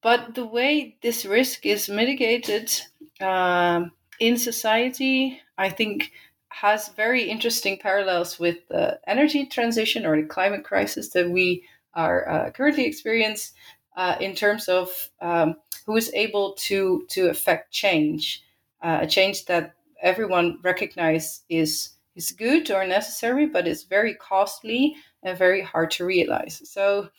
But 0.02 0.36
the 0.36 0.45
way 0.45 0.97
this 1.02 1.26
risk 1.26 1.66
is 1.66 1.89
mitigated 1.89 2.72
um, 3.20 3.91
in 4.20 4.38
society, 4.38 5.41
I 5.58 5.70
think, 5.70 6.12
has 6.50 6.89
very 6.89 7.24
interesting 7.24 7.78
parallels 7.78 8.39
with 8.39 8.68
the 8.70 9.00
energy 9.08 9.45
transition 9.45 10.06
or 10.06 10.20
the 10.20 10.28
climate 10.28 10.64
crisis 10.64 11.10
that 11.10 11.30
we 11.30 11.64
are 11.93 12.30
uh, 12.30 12.52
currently 12.52 12.86
experiencing 12.86 13.56
uh, 13.95 14.16
in 14.20 14.36
terms 14.36 14.70
of 14.70 15.10
um, 15.22 15.56
who 15.86 15.95
is 15.97 16.12
able 16.14 16.54
to 16.54 17.06
to 17.10 17.30
affect 17.30 17.72
change, 17.72 18.43
uh, 18.82 19.00
a 19.02 19.08
change 19.08 19.45
that 19.45 19.74
everyone 20.02 20.60
recognizes 20.64 21.43
is 21.50 21.93
is 22.16 22.32
good 22.32 22.70
or 22.72 22.86
necessary, 22.86 23.45
but 23.45 23.68
it's 23.68 23.84
very 23.84 24.14
costly 24.16 24.95
and 25.24 25.38
very 25.38 25.62
hard 25.62 25.91
to 25.91 26.06
realize. 26.06 26.62
So, 26.70 27.10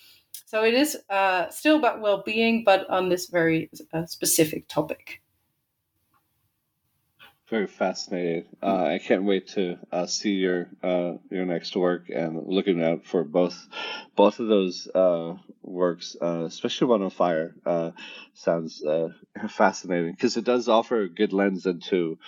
so 0.50 0.64
it 0.64 0.74
is 0.74 0.98
uh, 1.08 1.48
still 1.50 1.76
about 1.76 2.00
well-being, 2.00 2.64
but 2.64 2.90
on 2.90 3.08
this 3.08 3.28
very 3.28 3.70
uh, 3.94 4.04
specific 4.06 4.66
topic 4.66 5.20
very 7.50 7.66
fascinating. 7.66 8.44
Uh, 8.62 8.84
I 8.84 8.98
can't 8.98 9.24
wait 9.24 9.48
to 9.48 9.76
uh, 9.90 10.06
see 10.06 10.34
your 10.34 10.68
uh, 10.82 11.14
your 11.30 11.44
next 11.44 11.74
work 11.74 12.08
and 12.08 12.46
looking 12.46 12.82
out 12.82 13.04
for 13.04 13.24
both 13.24 13.58
both 14.14 14.38
of 14.38 14.46
those 14.46 14.88
uh, 14.94 15.34
works, 15.62 16.16
uh, 16.22 16.44
especially 16.44 16.86
one 16.86 17.02
on 17.02 17.10
fire. 17.10 17.54
Uh, 17.66 17.90
sounds 18.34 18.82
fascinating 19.48 20.12
because 20.12 20.36
it 20.36 20.44
does 20.44 20.68
offer 20.68 21.02
a 21.02 21.08
good 21.08 21.32
lens 21.32 21.66
into 21.66 22.18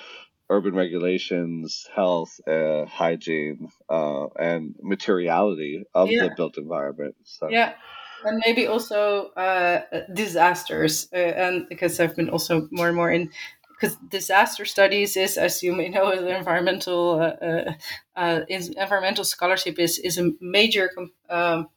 urban 0.51 0.75
regulations, 0.75 1.89
health, 1.95 2.41
hygiene, 2.47 3.71
and 3.89 4.75
materiality 4.83 5.85
of 5.95 6.11
yeah. 6.11 6.25
the 6.25 6.35
built 6.37 6.59
environment. 6.59 7.15
So. 7.23 7.49
Yeah 7.49 7.75
and 8.25 8.43
maybe 8.47 8.67
also 8.67 9.31
uh, 9.37 9.83
disasters 10.15 11.09
uh, 11.13 11.17
and 11.17 11.69
because 11.69 12.01
i've 12.01 12.17
been 12.17 12.31
also 12.31 12.69
more 12.71 12.89
and 12.89 12.97
more 12.97 13.11
in 13.11 13.31
because 13.83 13.97
disaster 14.09 14.65
studies 14.65 15.17
is, 15.17 15.37
as 15.37 15.63
you 15.63 15.75
may 15.75 15.89
know, 15.89 16.11
environmental 16.13 17.21
uh, 17.21 17.45
uh, 17.45 17.73
uh 18.17 18.41
environmental 18.49 19.25
scholarship 19.25 19.79
is 19.79 19.99
is 19.99 20.19
a 20.19 20.31
major 20.41 20.91
um, 21.29 21.69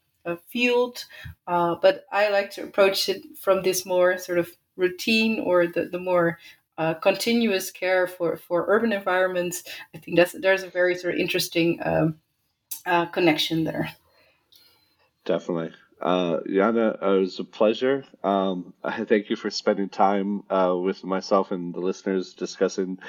field, 0.47 1.05
uh, 1.47 1.75
but 1.81 2.05
I 2.11 2.29
like 2.29 2.51
to 2.51 2.63
approach 2.63 3.09
it 3.09 3.23
from 3.39 3.63
this 3.63 3.85
more 3.85 4.17
sort 4.17 4.37
of 4.37 4.49
routine 4.75 5.39
or 5.39 5.65
the 5.65 5.85
the 5.85 5.99
more 5.99 6.37
uh, 6.77 6.93
continuous 6.93 7.71
care 7.71 8.05
for 8.05 8.37
for 8.37 8.65
urban 8.67 8.93
environments. 8.93 9.63
I 9.95 9.97
think 9.97 10.17
that's 10.17 10.33
there's 10.39 10.63
a 10.63 10.69
very 10.69 10.95
sort 10.95 11.15
of 11.15 11.19
interesting 11.19 11.79
um, 11.83 12.19
connection 13.11 13.63
there. 13.63 13.89
Definitely. 15.25 15.73
Uh, 16.01 16.39
Janna, 16.47 17.01
uh, 17.01 17.15
it 17.15 17.19
was 17.19 17.39
a 17.39 17.43
pleasure. 17.43 18.05
Um, 18.23 18.73
I 18.83 19.05
thank 19.05 19.29
you 19.29 19.35
for 19.35 19.49
spending 19.49 19.89
time 19.89 20.43
uh, 20.49 20.75
with 20.75 21.03
myself 21.03 21.51
and 21.51 21.73
the 21.73 21.79
listeners 21.79 22.33
discussing 22.33 22.99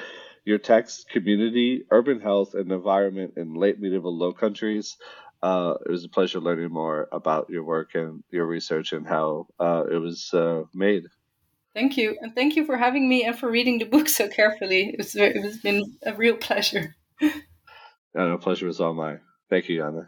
your 0.45 0.57
text, 0.57 1.09
community, 1.09 1.83
urban 1.91 2.21
health, 2.21 2.53
and 2.53 2.71
environment 2.71 3.33
in 3.35 3.53
late 3.53 3.79
medieval 3.79 4.17
Low 4.17 4.31
Countries. 4.31 4.97
Uh, 5.43 5.75
it 5.85 5.91
was 5.91 6.05
a 6.05 6.09
pleasure 6.09 6.39
learning 6.39 6.71
more 6.71 7.07
about 7.11 7.49
your 7.49 7.63
work 7.63 7.93
and 7.93 8.23
your 8.31 8.45
research 8.45 8.93
and 8.93 9.05
how 9.05 9.47
uh, 9.59 9.83
it 9.91 9.97
was 9.97 10.33
uh, 10.33 10.63
made. 10.73 11.03
Thank 11.75 11.97
you, 11.97 12.17
and 12.21 12.33
thank 12.33 12.55
you 12.55 12.65
for 12.65 12.77
having 12.77 13.07
me 13.07 13.23
and 13.23 13.37
for 13.37 13.51
reading 13.51 13.77
the 13.77 13.85
book 13.85 14.09
so 14.09 14.27
carefully. 14.29 14.89
It 14.89 14.97
was 14.97 15.15
it 15.15 15.35
has 15.35 15.57
been 15.57 15.83
a 16.03 16.15
real 16.15 16.37
pleasure. 16.37 16.95
yeah, 17.21 17.31
no 18.15 18.37
pleasure 18.37 18.65
was 18.65 18.81
all 18.81 18.95
mine. 18.95 19.19
Thank 19.49 19.69
you, 19.69 19.81
Janna. 19.81 20.07